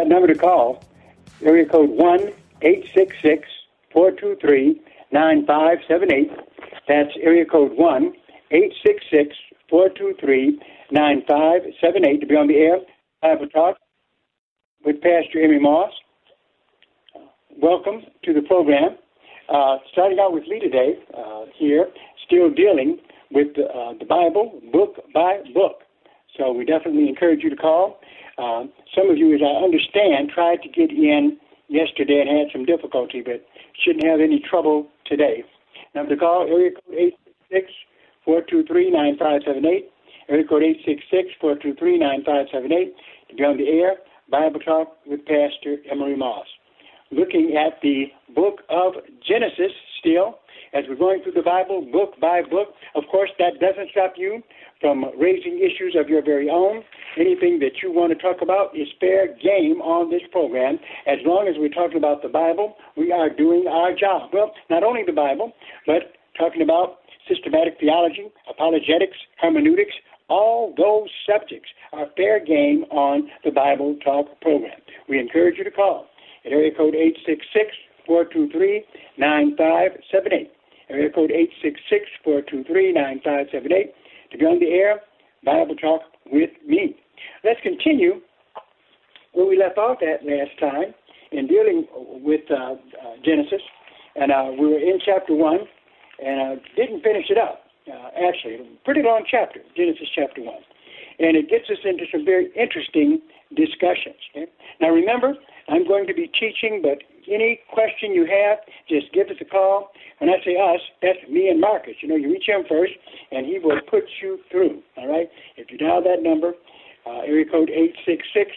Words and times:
That 0.00 0.08
number 0.08 0.28
to 0.28 0.34
call, 0.34 0.82
area 1.42 1.66
code 1.66 1.90
1 1.90 2.20
866 2.62 3.46
423 3.92 4.80
9578. 5.12 6.30
That's 6.88 7.10
area 7.20 7.44
code 7.44 7.72
1 7.76 8.12
866 8.50 9.36
423 9.68 10.58
9578 10.90 12.20
to 12.20 12.26
be 12.26 12.34
on 12.34 12.48
the 12.48 12.56
air. 12.56 12.78
I 13.22 13.26
have 13.26 13.42
a 13.42 13.46
talk 13.48 13.76
with 14.86 15.02
Pastor 15.02 15.38
Emery 15.44 15.60
Moss. 15.60 15.92
Welcome 17.60 18.00
to 18.24 18.32
the 18.32 18.40
program. 18.40 18.96
Uh, 19.50 19.76
starting 19.92 20.18
out 20.18 20.32
with 20.32 20.44
Lee 20.46 20.60
today, 20.60 20.94
uh, 21.12 21.44
here, 21.58 21.90
still 22.24 22.48
dealing 22.48 22.96
with 23.30 23.48
uh, 23.48 23.92
the 23.98 24.06
Bible 24.08 24.62
book 24.72 24.96
by 25.12 25.42
book. 25.52 25.82
So 26.38 26.52
we 26.52 26.64
definitely 26.64 27.06
encourage 27.06 27.42
you 27.42 27.50
to 27.50 27.56
call. 27.56 28.00
Uh, 28.38 28.64
some 28.94 29.10
of 29.10 29.18
you, 29.18 29.34
as 29.34 29.40
I 29.42 29.62
understand, 29.62 30.30
tried 30.34 30.62
to 30.62 30.68
get 30.68 30.90
in 30.90 31.38
yesterday 31.68 32.20
and 32.20 32.28
had 32.28 32.48
some 32.52 32.64
difficulty, 32.64 33.22
but 33.22 33.46
shouldn't 33.84 34.04
have 34.04 34.20
any 34.20 34.40
trouble 34.40 34.88
today. 35.06 35.44
Number 35.94 36.14
to 36.14 36.20
call, 36.20 36.46
area 36.46 36.70
code 36.70 37.14
866 37.50 37.72
423 38.24 38.90
9578. 38.90 39.90
Area 40.28 40.44
code 40.46 40.62
866 40.62 41.34
423 41.40 41.98
9578 41.98 42.94
to 43.30 43.36
be 43.36 43.44
on 43.44 43.56
the 43.56 43.68
air. 43.68 43.96
Bible 44.30 44.60
Talk 44.60 44.96
with 45.06 45.26
Pastor 45.26 45.78
Emery 45.90 46.16
Moss. 46.16 46.46
Looking 47.10 47.56
at 47.58 47.80
the 47.82 48.06
book 48.34 48.62
of 48.70 48.94
Genesis 49.26 49.72
still, 49.98 50.38
as 50.72 50.84
we're 50.88 50.96
going 50.96 51.22
through 51.22 51.32
the 51.32 51.42
Bible 51.42 51.86
book 51.92 52.18
by 52.20 52.42
book. 52.42 52.74
Of 52.94 53.04
course, 53.10 53.30
that 53.38 53.60
doesn't 53.60 53.90
stop 53.90 54.14
you 54.16 54.42
from 54.80 55.04
raising 55.18 55.58
issues 55.58 55.96
of 55.98 56.08
your 56.08 56.24
very 56.24 56.48
own. 56.48 56.82
Anything 57.18 57.58
that 57.60 57.82
you 57.82 57.92
want 57.92 58.12
to 58.12 58.18
talk 58.18 58.42
about 58.42 58.76
is 58.76 58.88
fair 58.98 59.28
game 59.28 59.82
on 59.82 60.10
this 60.10 60.22
program. 60.30 60.78
As 61.06 61.18
long 61.24 61.48
as 61.48 61.54
we're 61.58 61.68
talking 61.68 61.98
about 61.98 62.22
the 62.22 62.28
Bible, 62.28 62.76
we 62.96 63.12
are 63.12 63.28
doing 63.28 63.66
our 63.68 63.94
job. 63.94 64.30
Well, 64.32 64.52
not 64.70 64.82
only 64.82 65.02
the 65.04 65.12
Bible, 65.12 65.52
but 65.86 66.14
talking 66.38 66.62
about 66.62 66.98
systematic 67.28 67.78
theology, 67.78 68.30
apologetics, 68.48 69.16
hermeneutics, 69.40 69.94
all 70.28 70.72
those 70.76 71.08
subjects 71.28 71.68
are 71.92 72.06
fair 72.16 72.42
game 72.42 72.84
on 72.90 73.28
the 73.44 73.50
Bible 73.50 73.96
Talk 74.04 74.40
program. 74.40 74.78
We 75.08 75.18
encourage 75.18 75.58
you 75.58 75.64
to 75.64 75.70
call 75.70 76.06
at 76.44 76.52
area 76.52 76.70
code 76.74 76.94
866 76.94 77.74
423 78.06 78.84
9578. 79.18 80.50
Area 80.90 81.10
code 81.10 81.30
866 81.30 82.04
423 82.24 82.92
9578 82.92 83.94
to 84.32 84.38
be 84.38 84.44
on 84.44 84.58
the 84.58 84.70
air, 84.74 85.00
Bible 85.44 85.76
Talk 85.76 86.02
with 86.26 86.50
me. 86.66 86.96
Let's 87.44 87.60
continue 87.62 88.20
where 89.32 89.46
we 89.46 89.58
left 89.58 89.78
off 89.78 89.98
at 90.02 90.26
last 90.26 90.58
time 90.58 90.94
in 91.32 91.46
dealing 91.46 91.86
with 92.22 92.42
uh, 92.50 92.74
uh, 92.74 92.76
Genesis. 93.24 93.62
And 94.16 94.32
uh, 94.32 94.50
we 94.58 94.66
were 94.66 94.78
in 94.78 94.98
chapter 95.04 95.34
1 95.34 95.58
and 96.24 96.58
uh, 96.58 96.62
didn't 96.76 97.02
finish 97.02 97.30
it 97.30 97.38
up. 97.38 97.62
Uh, 97.86 98.10
actually, 98.26 98.58
pretty 98.84 99.02
long 99.02 99.24
chapter, 99.30 99.60
Genesis 99.76 100.08
chapter 100.14 100.42
1. 100.42 100.54
And 101.20 101.36
it 101.36 101.48
gets 101.48 101.70
us 101.70 101.78
into 101.84 102.04
some 102.10 102.24
very 102.24 102.50
interesting 102.56 103.20
discussions. 103.54 104.18
Okay? 104.34 104.50
Now 104.80 104.90
remember, 104.90 105.34
I'm 105.70 105.86
going 105.86 106.06
to 106.08 106.14
be 106.14 106.26
teaching, 106.26 106.82
but 106.82 106.98
any 107.30 107.60
question 107.72 108.12
you 108.12 108.26
have, 108.26 108.58
just 108.88 109.12
give 109.12 109.28
us 109.28 109.36
a 109.40 109.44
call. 109.44 109.92
When 110.18 110.28
I 110.28 110.36
say 110.44 110.56
us, 110.56 110.80
that's 111.00 111.18
me 111.30 111.48
and 111.48 111.60
Marcus. 111.60 111.94
You 112.00 112.08
know, 112.08 112.16
you 112.16 112.30
reach 112.32 112.48
him 112.48 112.64
first, 112.68 112.92
and 113.30 113.46
he 113.46 113.58
will 113.58 113.80
put 113.88 114.02
you 114.20 114.40
through. 114.50 114.82
All 114.96 115.08
right? 115.08 115.28
If 115.56 115.70
you 115.70 115.78
dial 115.78 116.02
that 116.02 116.22
number, 116.22 116.54
uh, 117.06 117.20
area 117.20 117.44
code 117.44 117.70
866 117.70 118.50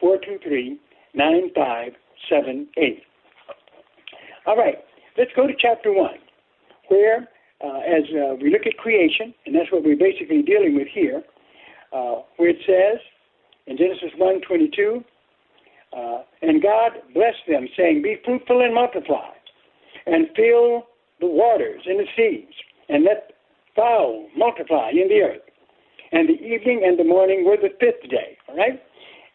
423 0.00 0.78
9578. 1.14 3.02
All 4.46 4.56
right, 4.56 4.76
let's 5.18 5.30
go 5.34 5.46
to 5.46 5.52
chapter 5.58 5.92
1, 5.92 6.10
where, 6.88 7.28
uh, 7.64 7.80
as 7.80 8.04
uh, 8.14 8.36
we 8.40 8.50
look 8.50 8.66
at 8.66 8.76
creation, 8.76 9.34
and 9.44 9.54
that's 9.54 9.72
what 9.72 9.82
we're 9.82 9.96
basically 9.96 10.42
dealing 10.42 10.74
with 10.76 10.88
here, 10.92 11.22
uh, 11.92 12.22
where 12.36 12.50
it 12.50 12.58
says 12.66 13.00
in 13.66 13.76
Genesis 13.76 14.10
1 14.16 14.40
22, 14.46 15.04
uh, 15.96 16.22
and 16.42 16.62
God 16.62 16.92
blessed 17.14 17.46
them, 17.48 17.68
saying, 17.76 18.02
Be 18.02 18.16
fruitful 18.24 18.60
and 18.60 18.74
multiply, 18.74 19.30
and 20.06 20.28
fill 20.36 20.84
the 21.20 21.26
waters 21.26 21.82
and 21.86 21.98
the 21.98 22.06
seas, 22.16 22.52
and 22.88 23.04
let 23.04 23.32
fowl 23.74 24.28
multiply 24.36 24.90
in 24.90 25.08
the 25.08 25.22
earth. 25.22 25.42
And 26.12 26.28
the 26.28 26.40
evening 26.40 26.82
and 26.84 26.98
the 26.98 27.04
morning 27.04 27.44
were 27.44 27.56
the 27.56 27.74
fifth 27.80 28.08
day. 28.10 28.36
All 28.48 28.56
right? 28.56 28.80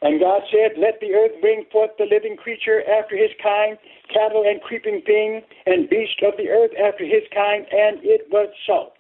And 0.02 0.20
God 0.20 0.42
said, 0.52 0.78
Let 0.78 1.00
the 1.00 1.14
earth 1.14 1.42
bring 1.42 1.66
forth 1.72 1.92
the 1.98 2.06
living 2.06 2.38
creature 2.38 2.82
after 2.90 3.18
his 3.18 3.32
kind, 3.42 3.78
cattle 4.14 4.44
and 4.48 4.62
creeping 4.62 5.02
thing, 5.06 5.42
and 5.66 5.90
beast 5.90 6.22
of 6.26 6.34
the 6.38 6.50
earth 6.50 6.72
after 6.78 7.06
his 7.06 7.24
kind, 7.34 7.66
and 7.72 8.00
it 8.04 8.28
was 8.32 8.50
so. 8.66 8.94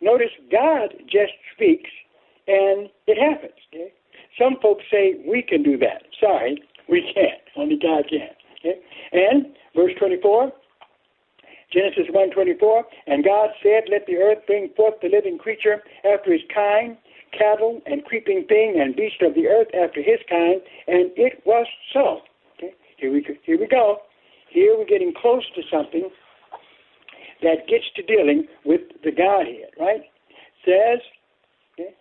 Notice 0.00 0.30
God 0.50 0.94
just 1.10 1.34
speaks 1.54 1.90
and 2.46 2.88
it 3.06 3.18
happens. 3.18 3.58
Okay? 3.74 3.92
Some 4.40 4.56
folks 4.62 4.84
say 4.90 5.20
we 5.26 5.42
can 5.42 5.62
do 5.62 5.76
that. 5.78 6.02
Sorry, 6.20 6.62
we 6.88 7.02
can't. 7.14 7.40
Only 7.56 7.76
God 7.76 8.04
can. 8.08 8.30
Okay? 8.60 8.80
And 9.12 9.54
verse 9.74 9.92
24, 9.98 10.52
Genesis 11.72 12.08
1:24, 12.10 12.84
and 13.06 13.24
God 13.24 13.50
said, 13.62 13.84
Let 13.90 14.06
the 14.06 14.16
earth 14.16 14.38
bring 14.46 14.70
forth 14.70 14.94
the 15.02 15.08
living 15.08 15.38
creature 15.38 15.82
after 16.04 16.32
his 16.32 16.42
kind, 16.52 16.96
cattle, 17.36 17.82
and 17.86 18.04
creeping 18.04 18.44
thing, 18.48 18.80
and 18.80 18.96
beast 18.96 19.20
of 19.20 19.34
the 19.34 19.46
earth 19.48 19.68
after 19.74 20.00
his 20.00 20.18
kind, 20.30 20.62
and 20.86 21.10
it 21.16 21.42
was 21.44 21.66
so. 21.92 22.22
Okay? 22.56 22.74
Here 22.96 23.12
we 23.12 23.26
here 23.44 23.58
we 23.60 23.66
go. 23.66 23.98
Here 24.50 24.76
we're 24.78 24.86
getting 24.86 25.12
close 25.12 25.44
to 25.54 25.62
something 25.70 26.08
that 27.42 27.68
gets 27.68 27.84
to 27.96 28.02
dealing 28.02 28.46
with 28.64 28.80
the 29.04 29.12
Godhead, 29.12 29.70
right? 29.78 30.02
Says, 30.64 31.00
okay, 31.78 31.94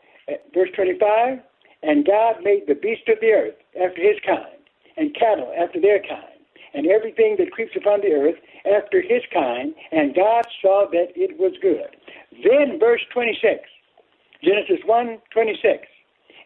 verse 0.54 0.70
25, 0.76 1.40
and 1.84 2.06
God 2.06 2.38
made 2.42 2.64
the 2.68 2.76
beast 2.76 3.08
of 3.08 3.20
the 3.22 3.32
earth 3.32 3.56
after 3.76 4.02
his 4.02 4.18
kind, 4.26 4.57
and 4.98 5.16
cattle 5.16 5.54
after 5.58 5.80
their 5.80 6.00
kind, 6.00 6.42
and 6.74 6.88
everything 6.88 7.36
that 7.40 7.52
creeps 7.52 7.76
upon 7.76 8.02
the 8.02 8.14
earth 8.14 8.36
after 8.66 9.02
his 9.02 9.22
kind, 9.34 9.74
and 9.92 10.16
God 10.16 10.46
saw 10.62 10.86
that 10.92 11.08
it 11.16 11.40
was 11.40 11.54
good. 11.62 11.96
Then 12.44 12.80
verse 12.80 13.02
26, 13.14 13.62
Genesis 14.44 14.80
1 14.86 15.18
26, 15.34 15.88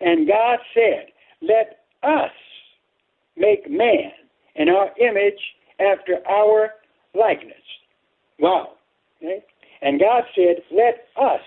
and 0.01 0.27
God 0.27 0.59
said, 0.74 1.07
Let 1.42 1.80
us 2.03 2.31
make 3.38 3.69
man 3.69 4.12
in 4.56 4.69
our 4.69 4.89
image 5.00 5.39
after 5.80 6.19
our 6.27 6.71
likeness. 7.15 7.56
Wow. 8.39 8.74
Okay? 9.21 9.44
And 9.81 10.00
God 10.00 10.24
said, 10.36 10.63
Let 10.71 11.07
us 11.21 11.42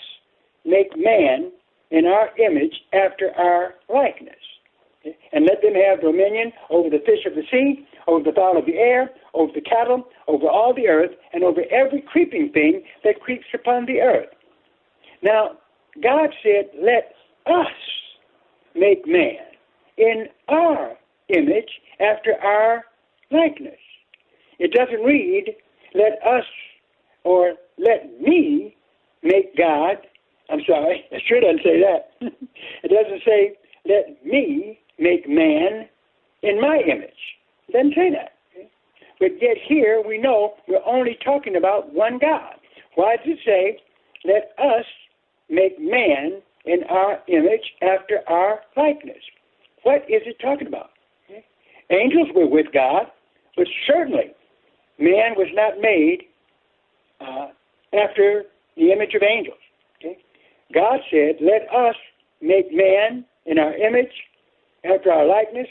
make 0.64 0.96
man 0.96 1.52
in 1.90 2.06
our 2.06 2.30
image 2.38 2.74
after 2.92 3.30
our 3.36 3.74
likeness. 3.88 4.34
And 5.32 5.44
let 5.44 5.62
them 5.62 5.74
have 5.74 6.00
dominion 6.00 6.52
over 6.70 6.88
the 6.88 7.02
fish 7.04 7.26
of 7.26 7.34
the 7.34 7.42
sea, 7.50 7.86
over 8.06 8.24
the 8.24 8.32
fowl 8.32 8.58
of 8.58 8.66
the 8.66 8.76
air, 8.76 9.10
over 9.34 9.52
the 9.52 9.60
cattle, 9.60 10.08
over 10.28 10.48
all 10.48 10.74
the 10.74 10.88
earth, 10.88 11.10
and 11.32 11.44
over 11.44 11.62
every 11.70 12.00
creeping 12.00 12.50
thing 12.52 12.82
that 13.04 13.20
creeps 13.20 13.46
upon 13.52 13.86
the 13.86 14.00
earth. 14.00 14.28
Now, 15.22 15.52
God 16.02 16.30
said, 16.42 16.70
Let 16.80 17.14
us 17.46 17.72
make 18.74 19.06
man 19.06 19.44
in 19.96 20.26
our 20.48 20.96
image 21.28 21.70
after 22.00 22.34
our 22.42 22.84
likeness. 23.30 23.78
It 24.58 24.72
doesn't 24.72 25.04
read, 25.04 25.54
Let 25.94 26.12
us 26.26 26.44
or 27.24 27.54
let 27.78 28.20
me 28.20 28.76
make 29.22 29.56
God. 29.56 29.96
I'm 30.50 30.60
sorry, 30.66 31.04
it 31.10 31.22
sure 31.26 31.40
doesn't 31.40 31.62
say 31.64 31.80
that. 31.80 32.10
it 32.82 32.88
doesn't 32.88 33.22
say, 33.26 33.56
let 33.86 34.24
me 34.24 34.78
make 34.98 35.28
man 35.28 35.88
in 36.42 36.60
my 36.60 36.80
image. 36.86 37.10
Doesn't 37.72 37.94
say 37.94 38.10
that. 38.10 38.32
But 39.20 39.40
yet 39.40 39.56
here 39.66 40.02
we 40.06 40.18
know 40.18 40.54
we're 40.68 40.84
only 40.84 41.16
talking 41.24 41.56
about 41.56 41.92
one 41.92 42.18
God. 42.18 42.54
Why 42.96 43.16
does 43.16 43.26
it 43.26 43.38
say, 43.44 43.80
let 44.24 44.52
us 44.58 44.84
make 45.48 45.78
man 45.80 46.42
in 46.64 46.82
our 46.90 47.18
image 47.28 47.72
after 47.82 48.20
our 48.28 48.60
likeness? 48.76 49.22
What 49.82 50.02
is 50.08 50.22
it 50.26 50.36
talking 50.40 50.66
about? 50.66 50.90
Angels 51.90 52.28
were 52.34 52.48
with 52.48 52.66
God, 52.72 53.06
but 53.56 53.66
certainly 53.86 54.32
man 54.98 55.34
was 55.36 55.48
not 55.52 55.80
made 55.80 56.24
uh, 57.20 57.48
after 57.92 58.44
the 58.76 58.90
image 58.90 59.14
of 59.14 59.22
angels. 59.22 59.58
Okay? 59.98 60.18
God 60.72 61.00
said, 61.10 61.36
Let 61.40 61.68
us 61.74 61.94
make 62.40 62.72
man 62.72 63.24
in 63.46 63.58
our 63.58 63.74
image, 63.74 64.12
after 64.84 65.10
our 65.10 65.26
likeness. 65.26 65.68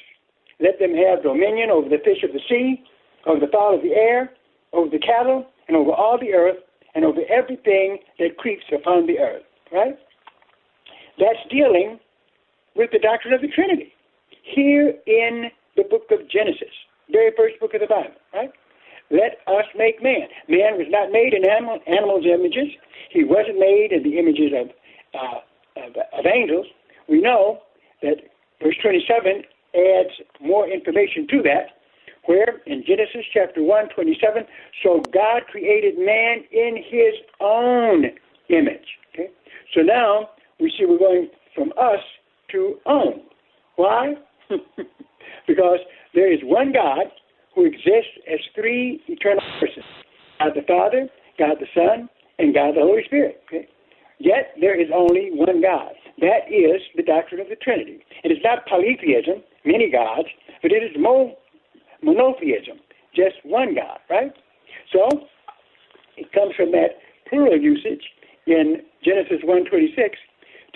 Let 0.59 0.79
them 0.79 0.93
have 0.95 1.23
dominion 1.23 1.69
over 1.69 1.89
the 1.89 1.97
fish 2.03 2.23
of 2.23 2.31
the 2.31 2.41
sea, 2.47 2.83
over 3.25 3.39
the 3.39 3.51
fowl 3.51 3.75
of 3.75 3.81
the 3.81 3.93
air, 3.93 4.31
over 4.71 4.89
the 4.89 4.99
cattle, 4.99 5.45
and 5.67 5.75
over 5.77 5.91
all 5.91 6.17
the 6.19 6.33
earth, 6.33 6.57
and 6.95 7.03
over 7.05 7.21
everything 7.29 7.99
that 8.19 8.37
creeps 8.37 8.65
upon 8.73 9.07
the 9.07 9.19
earth. 9.19 9.43
Right? 9.71 9.97
That's 11.19 11.39
dealing 11.49 11.99
with 12.75 12.91
the 12.91 12.99
doctrine 12.99 13.33
of 13.33 13.41
the 13.41 13.47
Trinity. 13.47 13.93
Here 14.43 14.93
in 15.07 15.49
the 15.75 15.83
book 15.83 16.11
of 16.11 16.29
Genesis, 16.29 16.73
very 17.11 17.31
first 17.35 17.59
book 17.59 17.73
of 17.73 17.81
the 17.81 17.87
Bible, 17.87 18.13
right? 18.33 18.51
let 19.13 19.45
us 19.47 19.65
make 19.75 20.01
man. 20.01 20.27
Man 20.49 20.77
was 20.77 20.87
not 20.89 21.11
made 21.11 21.33
in 21.33 21.47
animal, 21.47 21.79
animals' 21.85 22.25
images. 22.25 22.73
He 23.11 23.23
wasn't 23.23 23.59
made 23.59 23.91
in 23.91 24.03
the 24.03 24.17
images 24.17 24.51
of, 24.57 24.67
uh, 25.13 25.85
of, 25.85 25.95
of 26.17 26.25
angels. 26.25 26.65
We 27.07 27.21
know 27.21 27.61
that 28.01 28.32
verse 28.63 28.75
27 28.81 29.43
adds 29.75 30.09
more 30.41 30.69
information 30.69 31.27
to 31.29 31.41
that, 31.43 31.77
where 32.25 32.61
in 32.65 32.83
Genesis 32.87 33.25
chapter 33.33 33.61
1, 33.61 33.89
27, 33.93 34.43
so 34.81 35.01
God 35.13 35.43
created 35.51 35.95
man 35.97 36.43
in 36.51 36.77
his 36.77 37.13
own 37.41 38.05
image. 38.49 38.87
Okay? 39.13 39.29
So 39.73 39.81
now 39.81 40.29
we 40.59 40.71
see 40.77 40.85
we're 40.85 40.97
going 40.97 41.29
from 41.53 41.71
us 41.77 41.99
to 42.51 42.75
own. 42.85 43.23
Why? 43.75 44.13
because 45.47 45.79
there 46.13 46.31
is 46.31 46.39
one 46.43 46.71
God 46.71 47.07
who 47.55 47.65
exists 47.65 48.17
as 48.31 48.39
three 48.55 49.01
eternal 49.07 49.43
persons 49.59 49.85
God 50.39 50.51
the 50.55 50.61
Father, 50.67 51.07
God 51.37 51.57
the 51.59 51.67
Son, 51.73 52.09
and 52.39 52.53
God 52.53 52.75
the 52.75 52.81
Holy 52.81 53.03
Spirit. 53.05 53.41
Okay? 53.47 53.67
Yet 54.19 54.53
there 54.59 54.79
is 54.79 54.87
only 54.93 55.29
one 55.33 55.61
God. 55.61 55.93
That 56.19 56.47
is 56.49 56.81
the 56.95 57.03
doctrine 57.03 57.41
of 57.41 57.49
the 57.49 57.55
Trinity. 57.55 58.02
It 58.23 58.31
is 58.31 58.39
not 58.43 58.65
polytheism, 58.65 59.43
many 59.65 59.91
gods, 59.91 60.27
but 60.61 60.71
it 60.71 60.83
is 60.83 60.91
mo- 60.97 61.35
monotheism, 62.01 62.79
just 63.15 63.35
one 63.43 63.75
God, 63.75 63.99
right? 64.09 64.33
So 64.91 65.27
it 66.17 66.31
comes 66.31 66.55
from 66.55 66.71
that 66.71 66.99
plural 67.29 67.59
usage 67.59 68.03
in 68.47 68.81
Genesis 69.03 69.41
1:26 69.43 70.15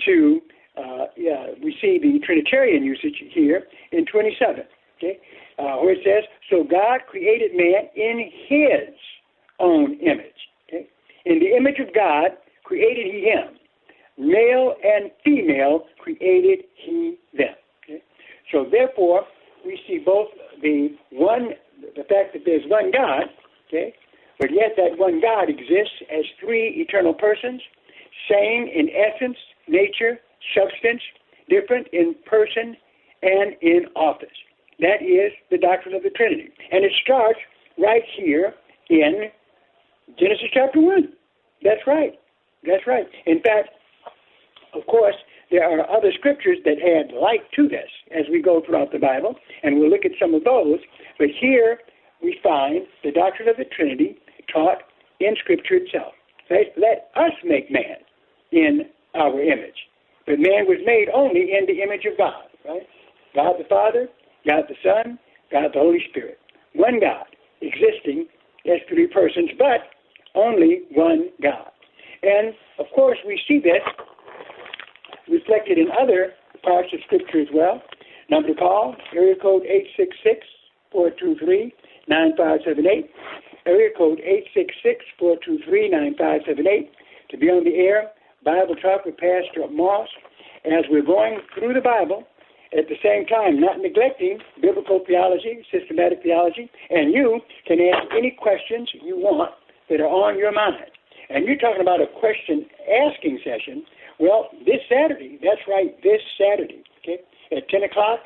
to 0.06 0.42
uh, 0.78 1.06
yeah, 1.16 1.46
we 1.62 1.76
see 1.80 1.98
the 1.98 2.20
Trinitarian 2.24 2.84
usage 2.84 3.16
here 3.32 3.66
in 3.92 4.06
27. 4.06 4.64
Okay, 4.96 5.18
uh, 5.58 5.76
where 5.76 5.92
it 5.92 6.00
says, 6.04 6.24
So 6.50 6.64
God 6.64 7.00
created 7.08 7.52
man 7.56 7.88
in 7.96 8.30
his 8.48 8.94
own 9.60 9.98
image. 10.00 10.38
Okay? 10.68 10.86
In 11.24 11.38
the 11.40 11.56
image 11.56 11.78
of 11.80 11.94
God 11.94 12.32
created 12.64 13.06
he 13.06 13.22
him. 13.30 13.58
Male 14.18 14.74
and 14.82 15.10
female 15.24 15.84
created 15.98 16.64
he 16.74 17.16
them. 17.36 17.54
Okay? 17.84 18.02
So 18.52 18.66
therefore, 18.70 19.22
we 19.64 19.78
see 19.86 19.98
both 19.98 20.28
the 20.60 20.96
one, 21.10 21.50
the 21.80 22.02
fact 22.04 22.32
that 22.32 22.42
there's 22.44 22.64
one 22.66 22.90
God, 22.90 23.24
okay, 23.68 23.94
but 24.40 24.50
yet 24.52 24.72
that 24.76 24.98
one 24.98 25.20
God 25.20 25.48
exists 25.48 26.02
as 26.10 26.24
three 26.40 26.74
eternal 26.76 27.14
persons, 27.14 27.60
same 28.28 28.68
in 28.68 28.88
essence, 28.90 29.36
nature, 29.68 30.18
substance, 30.54 31.02
different 31.48 31.86
in 31.92 32.14
person 32.26 32.76
and 33.22 33.54
in 33.60 33.86
office. 33.96 34.28
That 34.80 35.02
is 35.02 35.32
the 35.50 35.58
doctrine 35.58 35.94
of 35.94 36.02
the 36.02 36.10
Trinity. 36.10 36.50
And 36.70 36.84
it 36.84 36.92
starts 37.02 37.38
right 37.78 38.02
here 38.16 38.54
in 38.90 39.30
Genesis 40.18 40.48
chapter 40.52 40.80
1. 40.80 41.08
That's 41.62 41.86
right. 41.86 42.18
That's 42.64 42.86
right. 42.86 43.06
In 43.26 43.40
fact, 43.42 43.70
of 44.74 44.86
course, 44.86 45.16
there 45.50 45.64
are 45.64 45.88
other 45.90 46.12
scriptures 46.12 46.58
that 46.64 46.76
add 46.78 47.14
light 47.14 47.40
to 47.56 47.68
this 47.68 47.88
as 48.10 48.24
we 48.30 48.42
go 48.42 48.62
throughout 48.64 48.92
the 48.92 48.98
Bible, 48.98 49.34
and 49.62 49.78
we'll 49.78 49.90
look 49.90 50.04
at 50.04 50.12
some 50.20 50.34
of 50.34 50.44
those. 50.44 50.78
But 51.18 51.28
here 51.40 51.78
we 52.22 52.38
find 52.42 52.86
the 53.02 53.12
doctrine 53.12 53.48
of 53.48 53.56
the 53.56 53.64
Trinity 53.64 54.18
taught 54.52 54.78
in 55.20 55.34
Scripture 55.42 55.76
itself. 55.76 56.12
Let 56.50 57.10
us 57.16 57.32
make 57.44 57.70
man 57.70 57.96
in 58.52 58.82
our 59.14 59.40
image. 59.40 59.76
But 60.26 60.38
man 60.38 60.66
was 60.66 60.78
made 60.84 61.08
only 61.14 61.52
in 61.56 61.66
the 61.66 61.82
image 61.82 62.04
of 62.04 62.18
God, 62.18 62.44
right? 62.66 62.82
God 63.34 63.54
the 63.58 63.64
Father, 63.68 64.08
God 64.46 64.64
the 64.68 64.76
Son, 64.82 65.18
God 65.50 65.70
the 65.72 65.80
Holy 65.80 66.02
Spirit. 66.10 66.38
One 66.74 67.00
God 67.00 67.24
existing 67.60 68.26
as 68.66 68.80
three 68.88 69.06
persons, 69.06 69.50
but 69.58 69.80
only 70.34 70.82
one 70.92 71.30
God. 71.42 71.70
And 72.22 72.54
of 72.78 72.86
course, 72.94 73.18
we 73.26 73.40
see 73.48 73.60
this 73.60 73.82
reflected 75.30 75.78
in 75.78 75.88
other 75.90 76.32
parts 76.62 76.88
of 76.92 77.00
Scripture 77.06 77.40
as 77.40 77.48
well. 77.52 77.82
Number 78.30 78.48
to 78.48 78.54
call, 78.54 78.94
area 79.14 79.34
code 79.40 79.62
866 79.64 80.46
423 80.92 81.72
9578. 82.08 83.10
Area 83.66 83.90
code 83.96 84.20
866 84.20 85.04
423 85.18 85.88
9578. 85.90 86.92
To 87.30 87.36
be 87.36 87.48
on 87.48 87.64
the 87.64 87.76
air, 87.76 88.12
Bible 88.44 88.76
Talk 88.76 89.04
with 89.04 89.16
Pastor 89.16 89.68
Moss. 89.70 90.08
As 90.64 90.84
we're 90.90 91.06
going 91.06 91.40
through 91.54 91.72
the 91.72 91.80
Bible, 91.80 92.24
at 92.76 92.88
the 92.88 93.00
same 93.02 93.24
time, 93.24 93.60
not 93.60 93.80
neglecting 93.80 94.38
biblical 94.60 95.00
theology, 95.06 95.64
systematic 95.72 96.22
theology, 96.22 96.70
and 96.90 97.14
you 97.14 97.40
can 97.66 97.78
ask 97.80 98.12
any 98.12 98.30
questions 98.30 98.90
you 98.92 99.16
want 99.16 99.52
that 99.88 100.00
are 100.00 100.08
on 100.08 100.36
your 100.36 100.52
mind. 100.52 100.92
And 101.30 101.46
you're 101.46 101.56
talking 101.56 101.80
about 101.80 102.00
a 102.00 102.06
question 102.20 102.66
asking 102.84 103.40
session. 103.44 103.84
Well, 104.18 104.48
this 104.66 104.80
Saturday, 104.88 105.38
that's 105.42 105.60
right, 105.68 105.94
this 106.02 106.20
Saturday, 106.36 106.82
okay, 106.98 107.18
at 107.56 107.68
10 107.68 107.84
o'clock, 107.84 108.20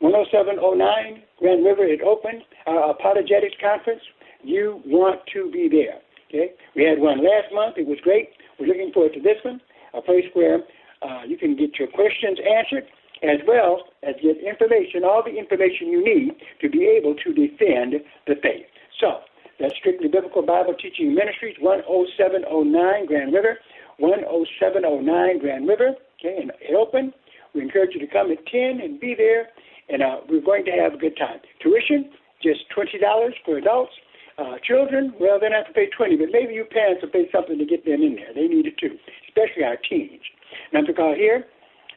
10709 0.00 1.22
Grand 1.38 1.64
River 1.64 1.84
at 1.84 2.02
Open, 2.02 2.42
our 2.66 2.90
Apologetics 2.90 3.56
Conference. 3.60 4.02
You 4.42 4.82
want 4.84 5.20
to 5.32 5.50
be 5.50 5.68
there, 5.68 6.00
okay? 6.28 6.52
We 6.76 6.84
had 6.84 6.98
one 7.00 7.18
last 7.24 7.52
month. 7.54 7.78
It 7.78 7.86
was 7.86 7.98
great. 8.02 8.30
We're 8.60 8.66
looking 8.66 8.92
forward 8.92 9.14
to 9.14 9.20
this 9.20 9.38
one, 9.42 9.60
a 9.94 10.02
place 10.02 10.26
where 10.34 10.60
Uh, 11.04 11.20
you 11.26 11.36
can 11.36 11.54
get 11.54 11.78
your 11.78 11.88
questions 11.88 12.38
answered 12.40 12.86
as 13.22 13.38
well 13.46 13.84
as 14.08 14.14
get 14.22 14.38
information, 14.40 15.04
all 15.04 15.22
the 15.22 15.36
information 15.36 15.88
you 15.88 16.02
need 16.02 16.32
to 16.62 16.68
be 16.70 16.86
able 16.86 17.14
to 17.14 17.28
defend 17.34 18.00
the 18.26 18.34
faith. 18.40 18.64
So, 19.00 19.20
that's 19.60 19.76
Strictly 19.76 20.08
Biblical 20.08 20.40
Bible 20.40 20.72
Teaching 20.74 21.14
Ministries, 21.14 21.56
10709 21.60 23.06
Grand 23.06 23.32
River, 23.34 23.58
10709 23.98 25.38
Grand 25.38 25.68
River, 25.68 25.94
okay, 26.20 26.38
and 26.40 26.52
it 26.60 26.74
open. 26.74 27.12
We 27.54 27.62
encourage 27.62 27.94
you 27.94 28.00
to 28.00 28.06
come 28.12 28.30
at 28.32 28.44
10 28.46 28.80
and 28.82 28.98
be 28.98 29.14
there, 29.16 29.48
and 29.88 30.02
uh, 30.02 30.20
we're 30.28 30.42
going 30.42 30.64
to 30.64 30.72
have 30.72 30.94
a 30.94 30.96
good 30.96 31.16
time. 31.16 31.38
Tuition, 31.62 32.10
just 32.42 32.60
$20 32.76 32.98
for 33.44 33.58
adults. 33.58 33.92
Uh, 34.36 34.58
children, 34.66 35.14
well, 35.20 35.38
they 35.38 35.46
don't 35.46 35.62
have 35.62 35.68
to 35.68 35.72
pay 35.72 35.86
20 35.96 36.16
but 36.16 36.26
maybe 36.32 36.54
you 36.54 36.64
parents 36.64 37.00
will 37.00 37.10
pay 37.10 37.30
something 37.30 37.56
to 37.56 37.64
get 37.64 37.84
them 37.86 38.02
in 38.02 38.16
there. 38.16 38.34
They 38.34 38.48
need 38.50 38.66
it 38.66 38.76
too, 38.78 38.98
especially 39.30 39.62
our 39.62 39.78
teens. 39.88 40.26
Number 40.72 40.90
to 40.90 40.98
call 40.98 41.14
here, 41.14 41.46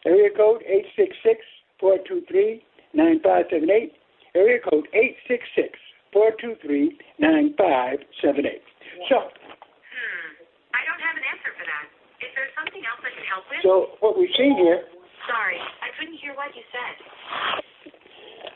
area 0.06 0.30
code 0.30 0.62
866-423-9578, 1.82 2.62
area 4.36 4.60
code 4.62 4.86
866 4.94 5.80
423 6.14 6.98
9578. 7.20 8.62
So, 9.10 9.18
hmm. 9.18 10.30
I 10.78 10.82
don't 10.86 11.02
have 11.02 11.18
an 11.18 11.26
answer 11.26 11.52
for 11.58 11.66
that. 11.66 11.90
Is 12.22 12.32
there 12.38 12.47
something 12.58 12.82
else 12.82 13.02
I 13.06 13.14
can 13.14 13.26
help 13.30 13.46
with? 13.46 13.62
So, 13.62 13.94
what 14.02 14.18
we've 14.18 14.34
seen 14.34 14.58
here. 14.58 14.82
Sorry, 15.30 15.62
I 15.62 15.94
couldn't 16.00 16.18
hear 16.18 16.34
what 16.34 16.50
you 16.58 16.66
said. 16.74 16.96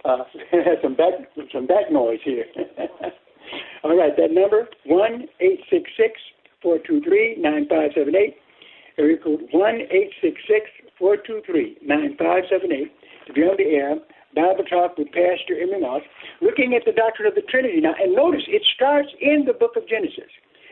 Uh, 0.01 0.25
some 0.83 0.95
back 0.95 1.13
some 1.53 1.67
back 1.67 1.91
noise 1.91 2.19
here. 2.25 2.45
All 3.83 3.97
right, 3.97 4.15
that 4.17 4.31
number 4.31 4.67
one 4.85 5.27
eight 5.39 5.61
six 5.69 5.89
six 5.97 6.17
four 6.61 6.77
two 6.81 7.01
three 7.01 7.35
nine 7.37 7.67
five 7.69 7.91
seven 7.93 8.15
eight. 8.15 8.37
Area 8.97 9.17
code 9.21 9.47
one 9.51 9.81
eight 9.91 10.11
six 10.21 10.41
six 10.47 10.65
four 10.97 11.17
two 11.17 11.41
three 11.45 11.77
nine 11.83 12.15
five 12.17 12.43
seven 12.49 12.71
eight 12.71 12.91
to 13.27 13.33
be 13.33 13.41
on 13.41 13.55
the 13.57 13.69
air 13.69 13.95
Bible 14.33 14.63
Talk 14.63 14.97
with 14.97 15.11
Pastor 15.11 15.59
Emery 15.59 15.81
Moss, 15.81 16.01
looking 16.41 16.73
at 16.73 16.83
the 16.85 16.93
doctrine 16.95 17.27
of 17.27 17.35
the 17.35 17.43
Trinity 17.51 17.81
now. 17.81 17.93
And 17.99 18.15
notice 18.15 18.43
it 18.47 18.63
starts 18.75 19.09
in 19.19 19.43
the 19.45 19.53
book 19.53 19.75
of 19.75 19.87
Genesis. 19.87 20.31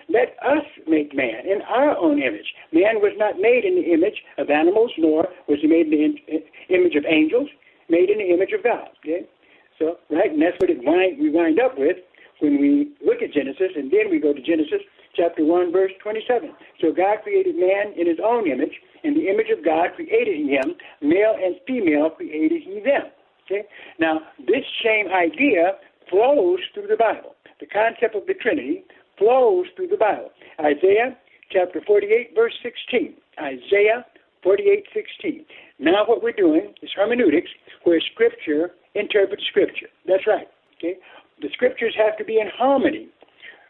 Let 0.10 0.36
us 0.42 0.66
make 0.88 1.16
man 1.16 1.46
in 1.46 1.62
our 1.70 1.96
own 1.96 2.22
image. 2.22 2.54
Man 2.74 2.98
was 2.98 3.14
not 3.18 3.38
made 3.38 3.64
in 3.64 3.76
the 3.76 3.94
image 3.94 4.18
of 4.38 4.50
animals, 4.50 4.92
nor 4.98 5.30
was 5.48 5.60
he 5.62 5.68
made 5.68 5.94
in 5.94 6.18
the 6.28 6.74
image 6.74 6.96
of 6.96 7.06
angels, 7.06 7.48
made 7.90 8.10
in 8.10 8.18
the 8.18 8.34
image 8.34 8.52
of 8.58 8.64
God. 8.64 8.90
Okay? 9.06 9.30
So, 9.78 9.98
right, 10.10 10.32
and 10.32 10.42
that's 10.42 10.58
what 10.60 10.70
it 10.70 10.82
wind, 10.82 11.22
we 11.22 11.30
wind 11.30 11.60
up 11.60 11.78
with 11.78 11.98
when 12.40 12.60
we 12.60 12.92
look 13.06 13.22
at 13.22 13.34
Genesis, 13.34 13.72
and 13.76 13.92
then 13.92 14.10
we 14.10 14.20
go 14.20 14.34
to 14.34 14.42
Genesis 14.42 14.82
chapter 15.16 15.46
1, 15.46 15.72
verse 15.72 15.92
27. 16.02 16.52
So 16.82 16.92
God 16.92 17.24
created 17.24 17.56
man 17.56 17.94
in 17.98 18.08
his 18.08 18.20
own 18.24 18.50
image. 18.50 18.74
In 19.04 19.14
the 19.14 19.28
image 19.28 19.48
of 19.52 19.64
God 19.64 19.96
created 19.96 20.36
he 20.36 20.56
him. 20.56 20.76
Male 21.02 21.36
and 21.36 21.56
female 21.68 22.10
created 22.12 22.62
he 22.64 22.80
them. 22.80 23.12
Okay? 23.46 23.68
Now, 24.00 24.20
this 24.40 24.64
same 24.84 25.08
idea 25.12 25.80
flows 26.10 26.60
through 26.74 26.88
the 26.88 26.98
Bible. 26.98 27.36
The 27.60 27.68
concept 27.68 28.16
of 28.16 28.26
the 28.26 28.34
Trinity 28.36 28.84
flows 29.20 29.68
through 29.76 29.88
the 29.88 29.98
Bible. 29.98 30.30
Isaiah 30.60 31.16
chapter 31.52 31.82
48, 31.86 32.32
verse 32.34 32.54
16. 32.64 33.14
Isaiah 33.40 34.06
48, 34.44 34.86
16. 34.94 35.46
Now, 35.80 36.06
what 36.06 36.24
we're 36.24 36.32
doing 36.32 36.74
is 36.82 36.90
hermeneutics, 36.96 37.50
where 37.84 38.02
Scripture 38.14 38.72
interprets 38.96 39.44
Scripture. 39.50 39.88
That's 40.08 40.26
right. 40.26 40.48
Okay? 40.78 40.96
The 41.42 41.50
Scriptures 41.54 41.94
have 41.98 42.18
to 42.18 42.24
be 42.24 42.40
in 42.40 42.48
harmony 42.58 43.10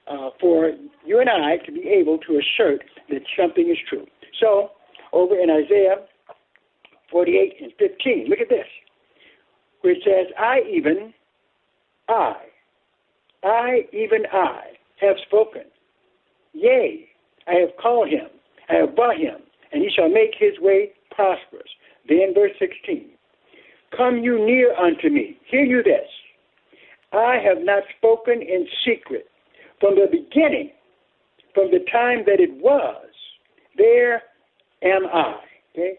uh, 0.08 0.30
for 0.40 0.72
you 1.06 1.20
and 1.20 1.30
I 1.30 1.58
to 1.66 1.72
be 1.72 1.88
able 1.90 2.18
to 2.20 2.40
assert 2.40 2.84
that 3.10 3.22
something 3.38 3.70
is 3.70 3.78
true. 3.90 4.06
So, 4.40 4.70
over 5.12 5.36
in 5.36 5.50
Isaiah 5.50 6.06
48 7.12 7.54
and 7.62 7.72
15, 7.80 8.28
look 8.30 8.40
at 8.40 8.50
this 8.50 8.66
where 9.82 9.94
it 9.94 10.00
says, 10.04 10.34
I 10.38 10.60
even, 10.70 11.14
I, 12.08 12.36
I, 13.44 13.80
even 13.94 14.24
I, 14.32 14.62
have 15.02 15.16
spoken. 15.26 15.64
Yea, 16.54 17.08
I 17.48 17.54
have 17.56 17.70
called 17.82 18.10
him, 18.10 18.28
I 18.70 18.76
have 18.76 18.96
brought 18.96 19.18
him, 19.18 19.38
and 19.72 19.82
he 19.82 19.90
shall 19.96 20.10
make 20.10 20.32
his 20.38 20.60
way 20.60 20.92
prosperous. 21.12 21.70
Then 22.08 22.34
verse 22.34 22.52
16, 22.60 23.10
Come 23.96 24.20
you 24.20 24.46
near 24.46 24.76
unto 24.76 25.10
me. 25.10 25.38
Hear 25.50 25.64
you 25.64 25.84
this. 25.84 26.08
I 27.12 27.38
have 27.44 27.64
not 27.64 27.84
spoken 27.98 28.42
in 28.42 28.68
secret. 28.86 29.26
From 29.80 29.96
the 29.96 30.08
beginning, 30.12 30.72
from 31.54 31.72
the 31.72 31.80
time 31.92 32.24
that 32.26 32.40
it 32.40 32.52
was, 32.62 33.06
there 33.78 34.24
am 34.84 35.06
I. 35.12 35.40
Okay? 35.74 35.94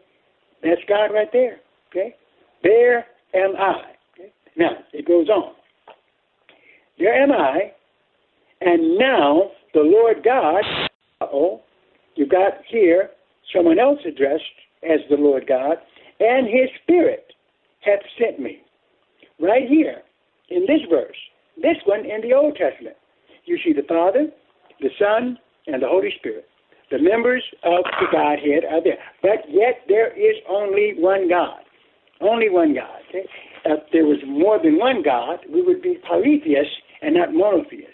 That's 0.63 0.81
God 0.89 1.07
right 1.07 1.29
there. 1.33 1.61
Okay? 1.91 2.15
There 2.63 3.07
am 3.35 3.57
I. 3.57 3.93
Okay? 4.15 4.33
Now, 4.57 4.73
it 4.93 5.07
goes 5.07 5.29
on. 5.29 5.55
There 6.99 7.15
am 7.15 7.33
I, 7.33 7.73
and 8.61 8.99
now 8.99 9.51
the 9.75 9.81
Lord 9.81 10.23
God, 10.25 10.63
oh, 11.21 11.63
you 12.17 12.27
got 12.27 12.53
here 12.69 13.11
someone 13.55 13.79
else 13.79 13.99
addressed 14.07 14.43
as 14.83 15.01
the 15.09 15.17
Lord 15.17 15.47
God, 15.47 15.77
and 16.21 16.47
his 16.47 16.69
Spirit 16.83 17.33
hath 17.81 18.01
sent 18.19 18.41
me. 18.41 18.59
Right 19.41 19.69
here, 19.69 20.03
in 20.51 20.63
this 20.63 20.81
verse, 20.91 21.17
this 21.57 21.77
one 21.87 22.01
in 22.01 22.21
the 22.21 22.35
Old 22.35 22.57
Testament, 22.57 22.97
you 23.45 23.59
see 23.65 23.73
the 23.73 23.87
Father, 23.89 24.27
the 24.81 24.91
Son, 24.99 25.39
and 25.67 25.83
the 25.83 25.89
Holy 25.89 26.13
Spirit. 26.19 26.47
The 26.91 26.99
members 26.99 27.43
of 27.63 27.85
the 27.85 28.07
Godhead 28.11 28.65
are 28.71 28.83
there. 28.83 28.99
But 29.23 29.47
yet 29.49 29.83
there 29.89 30.13
is 30.13 30.37
only 30.49 30.95
one 30.99 31.29
God. 31.29 31.61
Only 32.21 32.51
one 32.51 32.75
God. 32.75 33.01
If 33.65 33.81
there 33.93 34.05
was 34.05 34.19
more 34.27 34.59
than 34.63 34.79
one 34.79 35.03
God, 35.03 35.39
we 35.53 35.63
would 35.63 35.83
be 35.83 35.99
polytheists 36.07 36.75
and 37.01 37.15
not 37.15 37.33
monotheists. 37.33 37.90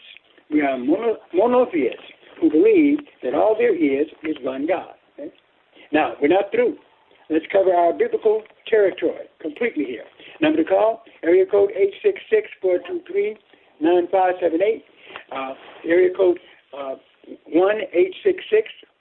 We 0.51 0.63
are 0.63 0.79
mono, 0.79 1.17
monotheists 1.35 2.01
who 2.41 2.51
believe 2.51 3.01
that 3.23 3.35
all 3.35 3.55
there 3.59 3.75
is 3.75 4.07
is 4.23 4.37
one 4.43 4.67
God. 4.67 4.95
Okay? 5.19 5.33
Now, 5.93 6.15
we're 6.21 6.29
not 6.29 6.51
through. 6.53 6.77
Let's 7.29 7.47
cover 7.51 7.75
our 7.75 7.93
biblical 7.93 8.43
territory 8.69 9.27
completely 9.41 9.85
here. 9.85 10.05
Number 10.41 10.63
to 10.63 10.69
call, 10.69 11.03
area 11.25 11.45
code 11.47 11.71
866-423-9578. 12.63 14.83
Uh, 15.33 15.55
area 15.85 16.11
code 16.17 16.39
uh, 16.77 16.95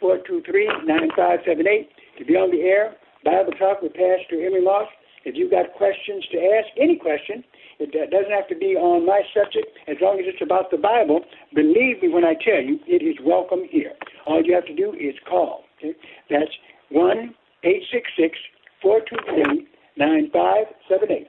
1-866-423-9578 0.01 1.87
to 2.17 2.25
be 2.25 2.35
on 2.35 2.51
the 2.51 2.61
air. 2.61 2.95
Bible 3.23 3.53
Talk 3.53 3.81
with 3.81 3.93
Pastor 3.93 4.45
Emery 4.45 4.63
Moss. 4.63 4.87
If 5.25 5.35
you've 5.35 5.51
got 5.51 5.73
questions 5.73 6.23
to 6.31 6.37
ask, 6.37 6.69
any 6.79 6.97
question, 6.97 7.43
it 7.79 7.91
doesn't 8.11 8.31
have 8.31 8.47
to 8.47 8.55
be 8.55 8.77
on 8.77 9.05
my 9.05 9.21
subject. 9.33 9.67
As 9.87 9.97
long 9.99 10.19
as 10.19 10.25
it's 10.27 10.41
about 10.41 10.69
the 10.69 10.77
Bible, 10.77 11.21
believe 11.53 12.01
me 12.01 12.09
when 12.09 12.23
I 12.23 12.35
tell 12.35 12.61
you, 12.61 12.79
it 12.85 13.01
is 13.01 13.17
welcome 13.25 13.63
here. 13.69 13.93
All 14.27 14.41
you 14.43 14.53
have 14.53 14.67
to 14.67 14.75
do 14.75 14.93
is 14.93 15.15
call. 15.27 15.63
Okay? 15.79 15.97
That's 16.29 16.51
1 16.89 17.33
866 17.63 18.37
423 18.81 19.67
9578. 19.97 21.27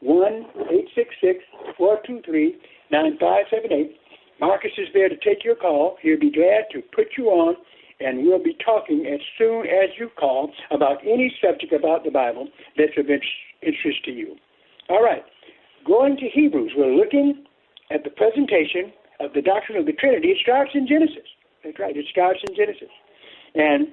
1 0.00 0.32
866 0.92 1.44
423 1.76 2.60
9578. 2.92 3.96
Marcus 4.38 4.72
is 4.76 4.88
there 4.92 5.08
to 5.08 5.16
take 5.16 5.44
your 5.44 5.56
call. 5.56 5.96
He'll 6.02 6.20
be 6.20 6.30
glad 6.30 6.64
to 6.72 6.80
put 6.92 7.16
you 7.16 7.28
on 7.28 7.56
and 8.00 8.26
we'll 8.26 8.42
be 8.42 8.56
talking 8.64 9.06
as 9.06 9.20
soon 9.36 9.66
as 9.66 9.90
you 9.98 10.08
call 10.18 10.52
about 10.70 10.98
any 11.02 11.32
subject 11.42 11.72
about 11.72 12.04
the 12.04 12.10
Bible 12.10 12.48
that's 12.76 12.96
of 12.96 13.06
interest 13.10 14.04
to 14.04 14.10
you. 14.10 14.36
All 14.88 15.02
right, 15.02 15.22
going 15.86 16.16
to 16.16 16.28
Hebrews, 16.28 16.72
we're 16.76 16.94
looking 16.94 17.44
at 17.90 18.04
the 18.04 18.10
presentation 18.10 18.92
of 19.20 19.32
the 19.34 19.42
doctrine 19.42 19.78
of 19.78 19.86
the 19.86 19.92
Trinity. 19.92 20.28
It 20.28 20.38
starts 20.42 20.70
in 20.74 20.86
Genesis. 20.86 21.28
That's 21.62 21.78
right, 21.78 21.96
it 21.96 22.06
starts 22.10 22.40
in 22.48 22.56
Genesis. 22.56 22.88
And 23.54 23.88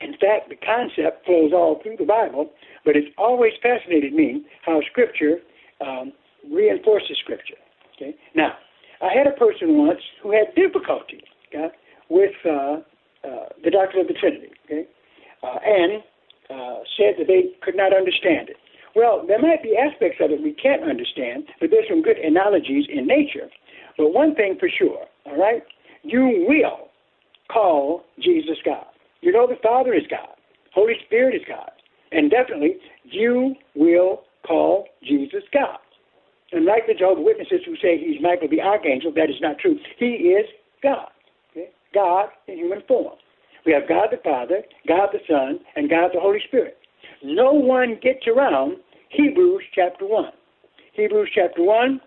in 0.00 0.12
fact, 0.12 0.48
the 0.48 0.56
concept 0.56 1.24
flows 1.24 1.52
all 1.52 1.80
through 1.82 1.96
the 1.96 2.04
Bible, 2.04 2.50
but 2.84 2.96
it's 2.96 3.08
always 3.16 3.52
fascinated 3.62 4.12
me 4.12 4.44
how 4.66 4.80
Scripture 4.90 5.38
um, 5.80 6.12
reinforces 6.50 7.16
Scripture. 7.22 7.54
Okay? 7.96 8.14
Now, 8.34 8.54
I 9.00 9.16
had 9.16 9.26
a 9.26 9.36
person 9.36 9.78
once 9.78 10.00
who 10.22 10.32
had 10.32 10.54
difficulty 10.54 11.22
okay, 11.48 11.68
with 12.08 12.34
uh, 12.44 12.78
uh, 13.24 13.48
the 13.62 13.70
doctrine 13.70 14.02
of 14.02 14.08
the 14.08 14.14
Trinity, 14.14 14.50
okay, 14.66 14.86
uh, 15.42 15.58
and 15.64 16.02
uh, 16.50 16.84
said 16.96 17.14
that 17.18 17.26
they 17.26 17.56
could 17.62 17.76
not 17.76 17.94
understand 17.96 18.48
it. 18.48 18.56
Well, 18.94 19.24
there 19.26 19.40
might 19.40 19.62
be 19.62 19.76
aspects 19.76 20.18
of 20.20 20.30
it 20.30 20.42
we 20.42 20.52
can't 20.52 20.82
understand, 20.82 21.44
but 21.60 21.70
there's 21.70 21.88
some 21.88 22.02
good 22.02 22.18
analogies 22.18 22.86
in 22.88 23.06
nature. 23.06 23.50
But 23.98 24.12
one 24.12 24.34
thing 24.34 24.56
for 24.58 24.68
sure, 24.68 25.06
all 25.26 25.36
right, 25.38 25.62
you 26.02 26.46
will 26.46 26.88
call 27.50 28.04
Jesus 28.22 28.58
God. 28.64 28.86
You 29.20 29.32
know 29.32 29.46
the 29.46 29.58
Father 29.62 29.94
is 29.94 30.04
God, 30.08 30.36
Holy 30.74 30.94
Spirit 31.06 31.34
is 31.34 31.42
God, 31.48 31.70
and 32.12 32.30
definitely 32.30 32.76
you 33.04 33.54
will 33.74 34.22
call 34.46 34.86
Jesus 35.02 35.42
God. 35.52 35.78
And 36.52 36.64
like 36.64 36.86
the 36.86 36.94
Jehovah's 36.94 37.24
Witnesses 37.24 37.60
who 37.66 37.74
say 37.76 37.98
he's 37.98 38.20
Michael 38.22 38.48
the 38.48 38.60
Archangel, 38.60 39.12
that 39.16 39.30
is 39.30 39.40
not 39.40 39.58
true. 39.58 39.78
He 39.98 40.36
is 40.36 40.46
God. 40.82 41.08
God 41.94 42.28
in 42.48 42.58
human 42.58 42.82
form. 42.86 43.14
We 43.64 43.72
have 43.72 43.88
God 43.88 44.08
the 44.10 44.18
Father, 44.22 44.62
God 44.86 45.08
the 45.12 45.20
Son, 45.28 45.60
and 45.76 45.88
God 45.88 46.10
the 46.12 46.20
Holy 46.20 46.40
Spirit. 46.48 46.76
No 47.22 47.52
one 47.52 47.98
gets 48.02 48.26
around 48.26 48.76
Hebrews 49.10 49.62
chapter 49.74 50.06
1. 50.06 50.24
Hebrews 50.92 51.30
chapter 51.34 51.62
1 51.62 52.00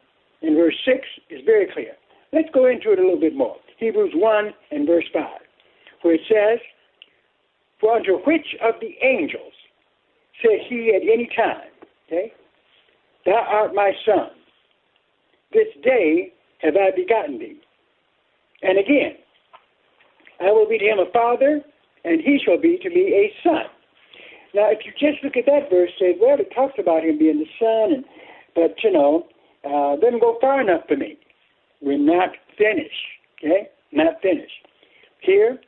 and 0.43 0.55
verse 0.55 0.75
6 0.85 0.97
is 1.29 1.41
very 1.45 1.67
clear. 1.73 1.93
Let's 2.31 2.49
go 2.53 2.67
into 2.67 2.91
it 2.91 2.99
a 2.99 3.01
little 3.01 3.19
bit 3.19 3.35
more. 3.35 3.55
Hebrews 3.79 4.13
1 4.13 4.53
and 4.71 4.85
verse 4.85 5.05
5, 5.13 5.23
where 6.01 6.15
it 6.15 6.21
says, 6.27 6.59
For 7.79 7.95
unto 7.95 8.17
which 8.25 8.55
of 8.63 8.75
the 8.81 8.95
angels 9.01 9.53
said 10.41 10.59
he 10.69 10.93
at 10.95 11.01
any 11.01 11.29
time, 11.35 11.71
okay, 12.07 12.33
Thou 13.25 13.33
art 13.33 13.73
my 13.73 13.91
son, 14.05 14.29
this 15.51 15.67
day 15.83 16.33
have 16.59 16.75
I 16.75 16.91
begotten 16.95 17.39
thee. 17.39 17.59
And 18.61 18.79
again, 18.79 19.15
I 20.39 20.51
will 20.51 20.67
be 20.67 20.77
to 20.77 20.85
him 20.85 20.99
a 20.99 21.11
father, 21.11 21.61
and 22.03 22.21
he 22.21 22.39
shall 22.43 22.59
be 22.59 22.77
to 22.81 22.89
me 22.89 23.13
a 23.13 23.33
son. 23.43 23.65
Now, 24.53 24.69
if 24.71 24.79
you 24.85 24.91
just 24.93 25.23
look 25.23 25.35
at 25.35 25.45
that 25.45 25.69
verse, 25.69 25.91
say, 25.99 26.15
well, 26.19 26.39
it 26.39 26.51
talks 26.53 26.75
about 26.79 27.03
him 27.03 27.17
being 27.17 27.39
the 27.39 27.49
son, 27.59 27.93
and 27.93 28.05
but 28.55 28.75
you 28.83 28.91
know, 28.91 29.27
uh, 29.63 29.95
doesn't 29.97 30.21
go 30.21 30.37
far 30.41 30.61
enough 30.61 30.81
for 30.87 30.97
me. 30.97 31.17
We're 31.81 31.97
not 31.97 32.29
finished, 32.57 33.05
okay? 33.37 33.69
Not 33.91 34.21
finished. 34.21 34.65
Here, 35.21 35.59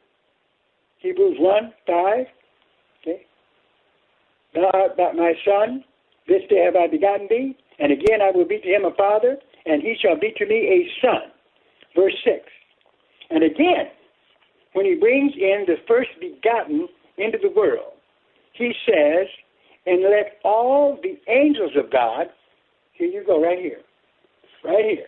Hebrews 0.99 1.37
1 1.39 1.73
5, 1.85 2.25
okay? 3.01 3.25
Thou 4.55 4.71
art 4.73 4.97
my 5.15 5.33
son, 5.45 5.83
this 6.27 6.41
day 6.49 6.63
have 6.65 6.75
I 6.75 6.87
begotten 6.87 7.27
thee, 7.29 7.55
and 7.79 7.91
again 7.91 8.21
I 8.21 8.31
will 8.31 8.47
be 8.47 8.59
to 8.59 8.67
him 8.67 8.85
a 8.85 8.93
father, 8.95 9.37
and 9.65 9.81
he 9.81 9.95
shall 10.01 10.19
be 10.19 10.33
to 10.37 10.45
me 10.45 10.55
a 10.55 11.05
son. 11.05 11.31
Verse 11.95 12.15
6. 12.23 12.37
And 13.29 13.43
again, 13.43 13.89
when 14.73 14.85
he 14.85 14.95
brings 14.95 15.33
in 15.35 15.65
the 15.67 15.77
first 15.87 16.09
begotten 16.19 16.87
into 17.17 17.37
the 17.41 17.49
world, 17.49 17.93
he 18.53 18.73
says, 18.85 19.27
and 19.85 20.03
let 20.03 20.39
all 20.43 20.99
the 21.01 21.17
angels 21.31 21.71
of 21.75 21.91
God, 21.91 22.27
here 22.93 23.07
you 23.07 23.23
go, 23.25 23.41
right 23.41 23.59
here, 23.59 23.81
right 24.63 24.85
here. 24.85 25.07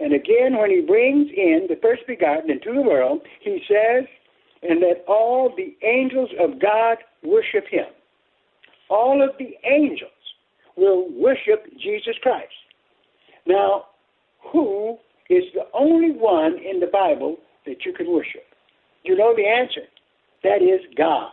And 0.00 0.14
again, 0.14 0.56
when 0.58 0.70
he 0.70 0.80
brings 0.80 1.28
in 1.36 1.66
the 1.68 1.76
first 1.82 2.06
begotten 2.06 2.50
into 2.50 2.72
the 2.72 2.82
world, 2.82 3.20
he 3.40 3.62
says, 3.68 4.06
and 4.62 4.80
let 4.80 5.04
all 5.06 5.54
the 5.56 5.76
angels 5.86 6.30
of 6.40 6.60
God 6.60 6.98
worship 7.22 7.66
him. 7.70 7.86
All 8.88 9.22
of 9.22 9.30
the 9.38 9.56
angels 9.64 10.10
will 10.76 11.08
worship 11.12 11.66
Jesus 11.78 12.16
Christ. 12.22 12.52
Now, 13.46 13.86
who 14.52 14.98
is 15.28 15.44
the 15.54 15.66
only 15.74 16.12
one 16.12 16.58
in 16.58 16.80
the 16.80 16.88
Bible 16.92 17.36
that 17.66 17.84
you 17.84 17.92
can 17.92 18.10
worship? 18.10 18.44
You 19.02 19.16
know 19.16 19.34
the 19.34 19.46
answer. 19.46 19.88
That 20.42 20.62
is 20.62 20.80
God. 20.96 21.32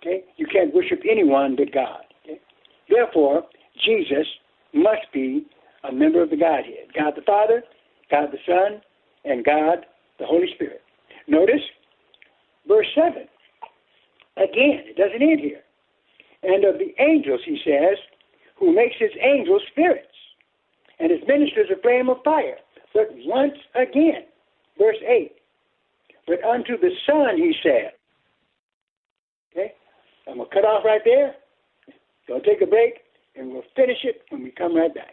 Okay? 0.00 0.24
You 0.36 0.46
can't 0.46 0.74
worship 0.74 1.00
anyone 1.08 1.56
but 1.56 1.72
God. 1.72 2.04
Okay? 2.24 2.40
Therefore, 2.88 3.44
Jesus 3.84 4.26
must 4.72 5.06
be 5.12 5.46
a 5.88 5.92
member 5.92 6.22
of 6.22 6.30
the 6.30 6.36
Godhead. 6.36 6.92
God 6.96 7.14
the 7.16 7.22
Father, 7.22 7.62
God 8.10 8.28
the 8.32 8.38
Son, 8.46 8.80
and 9.24 9.44
God 9.44 9.86
the 10.18 10.26
Holy 10.26 10.48
Spirit. 10.54 10.82
Notice 11.26 11.62
verse 12.68 12.86
7. 12.94 13.26
Again, 14.36 14.84
it 14.86 14.96
doesn't 14.96 15.22
end 15.22 15.40
here. 15.40 15.60
And 16.42 16.64
of 16.64 16.78
the 16.78 16.92
angels, 17.02 17.40
he 17.44 17.58
says, 17.64 17.96
who 18.56 18.74
makes 18.74 18.96
his 18.98 19.10
angels 19.20 19.62
spirits 19.70 20.06
and 20.98 21.10
his 21.10 21.20
ministers 21.26 21.68
a 21.72 21.80
flame 21.80 22.08
of 22.08 22.18
fire. 22.24 22.56
But 22.92 23.08
once 23.24 23.54
again, 23.74 24.24
verse 24.78 24.96
8, 25.06 25.32
but 26.26 26.42
unto 26.44 26.78
the 26.78 26.90
Son 27.06 27.36
he 27.36 27.54
said, 27.62 27.92
okay, 29.52 29.72
I'm 30.28 30.36
going 30.36 30.48
to 30.48 30.54
cut 30.54 30.64
off 30.64 30.84
right 30.84 31.02
there. 31.04 31.34
To 32.28 32.40
take 32.40 32.62
a 32.62 32.66
break, 32.66 33.00
and 33.36 33.52
we'll 33.52 33.64
finish 33.76 33.98
it 34.02 34.22
when 34.30 34.42
we 34.42 34.50
come 34.50 34.74
right 34.74 34.94
back. 34.94 35.12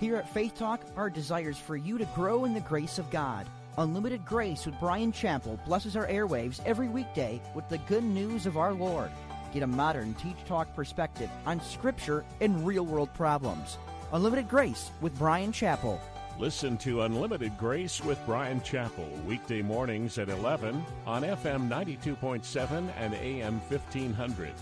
Here 0.00 0.16
at 0.16 0.34
Faith 0.34 0.58
Talk, 0.58 0.80
our 0.96 1.08
desire 1.08 1.50
is 1.50 1.58
for 1.58 1.76
you 1.76 1.96
to 1.96 2.04
grow 2.06 2.44
in 2.44 2.54
the 2.54 2.60
grace 2.60 2.98
of 2.98 3.08
God. 3.10 3.46
Unlimited 3.78 4.24
Grace 4.24 4.66
with 4.66 4.78
Bryan 4.80 5.12
Chapell 5.12 5.64
blesses 5.64 5.96
our 5.96 6.08
airwaves 6.08 6.60
every 6.66 6.88
weekday 6.88 7.40
with 7.54 7.68
the 7.68 7.78
good 7.78 8.02
news 8.02 8.44
of 8.44 8.56
our 8.56 8.72
Lord. 8.72 9.10
Get 9.54 9.62
a 9.62 9.66
modern 9.66 10.14
Teach 10.14 10.44
Talk 10.46 10.74
perspective 10.74 11.30
on 11.46 11.60
Scripture 11.60 12.24
and 12.40 12.66
real 12.66 12.84
world 12.84 13.14
problems. 13.14 13.78
Unlimited 14.12 14.48
Grace 14.48 14.90
with 15.00 15.16
Bryan 15.18 15.52
Chapell. 15.52 16.00
Listen 16.38 16.76
to 16.78 17.02
Unlimited 17.02 17.56
Grace 17.56 18.02
with 18.02 18.24
Bryan 18.26 18.60
Chapell 18.60 19.24
weekday 19.24 19.62
mornings 19.62 20.18
at 20.18 20.28
11 20.28 20.84
on 21.06 21.22
FM 21.22 21.68
92.7 21.68 22.90
and 22.98 23.14
AM 23.14 23.60
1500 23.68 24.52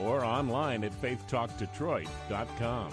or 0.00 0.24
online 0.24 0.84
at 0.84 0.92
faithtalkdetroit.com. 0.92 2.92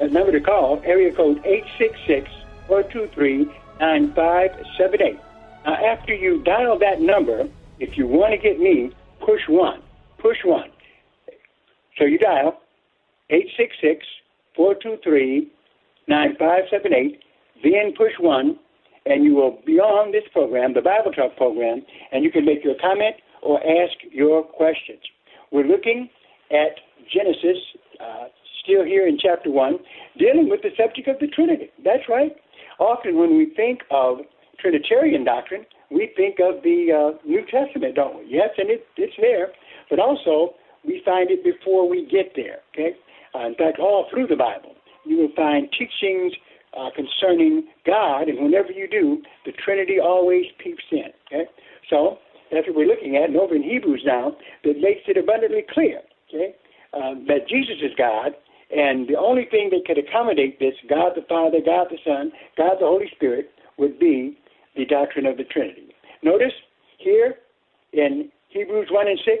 The 0.00 0.08
number 0.08 0.32
to 0.32 0.40
call, 0.40 0.80
area 0.84 1.14
code 1.14 1.44
866-423-9578. 2.70 5.20
Now, 5.66 5.74
after 5.74 6.14
you 6.14 6.42
dial 6.42 6.78
that 6.78 7.02
number, 7.02 7.46
if 7.78 7.98
you 7.98 8.06
want 8.06 8.32
to 8.32 8.38
get 8.38 8.58
me, 8.58 8.92
push 9.20 9.42
1. 9.46 9.82
Push 10.18 10.38
1. 10.42 10.70
So 11.98 12.04
you 12.04 12.16
dial 12.18 12.58
866-423-9578, 14.58 17.18
then 17.62 17.92
push 17.94 18.12
1, 18.18 18.58
and 19.04 19.24
you 19.24 19.34
will 19.34 19.58
be 19.66 19.78
on 19.78 20.12
this 20.12 20.24
program, 20.32 20.72
the 20.72 20.80
Bible 20.80 21.12
Talk 21.12 21.36
program, 21.36 21.84
and 22.12 22.24
you 22.24 22.32
can 22.32 22.46
make 22.46 22.64
your 22.64 22.76
comment 22.80 23.16
or 23.42 23.60
ask 23.60 23.98
your 24.10 24.44
questions. 24.44 25.02
We're 25.50 25.66
looking 25.66 26.08
at 26.50 26.80
Genesis 27.12 27.58
uh, 28.00 28.28
still 28.62 28.84
here 28.84 29.06
in 29.06 29.18
chapter 29.18 29.50
1, 29.50 29.78
dealing 30.18 30.48
with 30.48 30.62
the 30.62 30.70
subject 30.76 31.08
of 31.08 31.18
the 31.20 31.28
Trinity. 31.28 31.70
That's 31.84 32.08
right. 32.08 32.32
Often 32.78 33.18
when 33.18 33.36
we 33.36 33.52
think 33.56 33.80
of 33.90 34.18
Trinitarian 34.58 35.24
doctrine, 35.24 35.66
we 35.90 36.10
think 36.16 36.38
of 36.40 36.62
the 36.62 36.92
uh, 36.92 37.18
New 37.26 37.42
Testament, 37.50 37.96
don't 37.96 38.18
we? 38.18 38.26
Yes, 38.28 38.50
and 38.58 38.70
it, 38.70 38.86
it's 38.96 39.14
there, 39.20 39.48
but 39.88 39.98
also 39.98 40.54
we 40.84 41.02
find 41.04 41.30
it 41.30 41.44
before 41.44 41.88
we 41.88 42.06
get 42.06 42.32
there, 42.36 42.58
okay? 42.72 42.96
Uh, 43.34 43.46
in 43.46 43.54
fact, 43.54 43.78
all 43.78 44.06
through 44.10 44.26
the 44.26 44.36
Bible, 44.36 44.74
you 45.04 45.16
will 45.16 45.34
find 45.36 45.68
teachings 45.72 46.32
uh, 46.78 46.88
concerning 46.94 47.66
God, 47.86 48.28
and 48.28 48.38
whenever 48.42 48.70
you 48.70 48.88
do, 48.88 49.22
the 49.44 49.52
Trinity 49.64 49.98
always 49.98 50.44
peeps 50.62 50.84
in, 50.92 51.10
okay? 51.26 51.50
So 51.88 52.18
that's 52.50 52.66
what 52.66 52.76
we're 52.76 52.86
looking 52.86 53.16
at, 53.16 53.28
and 53.28 53.36
over 53.36 53.54
in 53.54 53.62
Hebrews 53.62 54.02
now, 54.06 54.36
that 54.64 54.80
makes 54.80 55.02
it 55.06 55.16
abundantly 55.16 55.64
clear, 55.72 56.00
okay, 56.28 56.54
uh, 56.94 57.14
that 57.26 57.48
Jesus 57.48 57.76
is 57.82 57.92
God, 57.98 58.32
and 58.70 59.08
the 59.08 59.18
only 59.18 59.46
thing 59.50 59.70
that 59.70 59.84
could 59.86 59.98
accommodate 59.98 60.58
this, 60.60 60.74
God 60.88 61.12
the 61.16 61.26
Father, 61.28 61.58
God 61.64 61.88
the 61.90 61.98
Son, 62.04 62.32
God 62.56 62.76
the 62.78 62.86
Holy 62.86 63.10
Spirit, 63.16 63.50
would 63.78 63.98
be 63.98 64.38
the 64.76 64.84
doctrine 64.84 65.26
of 65.26 65.36
the 65.36 65.44
Trinity. 65.44 65.88
Notice 66.22 66.52
here 66.98 67.36
in 67.92 68.30
Hebrews 68.48 68.88
1 68.90 69.08
and 69.08 69.18
6, 69.24 69.36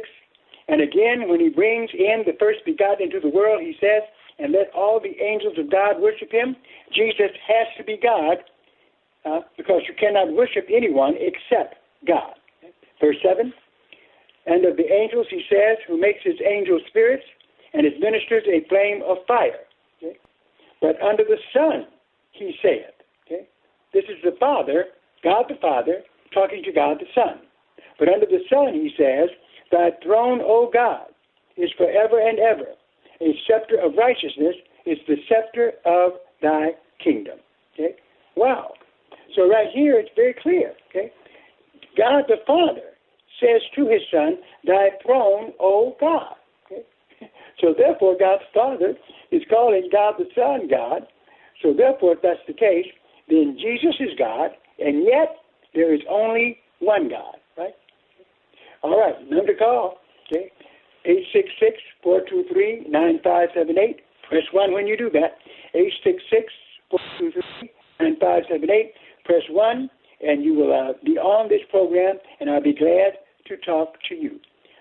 and 0.68 0.80
again, 0.80 1.28
when 1.28 1.40
he 1.40 1.48
brings 1.48 1.90
in 1.92 2.22
the 2.26 2.36
first 2.38 2.60
begotten 2.64 3.06
into 3.06 3.20
the 3.20 3.28
world, 3.28 3.60
he 3.60 3.74
says, 3.80 4.02
and 4.38 4.52
let 4.52 4.70
all 4.74 5.00
the 5.00 5.22
angels 5.22 5.58
of 5.58 5.70
God 5.70 6.00
worship 6.00 6.32
him. 6.32 6.56
Jesus 6.94 7.30
has 7.46 7.66
to 7.76 7.84
be 7.84 7.98
God 8.02 8.38
uh, 9.24 9.40
because 9.56 9.82
you 9.86 9.94
cannot 9.94 10.32
worship 10.32 10.66
anyone 10.72 11.14
except 11.18 11.74
God. 12.06 12.34
Verse 13.00 13.16
7, 13.22 13.52
and 14.46 14.64
of 14.64 14.76
the 14.76 14.90
angels, 14.90 15.26
he 15.30 15.42
says, 15.48 15.76
who 15.86 16.00
makes 16.00 16.20
his 16.24 16.36
angels 16.44 16.82
spirits 16.88 17.24
and 17.72 17.84
ministers 18.00 18.44
a 18.46 18.66
flame 18.68 19.02
of 19.06 19.18
fire. 19.26 19.66
Okay? 19.98 20.16
But 20.80 21.00
under 21.02 21.24
the 21.24 21.38
Son, 21.52 21.86
he 22.32 22.54
saith. 22.62 22.94
Okay? 23.26 23.46
This 23.92 24.04
is 24.04 24.16
the 24.24 24.36
Father, 24.38 24.86
God 25.22 25.44
the 25.48 25.56
Father, 25.60 26.02
talking 26.32 26.62
to 26.64 26.72
God 26.72 26.98
the 27.00 27.06
Son. 27.14 27.40
But 27.98 28.08
under 28.08 28.26
the 28.26 28.40
Son, 28.48 28.74
he 28.74 28.90
says, 28.96 29.28
Thy 29.70 29.90
throne, 30.02 30.40
O 30.42 30.70
God, 30.72 31.06
is 31.56 31.70
forever 31.76 32.18
and 32.20 32.38
ever. 32.38 32.74
A 33.20 33.34
scepter 33.46 33.76
of 33.76 33.94
righteousness 33.96 34.56
is 34.86 34.98
the 35.06 35.16
scepter 35.28 35.72
of 35.84 36.12
thy 36.42 36.70
kingdom. 37.02 37.38
Okay? 37.74 37.96
Wow. 38.36 38.72
So 39.36 39.48
right 39.48 39.68
here 39.72 39.98
it's 39.98 40.10
very 40.16 40.34
clear. 40.42 40.72
Okay? 40.88 41.12
God 41.96 42.24
the 42.28 42.38
Father 42.46 42.96
says 43.40 43.60
to 43.76 43.86
his 43.88 44.02
Son, 44.10 44.38
Thy 44.66 44.90
throne, 45.04 45.52
O 45.60 45.96
God. 46.00 46.34
So 47.60 47.74
therefore, 47.76 48.16
God 48.18 48.40
the 48.40 48.46
Father 48.54 48.94
is 49.30 49.42
calling 49.50 49.88
God 49.92 50.14
the 50.18 50.26
Son 50.34 50.68
God. 50.68 51.06
So 51.62 51.74
therefore, 51.76 52.14
if 52.14 52.22
that's 52.22 52.40
the 52.46 52.54
case, 52.54 52.86
then 53.28 53.56
Jesus 53.60 53.94
is 54.00 54.10
God, 54.18 54.50
and 54.78 55.04
yet 55.04 55.36
there 55.74 55.94
is 55.94 56.00
only 56.08 56.58
one 56.80 57.08
God, 57.08 57.36
right? 57.56 57.74
All 58.82 58.98
right, 58.98 59.14
number 59.30 59.52
to 59.52 59.58
call, 59.58 59.98
okay? 60.26 60.50
866-423-9578. 62.04 64.00
Press 64.28 64.44
1 64.52 64.72
when 64.72 64.86
you 64.86 64.96
do 64.96 65.10
that. 65.10 65.38
866-423-9578. 68.00 68.92
Press 69.24 69.42
1, 69.50 69.90
and 70.22 70.44
you 70.44 70.54
will 70.54 70.72
uh, 70.72 70.92
be 71.04 71.18
on 71.18 71.48
this 71.48 71.60
program, 71.70 72.16
and 72.40 72.50
I'll 72.50 72.62
be 72.62 72.74
glad 72.74 73.18
to 73.46 73.56
talk 73.58 73.94
to 74.08 74.14
you. 74.14 74.40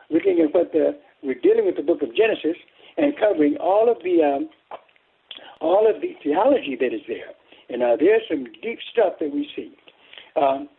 Looking 0.10 0.40
at 0.46 0.54
what 0.54 0.72
the 0.72 0.98
we're 1.22 1.36
dealing 1.36 1.66
with 1.66 1.76
the 1.76 1.84
book 1.84 2.02
of 2.02 2.16
Genesis 2.16 2.56
and 3.04 3.14
covering 3.18 3.58
all 3.58 3.90
of 3.90 3.98
the 4.04 4.24
um, 4.24 4.50
all 5.62 5.90
of 5.90 6.02
the 6.02 6.16
theology 6.24 6.78
that 6.80 6.94
is 6.94 7.02
there. 7.08 7.36
And 7.70 7.84
uh, 7.84 7.96
there's 8.00 8.24
some 8.30 8.46
deep 8.62 8.80
stuff 8.92 9.14
that 9.20 9.32
we 9.32 9.48
see. 9.56 9.76
Um, 10.36 10.70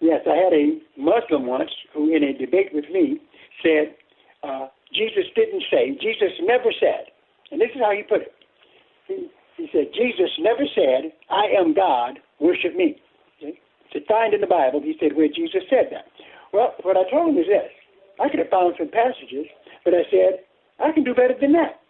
yes, 0.00 0.20
I 0.26 0.36
had 0.36 0.52
a 0.52 0.78
Muslim 0.96 1.46
once 1.46 1.70
who, 1.92 2.14
in 2.14 2.22
a 2.22 2.32
debate 2.32 2.70
with 2.72 2.86
me, 2.90 3.20
said 3.62 3.94
uh, 4.42 4.68
Jesus 4.94 5.24
didn't 5.34 5.64
say, 5.70 5.90
Jesus 6.00 6.32
never 6.40 6.72
said, 6.78 7.10
and 7.50 7.60
this 7.60 7.70
is 7.74 7.82
how 7.82 7.90
he 7.90 8.02
put 8.02 8.22
it. 8.22 8.34
He, 9.08 9.28
he 9.56 9.68
said, 9.72 9.92
Jesus 9.92 10.30
never 10.38 10.64
said, 10.74 11.12
I 11.28 11.50
am 11.58 11.74
God, 11.74 12.18
worship 12.40 12.74
me. 12.74 12.96
To 13.42 14.00
find 14.08 14.32
in 14.32 14.40
the 14.40 14.46
Bible, 14.46 14.80
he 14.80 14.96
said 14.98 15.16
where 15.16 15.28
Jesus 15.28 15.68
said 15.68 15.92
that. 15.92 16.06
Well, 16.52 16.74
what 16.82 16.96
I 16.96 17.04
told 17.10 17.34
him 17.34 17.38
is 17.42 17.46
this. 17.46 17.68
I 18.18 18.30
could 18.30 18.38
have 18.38 18.48
found 18.48 18.74
some 18.78 18.88
passages 18.88 19.46
but 19.84 19.94
I 19.94 20.02
said, 20.10 20.46
I 20.80 20.92
can 20.92 21.04
do 21.04 21.14
better 21.14 21.34
than 21.40 21.52
that. 21.52 21.80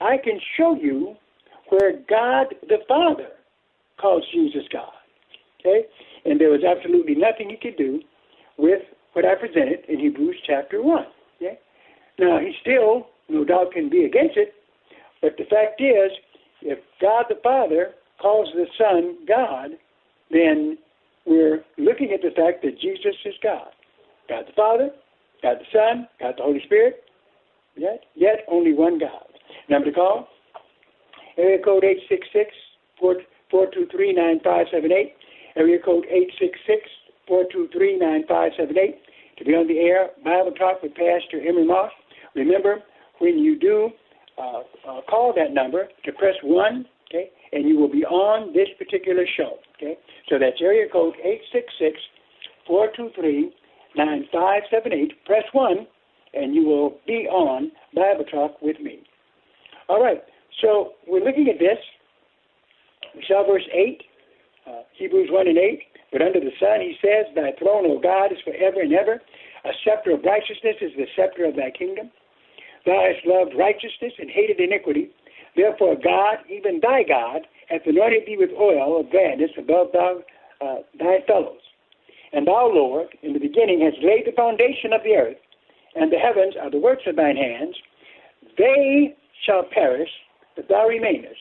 I 0.00 0.16
can 0.22 0.38
show 0.56 0.74
you 0.74 1.14
where 1.68 1.92
God 2.08 2.54
the 2.68 2.78
Father 2.88 3.28
calls 4.00 4.22
Jesus 4.32 4.62
God. 4.72 4.92
Okay? 5.60 5.86
And 6.24 6.40
there 6.40 6.50
was 6.50 6.62
absolutely 6.64 7.14
nothing 7.14 7.50
he 7.50 7.56
could 7.56 7.76
do 7.76 8.00
with 8.58 8.82
what 9.12 9.24
I 9.24 9.34
presented 9.34 9.80
in 9.88 9.98
Hebrews 9.98 10.36
chapter 10.46 10.82
1. 10.82 11.04
Okay? 11.36 11.58
Now, 12.18 12.38
he 12.38 12.52
still, 12.60 13.08
no 13.28 13.44
doubt, 13.44 13.72
can 13.72 13.88
be 13.88 14.04
against 14.04 14.36
it, 14.36 14.54
but 15.22 15.36
the 15.38 15.44
fact 15.44 15.80
is, 15.80 16.12
if 16.62 16.78
God 17.00 17.26
the 17.28 17.40
Father 17.42 17.92
calls 18.20 18.48
the 18.54 18.66
Son 18.78 19.18
God, 19.26 19.70
then 20.30 20.78
we're 21.26 21.64
looking 21.78 22.12
at 22.12 22.22
the 22.22 22.30
fact 22.30 22.62
that 22.62 22.80
Jesus 22.80 23.14
is 23.24 23.34
God. 23.42 23.68
God 24.28 24.44
the 24.46 24.52
Father, 24.54 24.90
God 25.42 25.56
the 25.60 25.66
Son, 25.72 26.08
God 26.20 26.34
the 26.36 26.42
Holy 26.42 26.62
Spirit, 26.64 27.04
Yet, 27.76 28.04
yet 28.14 28.44
only 28.48 28.72
one 28.72 28.98
God. 28.98 29.26
Number 29.68 29.90
to 29.90 29.94
call, 29.94 30.28
area 31.36 31.58
code 31.62 31.84
866-423-9578, 33.02 35.12
area 35.56 35.78
code 35.84 36.06
866-423-9578. 37.28 38.94
To 39.38 39.44
be 39.44 39.52
on 39.52 39.68
the 39.68 39.78
air, 39.78 40.08
Bible 40.24 40.52
Talk 40.52 40.82
with 40.82 40.94
Pastor 40.94 41.46
Emery 41.46 41.66
Moss. 41.66 41.92
Remember, 42.34 42.82
when 43.18 43.38
you 43.38 43.58
do 43.58 43.90
uh, 44.38 44.62
uh, 44.88 45.02
call 45.08 45.34
that 45.36 45.52
number, 45.52 45.88
to 46.04 46.12
press 46.12 46.34
1, 46.42 46.86
okay, 47.08 47.30
and 47.52 47.68
you 47.68 47.78
will 47.78 47.90
be 47.90 48.04
on 48.04 48.54
this 48.54 48.68
particular 48.78 49.26
show, 49.36 49.58
okay? 49.76 49.98
So 50.28 50.38
that's 50.38 50.60
area 50.62 50.88
code 50.90 51.14
866-423-9578. 52.68 55.10
Press 55.26 55.44
1 55.52 55.86
and 56.36 56.54
you 56.54 56.64
will 56.64 56.98
be 57.06 57.26
on 57.28 57.72
Bible 57.94 58.24
Talk 58.24 58.60
with 58.62 58.80
me. 58.80 59.02
All 59.88 60.02
right, 60.02 60.22
so 60.62 60.92
we're 61.06 61.24
looking 61.24 61.48
at 61.48 61.58
this. 61.58 61.78
We 63.14 63.24
saw 63.26 63.46
verse 63.46 63.66
8, 63.72 64.02
uh, 64.66 64.70
Hebrews 64.98 65.28
1 65.30 65.48
and 65.48 65.58
8. 65.58 65.80
But 66.12 66.22
under 66.22 66.40
the 66.40 66.52
Son, 66.60 66.80
he 66.80 66.94
says, 67.02 67.26
Thy 67.34 67.52
throne, 67.58 67.86
O 67.86 67.98
God, 67.98 68.32
is 68.32 68.38
forever 68.44 68.80
and 68.80 68.92
ever. 68.92 69.20
A 69.64 69.70
scepter 69.84 70.12
of 70.12 70.22
righteousness 70.24 70.76
is 70.80 70.92
the 70.96 71.06
scepter 71.16 71.44
of 71.44 71.56
thy 71.56 71.70
kingdom. 71.70 72.10
Thou 72.84 73.02
hast 73.02 73.26
loved 73.26 73.52
righteousness 73.58 74.12
and 74.18 74.30
hated 74.30 74.60
iniquity. 74.60 75.10
Therefore, 75.56 75.96
God, 75.96 76.38
even 76.48 76.80
thy 76.80 77.02
God, 77.02 77.42
hath 77.68 77.82
anointed 77.86 78.22
thee 78.26 78.36
with 78.38 78.50
oil 78.54 79.00
of 79.00 79.10
gladness 79.10 79.50
above 79.58 79.88
thou, 79.92 80.22
uh, 80.60 80.86
thy 80.98 81.18
fellows. 81.26 81.60
And 82.32 82.46
thou, 82.46 82.70
Lord, 82.72 83.08
in 83.22 83.32
the 83.32 83.40
beginning 83.40 83.80
hast 83.80 84.02
laid 84.04 84.26
the 84.26 84.36
foundation 84.36 84.92
of 84.92 85.02
the 85.02 85.16
earth, 85.16 85.40
and 85.96 86.12
the 86.12 86.18
heavens 86.18 86.54
are 86.60 86.70
the 86.70 86.78
works 86.78 87.02
of 87.06 87.16
thine 87.16 87.36
hands. 87.36 87.74
They 88.58 89.16
shall 89.44 89.64
perish, 89.72 90.10
but 90.54 90.68
thou 90.68 90.86
remainest. 90.86 91.40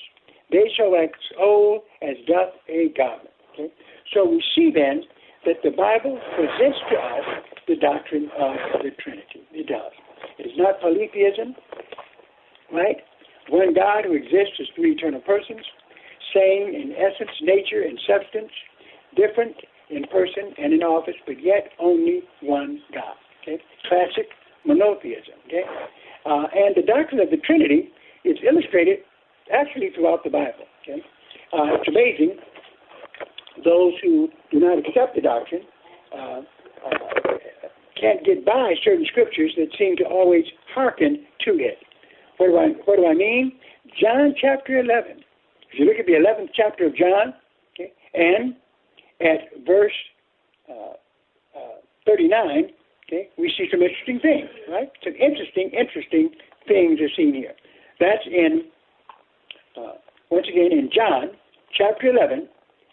They 0.52 0.72
shall 0.76 0.92
wax 0.92 1.18
old 1.40 1.82
as 2.02 2.16
doth 2.28 2.54
a 2.70 2.90
garment. 2.98 3.30
Okay? 3.54 3.72
So 4.14 4.26
we 4.26 4.44
see 4.56 4.72
then 4.74 5.04
that 5.46 5.62
the 5.64 5.72
Bible 5.72 6.20
presents 6.36 6.80
to 6.90 6.96
us 6.98 7.26
the 7.68 7.76
doctrine 7.76 8.30
of 8.38 8.56
the 8.84 8.92
Trinity. 9.02 9.42
It 9.52 9.68
does. 9.68 9.92
It 10.40 10.48
is 10.48 10.58
not 10.58 10.80
polytheism, 10.82 11.56
right? 12.72 12.98
One 13.50 13.74
God 13.74 14.06
who 14.06 14.14
exists 14.14 14.58
as 14.60 14.68
three 14.76 14.94
eternal 14.94 15.22
persons, 15.22 15.62
same 16.34 16.70
in 16.74 16.94
essence, 16.98 17.32
nature, 17.42 17.82
and 17.82 18.00
substance, 18.08 18.52
different 19.16 19.56
in 19.90 20.04
person 20.06 20.54
and 20.58 20.74
in 20.74 20.82
office, 20.82 21.16
but 21.26 21.42
yet 21.44 21.70
only 21.80 22.22
one 22.42 22.82
God. 22.94 23.16
Okay? 23.42 23.62
Classic 23.88 24.28
monotheism. 24.66 25.38
Okay? 25.48 25.64
Uh, 26.26 26.48
and 26.54 26.76
the 26.76 26.82
doctrine 26.82 27.22
of 27.22 27.30
the 27.30 27.38
Trinity 27.38 27.90
is 28.24 28.38
illustrated 28.48 29.00
actually 29.54 29.90
throughout 29.96 30.24
the 30.24 30.30
Bible. 30.30 30.66
Okay? 30.82 31.02
Uh, 31.54 31.78
it's 31.80 31.88
amazing. 31.88 32.38
Those 33.64 33.94
who 34.04 34.30
do 34.52 34.60
not 34.60 34.80
accept 34.80 35.16
the 35.16 35.22
doctrine 35.22 35.62
uh, 36.14 36.42
uh, 36.86 37.36
can't 38.00 38.26
get 38.26 38.46
by 38.46 38.74
certain 38.84 39.06
scriptures 39.06 39.54
that 39.58 39.68
seem 39.78 39.96
to 39.98 40.04
always 40.04 40.44
hearken 40.74 41.26
to 41.46 41.52
it. 41.52 41.78
What 42.38 42.48
do 42.48 42.58
I, 42.58 42.68
what 42.86 42.98
do 42.98 43.08
I 43.08 43.14
mean? 43.14 43.54
John 44.02 44.36
chapter 44.40 44.80
11. 44.80 45.24
If 45.72 45.80
you 45.80 45.86
look 45.86 45.98
at 46.00 46.06
the 46.06 46.14
11th 46.14 46.50
chapter 46.54 46.88
of 46.88 46.96
John, 46.96 47.34
okay, 47.74 47.94
and 48.14 48.56
at 49.22 49.66
verse 49.66 49.94
uh, 50.70 50.94
uh, 51.56 51.80
39, 52.06 52.70
okay, 53.08 53.30
we 53.38 53.52
see 53.58 53.68
some 53.72 53.82
interesting 53.82 54.20
things, 54.20 54.50
right? 54.70 54.92
Some 55.04 55.14
interesting, 55.16 55.72
interesting 55.72 56.32
things 56.68 57.00
are 57.02 57.14
seen 57.16 57.34
here. 57.34 57.54
That's 58.00 58.26
in, 58.26 58.66
uh, 59.78 59.94
once 60.30 60.48
again, 60.50 60.72
in 60.72 60.90
John 60.94 61.32
chapter 61.74 62.08
11, 62.08 62.48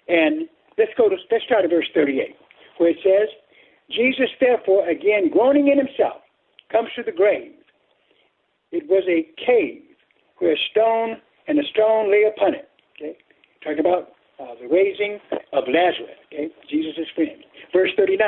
and 0.08 0.48
let's 0.78 0.92
go 0.96 1.08
to, 1.08 1.16
let's 1.30 1.44
start 1.44 1.64
at 1.64 1.70
verse 1.70 1.88
38, 1.94 2.36
where 2.78 2.90
it 2.90 2.98
says, 3.02 3.28
Jesus, 3.90 4.30
therefore, 4.40 4.88
again 4.88 5.30
groaning 5.30 5.68
in 5.68 5.78
himself, 5.78 6.22
comes 6.70 6.88
to 6.96 7.02
the 7.02 7.12
grave. 7.12 7.52
It 8.70 8.88
was 8.88 9.04
a 9.06 9.28
cave 9.44 9.82
where 10.38 10.54
a 10.54 10.58
stone 10.70 11.20
and 11.46 11.58
a 11.58 11.62
stone 11.72 12.10
lay 12.10 12.24
upon 12.24 12.54
it. 12.54 12.68
Okay, 12.96 13.16
talking 13.62 13.80
about 13.80 14.12
uh, 14.40 14.54
the 14.60 14.68
raising 14.68 15.20
of 15.52 15.64
Lazarus. 15.68 16.16
Okay, 16.32 16.48
Jesus' 16.70 17.06
friend. 17.14 17.44
Verse 17.72 17.90
39, 17.96 18.18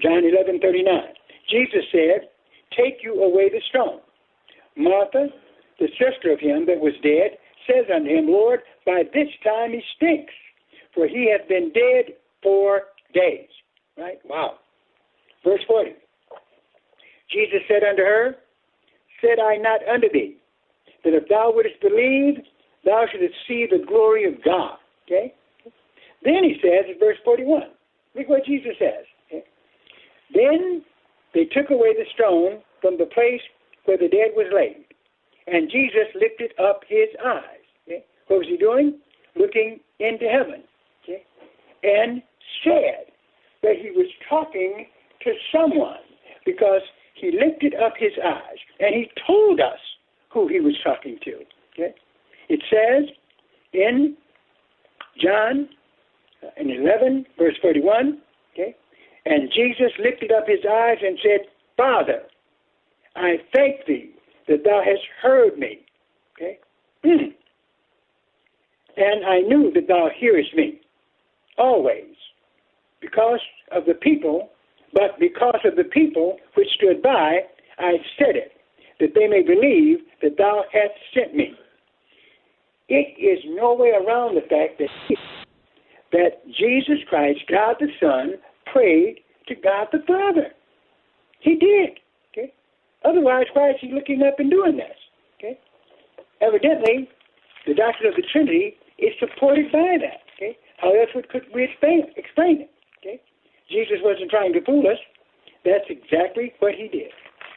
John 0.00 0.24
11, 0.24 0.60
39. 0.60 1.14
Jesus 1.48 1.84
said, 1.90 2.28
"Take 2.72 3.02
you 3.02 3.22
away 3.22 3.48
the 3.48 3.60
stone." 3.68 4.00
Martha, 4.76 5.32
the 5.78 5.88
sister 5.98 6.32
of 6.32 6.40
him 6.40 6.66
that 6.66 6.80
was 6.80 6.94
dead, 7.02 7.38
says 7.66 7.86
unto 7.92 8.08
him, 8.08 8.28
Lord, 8.28 8.60
by 8.84 9.02
this 9.12 9.28
time 9.42 9.72
he 9.72 9.82
stinks, 9.96 10.32
for 10.94 11.06
he 11.06 11.30
hath 11.30 11.48
been 11.48 11.72
dead 11.72 12.14
four 12.42 12.82
days. 13.12 13.48
Right? 13.96 14.18
Wow. 14.24 14.58
Verse 15.44 15.62
40. 15.66 15.94
Jesus 17.30 17.60
said 17.68 17.82
unto 17.82 18.02
her, 18.02 18.36
Said 19.20 19.38
I 19.40 19.56
not 19.56 19.80
unto 19.88 20.08
thee, 20.12 20.36
that 21.04 21.14
if 21.14 21.28
thou 21.28 21.52
wouldst 21.54 21.80
believe, 21.80 22.44
thou 22.84 23.06
shouldst 23.10 23.34
see 23.48 23.66
the 23.70 23.84
glory 23.86 24.24
of 24.24 24.42
God. 24.44 24.76
Okay? 25.06 25.34
Then 26.22 26.44
he 26.44 26.56
says 26.62 26.84
in 26.88 26.98
verse 26.98 27.16
41, 27.24 27.62
look 28.14 28.28
what 28.28 28.44
Jesus 28.44 28.72
says. 28.78 29.04
Then 30.34 30.82
they 31.34 31.44
took 31.44 31.70
away 31.70 31.94
the 31.94 32.06
stone 32.14 32.62
from 32.80 32.98
the 32.98 33.06
place 33.06 33.42
where 33.84 33.98
the 33.98 34.08
dead 34.08 34.32
was 34.34 34.46
laid, 34.52 34.84
and 35.46 35.70
Jesus 35.70 36.08
lifted 36.14 36.52
up 36.58 36.80
his 36.88 37.08
eyes. 37.24 37.62
Okay? 37.86 38.04
What 38.26 38.38
was 38.38 38.48
he 38.48 38.56
doing? 38.56 38.98
Looking 39.36 39.80
into 40.00 40.26
heaven. 40.26 40.64
Okay? 41.04 41.22
And 41.82 42.22
said 42.64 43.12
that 43.62 43.76
he 43.80 43.90
was 43.90 44.06
talking 44.28 44.86
to 45.22 45.32
someone 45.52 46.02
because 46.44 46.82
he 47.14 47.32
lifted 47.32 47.74
up 47.74 47.94
his 47.98 48.12
eyes 48.24 48.58
and 48.80 48.94
he 48.94 49.10
told 49.26 49.60
us 49.60 49.78
who 50.30 50.48
he 50.48 50.60
was 50.60 50.74
talking 50.84 51.18
to. 51.24 51.34
Okay? 51.72 51.94
It 52.48 52.62
says 52.70 53.08
in 53.72 54.16
John 55.20 55.68
uh, 56.42 56.48
in 56.58 56.70
11, 56.70 57.26
verse 57.38 57.54
41, 57.62 58.18
okay, 58.52 58.76
and 59.26 59.50
Jesus 59.50 59.92
lifted 59.98 60.30
up 60.30 60.46
his 60.46 60.64
eyes 60.70 60.98
and 61.02 61.18
said, 61.20 61.48
Father, 61.76 62.22
I 63.16 63.38
thank 63.54 63.84
thee 63.86 64.12
that 64.46 64.62
thou 64.64 64.82
hast 64.84 65.02
heard 65.20 65.58
me. 65.58 65.84
Okay? 66.36 66.58
Mm. 67.04 67.34
And 68.96 69.26
I 69.26 69.40
knew 69.40 69.72
that 69.74 69.88
thou 69.88 70.08
hearest 70.16 70.54
me 70.54 70.80
always 71.58 72.14
because 73.00 73.40
of 73.72 73.84
the 73.84 73.94
people, 73.94 74.50
but 74.92 75.18
because 75.18 75.60
of 75.64 75.74
the 75.76 75.84
people 75.84 76.36
which 76.54 76.68
stood 76.76 77.02
by, 77.02 77.40
I 77.78 77.94
said 78.18 78.36
it, 78.36 78.52
that 79.00 79.14
they 79.14 79.26
may 79.26 79.42
believe 79.42 79.98
that 80.22 80.38
thou 80.38 80.64
hast 80.72 80.94
sent 81.12 81.34
me. 81.34 81.52
It 82.88 83.18
is 83.20 83.44
no 83.48 83.74
way 83.74 83.90
around 83.90 84.36
the 84.36 84.42
fact 84.42 84.78
that 84.78 85.16
that 86.12 86.46
Jesus 86.46 86.98
Christ, 87.08 87.40
God 87.50 87.76
the 87.80 87.88
Son, 88.00 88.34
prayed 88.76 89.20
to 89.48 89.54
God 89.54 89.88
the 89.92 90.00
Father. 90.06 90.52
He 91.40 91.56
did. 91.56 91.98
Okay. 92.32 92.52
Otherwise, 93.04 93.46
why 93.54 93.70
is 93.70 93.76
he 93.80 93.92
looking 93.92 94.22
up 94.22 94.38
and 94.38 94.50
doing 94.50 94.76
this? 94.76 94.96
Okay. 95.38 95.58
Evidently, 96.40 97.08
the 97.66 97.74
doctrine 97.74 98.08
of 98.08 98.16
the 98.16 98.26
Trinity 98.32 98.76
is 98.98 99.12
supported 99.18 99.72
by 99.72 99.96
that. 100.00 100.20
Okay. 100.36 100.58
How 100.78 100.92
else 100.92 101.10
could 101.30 101.42
we 101.54 101.64
explain, 101.64 102.04
explain 102.16 102.62
it? 102.62 102.70
Okay. 103.00 103.20
Jesus 103.70 103.98
wasn't 104.02 104.30
trying 104.30 104.52
to 104.52 104.64
fool 104.64 104.86
us. 104.86 104.98
That's 105.64 105.88
exactly 105.88 106.52
what 106.60 106.74
he 106.74 106.88
did. 106.88 107.10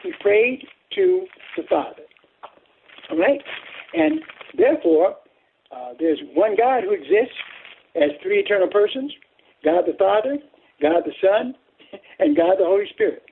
He 0.03 0.11
prayed 0.21 0.65
to 0.95 1.25
the 1.57 1.63
Father. 1.69 2.03
All 3.11 3.17
right? 3.17 3.41
And 3.93 4.21
therefore, 4.57 5.15
uh, 5.71 5.93
there's 5.99 6.19
one 6.33 6.55
God 6.57 6.83
who 6.83 6.93
exists 6.93 7.35
as 7.95 8.09
three 8.23 8.39
eternal 8.39 8.67
persons 8.67 9.11
God 9.63 9.83
the 9.85 9.95
Father, 9.99 10.37
God 10.81 11.03
the 11.05 11.13
Son, 11.21 11.55
and 12.19 12.35
God 12.35 12.55
the 12.59 12.65
Holy 12.65 12.87
Spirit. 12.93 13.23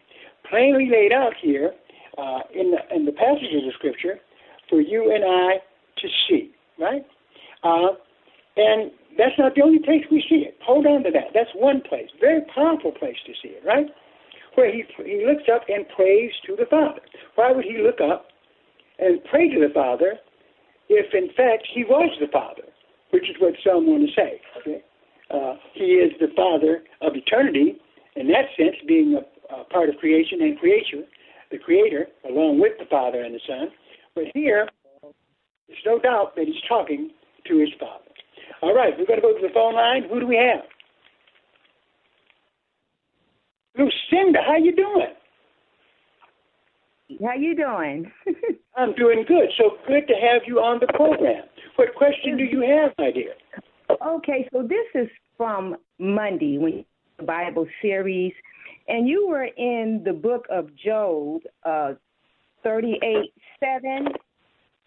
Plainly 0.49 0.89
laid 0.89 1.11
out 1.11 1.33
here 1.41 1.73
uh, 2.17 2.39
in, 2.53 2.71
the, 2.71 2.95
in 2.95 3.05
the 3.05 3.11
passages 3.11 3.67
of 3.67 3.73
Scripture 3.75 4.19
for 4.69 4.81
you 4.81 5.11
and 5.13 5.23
I 5.23 5.59
to 6.01 6.07
see, 6.27 6.51
right? 6.79 7.05
Uh, 7.63 7.95
and 8.55 8.91
that's 9.17 9.37
not 9.37 9.55
the 9.55 9.61
only 9.61 9.79
place 9.79 10.03
we 10.11 10.23
see 10.29 10.45
it. 10.47 10.57
Hold 10.65 10.85
on 10.85 11.03
to 11.03 11.11
that. 11.11 11.33
That's 11.33 11.49
one 11.55 11.81
place, 11.81 12.09
very 12.19 12.41
powerful 12.53 12.91
place 12.91 13.17
to 13.25 13.33
see 13.41 13.53
it, 13.53 13.63
right? 13.65 13.87
Where 14.55 14.71
he, 14.71 14.83
he 15.05 15.25
looks 15.25 15.43
up 15.53 15.63
and 15.67 15.85
prays 15.95 16.31
to 16.47 16.55
the 16.55 16.65
Father. 16.69 17.01
Why 17.35 17.51
would 17.51 17.65
he 17.65 17.77
look 17.77 18.01
up 18.01 18.27
and 18.99 19.23
pray 19.29 19.49
to 19.49 19.59
the 19.59 19.73
Father 19.73 20.17
if, 20.89 21.13
in 21.13 21.27
fact, 21.35 21.67
he 21.73 21.83
was 21.83 22.09
the 22.19 22.27
Father, 22.31 22.63
which 23.11 23.29
is 23.29 23.35
what 23.39 23.53
some 23.63 23.85
want 23.87 24.07
to 24.07 24.13
say? 24.15 24.41
Okay? 24.59 24.83
Uh, 25.29 25.55
he 25.73 25.99
is 25.99 26.11
the 26.19 26.27
Father 26.35 26.83
of 27.01 27.13
eternity, 27.15 27.77
in 28.15 28.27
that 28.27 28.45
sense, 28.57 28.75
being 28.87 29.19
a, 29.19 29.53
a 29.53 29.63
part 29.65 29.89
of 29.89 29.95
creation 29.97 30.41
and 30.41 30.57
creature, 30.57 31.03
the 31.51 31.57
Creator, 31.57 32.07
along 32.29 32.59
with 32.59 32.73
the 32.79 32.85
Father 32.89 33.21
and 33.21 33.35
the 33.35 33.39
Son. 33.47 33.67
But 34.15 34.25
here, 34.33 34.69
there's 35.67 35.79
no 35.85 35.99
doubt 35.99 36.35
that 36.35 36.45
he's 36.45 36.61
talking 36.67 37.11
to 37.47 37.59
his 37.59 37.69
Father. 37.79 38.03
All 38.61 38.73
right, 38.73 38.93
we're 38.97 39.05
going 39.05 39.19
to 39.19 39.21
go 39.21 39.33
to 39.33 39.47
the 39.47 39.53
phone 39.53 39.75
line. 39.75 40.03
Who 40.09 40.19
do 40.19 40.27
we 40.27 40.37
have? 40.37 40.63
Lucinda, 43.77 44.39
how 44.45 44.57
you 44.57 44.75
doing? 44.75 45.13
How 47.23 47.35
you 47.35 47.55
doing? 47.55 48.11
I'm 48.75 48.93
doing 48.95 49.23
good. 49.27 49.49
So 49.57 49.77
good 49.87 50.07
to 50.07 50.13
have 50.13 50.41
you 50.45 50.59
on 50.59 50.79
the 50.79 50.87
program. 50.93 51.43
What 51.75 51.93
question 51.95 52.37
do 52.37 52.43
you 52.43 52.61
have, 52.61 52.91
my 52.97 53.11
dear? 53.11 53.33
Okay, 53.89 54.47
so 54.51 54.63
this 54.63 54.85
is 54.95 55.07
from 55.37 55.77
Monday 55.97 56.57
when 56.57 56.85
the 57.17 57.23
Bible 57.23 57.67
series, 57.81 58.33
and 58.87 59.07
you 59.07 59.27
were 59.27 59.45
in 59.45 60.01
the 60.05 60.13
book 60.13 60.45
of 60.49 60.69
Job, 60.75 61.41
uh, 61.63 61.93
thirty-eight 62.63 63.33
seven. 63.59 64.07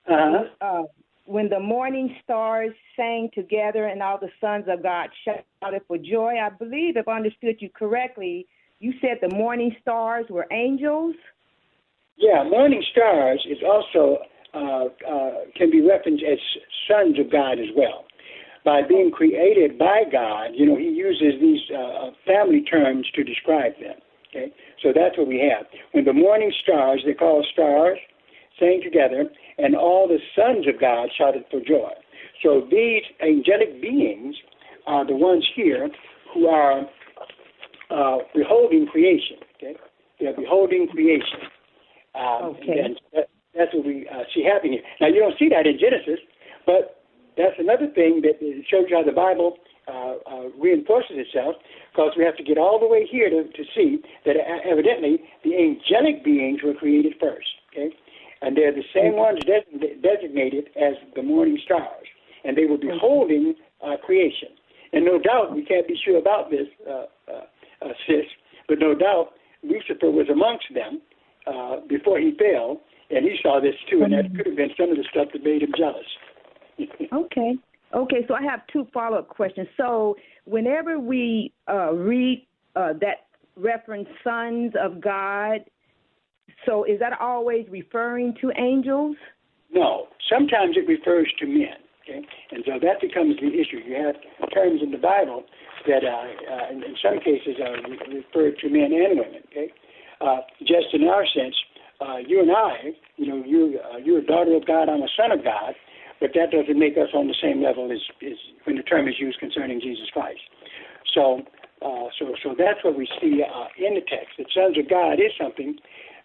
Uh-huh. 0.08 0.44
Uh, 0.60 0.82
when 1.26 1.48
the 1.48 1.60
morning 1.60 2.16
stars 2.24 2.72
sang 2.96 3.30
together 3.32 3.86
and 3.86 4.02
all 4.02 4.18
the 4.18 4.30
sons 4.40 4.64
of 4.68 4.82
God 4.82 5.08
shouted 5.24 5.82
for 5.86 5.96
joy, 5.96 6.34
I 6.42 6.48
believe, 6.50 6.96
if 6.96 7.06
I 7.06 7.16
understood 7.16 7.56
you 7.60 7.68
correctly, 7.70 8.46
you 8.80 8.92
said 9.00 9.18
the 9.20 9.34
morning 9.34 9.74
stars 9.80 10.26
were 10.28 10.46
angels. 10.50 11.14
Yeah, 12.16 12.42
morning 12.44 12.82
stars 12.90 13.46
is 13.48 13.58
also 13.64 14.18
uh, 14.52 14.84
uh, 15.08 15.30
can 15.56 15.70
be 15.70 15.80
referenced 15.80 16.24
as 16.24 16.38
sons 16.88 17.18
of 17.18 17.30
God 17.30 17.52
as 17.52 17.68
well. 17.76 18.04
By 18.64 18.82
being 18.86 19.10
created 19.10 19.78
by 19.78 20.02
God, 20.10 20.48
you 20.54 20.66
know, 20.66 20.76
he 20.76 20.88
uses 20.88 21.40
these 21.40 21.60
uh, 21.76 22.10
family 22.26 22.62
terms 22.62 23.06
to 23.14 23.24
describe 23.24 23.72
them. 23.80 23.96
Okay, 24.28 24.52
so 24.82 24.92
that's 24.94 25.18
what 25.18 25.26
we 25.26 25.40
have. 25.40 25.66
When 25.92 26.04
the 26.04 26.12
morning 26.12 26.52
stars, 26.62 27.02
they 27.04 27.14
call 27.14 27.44
stars, 27.52 27.98
sang 28.58 28.80
together, 28.82 29.24
and 29.58 29.74
all 29.74 30.06
the 30.06 30.18
sons 30.36 30.66
of 30.68 30.80
God 30.80 31.08
shouted 31.16 31.44
for 31.50 31.60
joy. 31.60 31.90
So 32.42 32.66
these 32.70 33.02
angelic 33.20 33.80
beings 33.82 34.36
are 34.86 35.06
the 35.06 35.16
ones 35.16 35.46
here 35.56 35.88
who 36.32 36.46
are 36.46 36.82
uh, 37.90 38.18
beholding 38.34 38.86
creation. 38.86 39.38
Okay, 39.56 39.76
they're 40.20 40.36
beholding 40.36 40.86
creation. 40.88 41.40
Um, 42.14 42.56
Okay. 42.60 42.78
And 42.84 43.00
that, 43.14 43.28
that's 43.56 43.74
what 43.74 43.84
we 43.86 44.06
uh, 44.08 44.22
see 44.34 44.44
happening 44.44 44.74
here. 44.74 44.82
Now 45.00 45.08
you 45.08 45.20
don't 45.20 45.38
see 45.38 45.48
that 45.48 45.66
in 45.66 45.78
Genesis, 45.78 46.20
but 46.66 46.99
that's 47.36 47.58
another 47.58 47.88
thing 47.88 48.22
that 48.22 48.40
shows 48.70 48.86
you 48.88 48.96
how 48.96 49.02
the 49.02 49.12
Bible 49.12 49.56
uh, 49.88 50.14
uh, 50.26 50.48
reinforces 50.58 51.16
itself, 51.16 51.56
because 51.92 52.12
we 52.16 52.24
have 52.24 52.36
to 52.36 52.44
get 52.44 52.58
all 52.58 52.78
the 52.78 52.86
way 52.86 53.06
here 53.10 53.28
to, 53.30 53.44
to 53.44 53.64
see 53.74 53.98
that 54.24 54.36
uh, 54.36 54.70
evidently 54.70 55.20
the 55.44 55.56
angelic 55.56 56.24
beings 56.24 56.60
were 56.62 56.74
created 56.74 57.14
first. 57.18 57.48
Okay, 57.72 57.90
and 58.42 58.56
they're 58.56 58.72
the 58.72 58.84
same 58.94 59.16
ones 59.16 59.40
des- 59.44 59.96
designated 60.02 60.70
as 60.76 60.94
the 61.14 61.22
morning 61.22 61.58
stars, 61.64 62.06
and 62.44 62.56
they 62.56 62.66
were 62.66 62.78
beholding 62.78 63.54
uh, 63.84 63.96
creation. 64.04 64.48
And 64.92 65.04
no 65.04 65.18
doubt 65.18 65.54
we 65.54 65.64
can't 65.64 65.86
be 65.86 65.96
sure 66.04 66.18
about 66.18 66.50
this, 66.50 66.66
uh, 66.88 67.06
uh, 67.30 67.44
uh, 67.82 67.92
sis, 68.06 68.26
but 68.68 68.78
no 68.80 68.94
doubt 68.94 69.34
Lucifer 69.62 70.10
was 70.10 70.28
amongst 70.28 70.66
them 70.74 71.00
uh, 71.46 71.76
before 71.88 72.18
he 72.18 72.32
fell, 72.36 72.80
and 73.10 73.24
he 73.24 73.36
saw 73.42 73.60
this 73.60 73.74
too, 73.90 74.02
and 74.02 74.12
that 74.12 74.34
could 74.36 74.46
have 74.46 74.56
been 74.56 74.70
some 74.76 74.90
of 74.90 74.96
the 74.96 75.04
stuff 75.10 75.28
that 75.32 75.44
made 75.44 75.62
him 75.62 75.72
jealous. 75.76 76.06
Okay. 77.12 77.56
Okay, 77.94 78.24
so 78.28 78.34
I 78.34 78.42
have 78.42 78.60
two 78.72 78.86
follow 78.94 79.18
up 79.18 79.28
questions. 79.28 79.66
So, 79.76 80.16
whenever 80.44 81.00
we 81.00 81.52
uh, 81.68 81.92
read 81.92 82.46
uh, 82.76 82.92
that 83.00 83.26
reference 83.56 84.08
sons 84.22 84.72
of 84.80 85.00
God, 85.00 85.64
so 86.66 86.84
is 86.84 87.00
that 87.00 87.20
always 87.20 87.66
referring 87.68 88.36
to 88.40 88.52
angels? 88.56 89.16
No, 89.72 90.06
sometimes 90.30 90.76
it 90.76 90.86
refers 90.86 91.32
to 91.40 91.46
men, 91.46 91.78
okay, 92.02 92.24
and 92.52 92.62
so 92.64 92.72
that 92.80 93.00
becomes 93.00 93.36
the 93.40 93.48
issue. 93.48 93.78
You 93.84 93.96
have 94.06 94.50
terms 94.52 94.80
in 94.82 94.92
the 94.92 94.98
Bible 94.98 95.44
that, 95.88 96.04
uh, 96.04 96.54
uh, 96.54 96.70
in, 96.70 96.84
in 96.84 96.94
some 97.02 97.18
cases, 97.18 97.56
are 97.60 97.74
re- 97.74 98.22
referred 98.22 98.58
to 98.60 98.68
men 98.68 98.92
and 98.92 99.18
women. 99.18 99.42
Okay, 99.50 99.72
uh, 100.20 100.42
just 100.60 100.92
in 100.92 101.08
our 101.08 101.24
sense, 101.26 101.54
uh, 102.00 102.18
you 102.24 102.40
and 102.40 102.50
I, 102.52 102.94
you 103.16 103.26
know, 103.26 103.42
you 103.44 103.80
uh, 103.92 103.96
you're 103.98 104.20
a 104.20 104.26
daughter 104.26 104.54
of 104.54 104.64
God, 104.64 104.88
I'm 104.88 105.02
a 105.02 105.10
son 105.16 105.32
of 105.32 105.42
God, 105.42 105.74
but 106.20 106.30
that 106.34 106.50
doesn't 106.50 106.78
make 106.78 106.96
us 106.96 107.08
on 107.14 107.26
the 107.26 107.34
same 107.42 107.62
level 107.62 107.90
as, 107.90 108.00
as 108.22 108.36
when 108.64 108.76
the 108.76 108.82
term 108.82 109.08
is 109.08 109.14
used 109.18 109.38
concerning 109.40 109.80
Jesus 109.80 110.08
Christ. 110.12 110.40
So, 111.14 111.40
uh, 111.82 112.06
so, 112.18 112.34
so 112.42 112.54
that's 112.56 112.84
what 112.84 112.96
we 112.96 113.08
see 113.20 113.42
uh, 113.42 113.66
in 113.78 113.94
the 113.94 114.02
text. 114.02 114.36
That 114.38 114.46
sons 114.54 114.78
of 114.78 114.88
God 114.88 115.14
is 115.14 115.32
something 115.40 115.76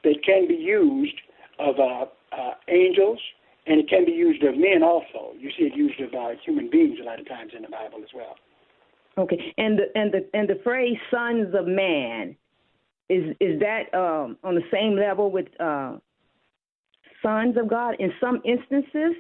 that 0.04 0.16
can 0.26 0.48
be 0.48 0.56
used 0.56 1.16
of 1.60 1.80
uh, 1.80 2.06
uh, 2.36 2.54
angels, 2.68 3.20
and 3.66 3.80
it 3.80 3.90
can 3.90 4.06
be 4.06 4.12
used 4.12 4.44
of 4.44 4.58
men 4.58 4.84
also. 4.84 5.34
You 5.40 5.50
see 5.58 5.66
it 5.66 5.76
used 5.76 6.00
of 6.02 6.14
uh, 6.14 6.36
human 6.46 6.70
beings 6.70 7.00
a 7.02 7.06
lot 7.06 7.20
of 7.20 7.28
times 7.28 7.54
in 7.56 7.64
the 7.64 7.70
Bible 7.70 8.00
as 8.04 8.10
well. 8.14 8.36
Okay, 9.18 9.54
and 9.58 9.80
the 9.80 9.86
and 9.96 10.12
the 10.12 10.28
and 10.34 10.50
the 10.50 10.60
phrase 10.62 10.98
"sons 11.10 11.56
of 11.58 11.68
man" 11.68 12.36
is 13.08 13.34
is 13.40 13.60
that 13.62 13.94
um, 13.98 14.38
on 14.44 14.56
the 14.56 14.64
same 14.72 14.98
level 14.98 15.32
with 15.32 15.48
uh, 15.62 15.96
sons 17.24 17.56
of 17.58 17.70
God 17.70 17.96
in 18.00 18.12
some 18.20 18.42
instances? 18.44 19.16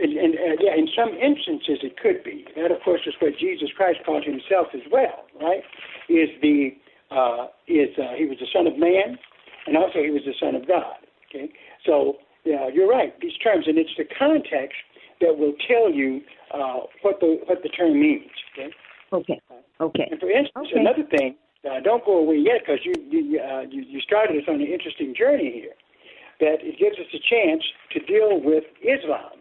And, 0.00 0.12
and 0.12 0.34
uh, 0.34 0.56
yeah, 0.60 0.74
in 0.76 0.88
some 0.94 1.10
instances 1.14 1.80
it 1.82 1.96
could 1.96 2.22
be. 2.22 2.44
That, 2.56 2.70
of 2.70 2.82
course, 2.84 3.00
is 3.06 3.14
what 3.20 3.38
Jesus 3.38 3.70
Christ 3.76 4.00
called 4.04 4.24
himself 4.24 4.68
as 4.74 4.82
well, 4.92 5.24
right? 5.40 5.62
Is 6.08 6.28
the 6.42 6.76
uh, 7.10 7.46
is 7.66 7.96
uh, 7.98 8.12
he 8.16 8.26
was 8.26 8.38
the 8.38 8.46
Son 8.52 8.66
of 8.66 8.78
Man, 8.78 9.16
and 9.66 9.76
also 9.76 10.02
he 10.02 10.10
was 10.10 10.22
the 10.26 10.34
Son 10.38 10.54
of 10.54 10.66
God. 10.68 10.96
Okay, 11.30 11.50
so 11.84 12.18
yeah, 12.44 12.68
you're 12.68 12.88
right. 12.88 13.18
These 13.20 13.36
terms, 13.42 13.66
and 13.68 13.78
it's 13.78 13.94
the 13.96 14.04
context 14.04 14.76
that 15.20 15.38
will 15.38 15.54
tell 15.66 15.90
you 15.90 16.20
uh, 16.52 16.80
what 17.02 17.20
the 17.20 17.40
what 17.46 17.62
the 17.62 17.68
term 17.70 17.98
means. 18.00 18.30
Okay. 18.52 18.70
Okay. 19.12 19.40
Okay. 19.80 20.08
And 20.10 20.20
for 20.20 20.30
instance, 20.30 20.68
Okay. 20.70 20.80
another 20.80 21.04
thing, 21.04 21.36
uh, 21.64 21.80
don't 21.80 22.04
go 22.04 22.18
away 22.18 22.36
yet 22.36 22.60
because 22.60 22.84
you 22.84 22.92
you, 23.08 23.40
uh, 23.40 23.62
you 23.70 23.82
you 23.82 24.00
started 24.00 24.36
us 24.36 24.44
on 24.48 24.56
an 24.56 24.66
interesting 24.66 25.14
journey 25.14 25.50
here. 25.52 25.74
That 26.40 26.60
it 26.60 26.78
gives 26.78 26.98
us 26.98 27.06
a 27.14 27.18
chance 27.18 27.62
to 27.92 28.00
deal 28.00 28.40
with 28.40 28.64
Islam, 28.82 29.40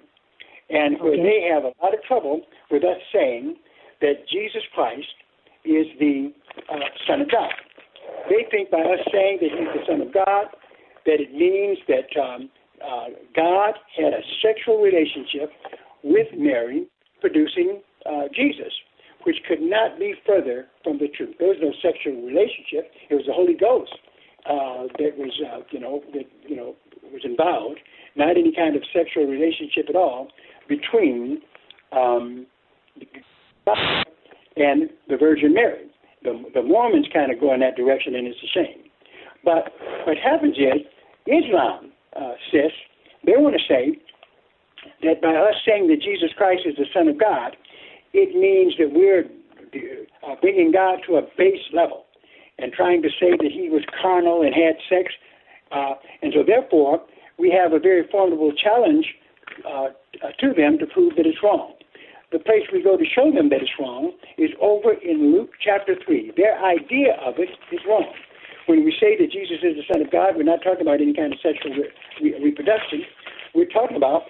and 0.69 0.99
where 0.99 1.13
Okay. 1.13 1.23
they 1.23 1.41
have 1.51 1.63
a 1.63 1.73
lot 1.81 1.93
of 1.93 2.01
trouble 2.03 2.41
with 2.71 2.83
us 2.83 2.97
saying 3.13 3.55
that 4.01 4.27
Jesus 4.27 4.63
Christ 4.73 5.13
is 5.63 5.87
the 5.99 6.33
uh, 6.69 6.79
Son 7.07 7.21
of 7.21 7.31
God. 7.31 7.53
They 8.29 8.45
think 8.49 8.71
by 8.71 8.81
us 8.81 8.99
saying 9.11 9.39
that 9.41 9.51
He's 9.51 9.73
the 9.73 9.85
Son 9.87 10.01
of 10.01 10.13
God, 10.13 10.47
that 11.05 11.21
it 11.21 11.33
means 11.33 11.77
that 11.87 12.09
um, 12.19 12.49
uh, 12.83 13.09
God 13.35 13.75
had 13.95 14.13
a 14.13 14.21
sexual 14.41 14.81
relationship 14.81 15.51
with 16.03 16.27
Mary, 16.35 16.87
producing 17.21 17.81
uh, 18.05 18.27
Jesus, 18.33 18.73
which 19.23 19.37
could 19.47 19.61
not 19.61 19.97
be 19.97 20.13
further 20.25 20.67
from 20.83 20.99
the 20.99 21.07
truth. 21.07 21.35
There 21.39 21.49
was 21.49 21.57
no 21.61 21.73
sexual 21.81 22.21
relationship; 22.21 22.91
it 23.09 23.15
was 23.15 23.25
the 23.25 23.33
Holy 23.33 23.55
Ghost 23.55 23.93
uh, 24.45 24.85
that 24.99 25.17
was, 25.17 25.33
uh, 25.41 25.61
you 25.71 25.79
know, 25.79 26.03
that 26.13 26.25
you 26.47 26.55
know 26.55 26.75
was 27.11 27.21
involved. 27.23 27.79
Not 28.15 28.37
any 28.37 28.53
kind 28.55 28.75
of 28.75 28.83
sexual 28.93 29.25
relationship 29.25 29.89
at 29.89 29.95
all 29.95 30.29
between 30.67 31.41
um, 31.91 32.45
God 33.65 34.05
and 34.55 34.89
the 35.09 35.17
Virgin 35.17 35.53
Mary. 35.53 35.85
The, 36.23 36.43
the 36.53 36.63
Mormons 36.63 37.07
kind 37.13 37.31
of 37.31 37.39
go 37.39 37.53
in 37.53 37.59
that 37.59 37.75
direction, 37.75 38.15
and 38.15 38.27
it's 38.27 38.39
a 38.43 38.47
shame. 38.47 38.89
But 39.43 39.73
what 40.07 40.17
happens 40.17 40.57
is 40.57 40.81
Islam, 41.27 41.91
uh, 42.15 42.33
sis, 42.51 42.71
they 43.25 43.33
want 43.37 43.55
to 43.55 43.61
say 43.67 43.99
that 45.03 45.21
by 45.21 45.35
us 45.35 45.55
saying 45.67 45.87
that 45.87 46.01
Jesus 46.01 46.29
Christ 46.37 46.63
is 46.65 46.75
the 46.77 46.85
Son 46.93 47.07
of 47.07 47.19
God, 47.19 47.55
it 48.13 48.35
means 48.35 48.73
that 48.79 48.91
we're 48.91 49.25
uh, 50.25 50.35
bringing 50.41 50.71
God 50.71 50.99
to 51.07 51.17
a 51.17 51.21
base 51.37 51.61
level 51.73 52.05
and 52.57 52.71
trying 52.71 53.01
to 53.01 53.09
say 53.19 53.31
that 53.31 53.51
he 53.51 53.69
was 53.69 53.83
carnal 54.01 54.41
and 54.41 54.53
had 54.55 54.75
sex. 54.89 55.11
Uh, 55.71 55.93
and 56.21 56.33
so, 56.33 56.43
therefore, 56.45 57.01
we 57.37 57.51
have 57.51 57.73
a 57.73 57.79
very 57.79 58.07
formidable 58.09 58.53
challenge 58.53 59.05
uh, 59.63 59.89
to 60.39 60.53
them 60.53 60.77
to 60.79 60.85
prove 60.87 61.15
that 61.15 61.25
it's 61.25 61.41
wrong. 61.43 61.73
The 62.31 62.39
place 62.39 62.67
we 62.73 62.81
go 62.83 62.97
to 62.97 63.05
show 63.05 63.31
them 63.31 63.49
that 63.49 63.61
it's 63.61 63.77
wrong 63.79 64.11
is 64.37 64.49
over 64.59 64.93
in 64.93 65.31
Luke 65.31 65.51
chapter 65.63 65.95
3. 65.95 66.33
Their 66.35 66.57
idea 66.59 67.15
of 67.23 67.35
it 67.37 67.49
is 67.71 67.79
wrong. 67.87 68.11
When 68.65 68.83
we 68.83 68.91
say 68.99 69.15
that 69.15 69.31
Jesus 69.31 69.61
is 69.61 69.77
the 69.77 69.85
Son 69.87 70.01
of 70.01 70.11
God, 70.11 70.35
we're 70.35 70.43
not 70.43 70.65
talking 70.65 70.81
about 70.81 70.99
any 70.99 71.13
kind 71.13 71.31
of 71.31 71.39
sexual 71.39 71.71
re- 71.71 71.93
re- 72.21 72.43
reproduction. 72.43 73.05
We're 73.53 73.69
talking 73.69 73.95
about 73.95 74.23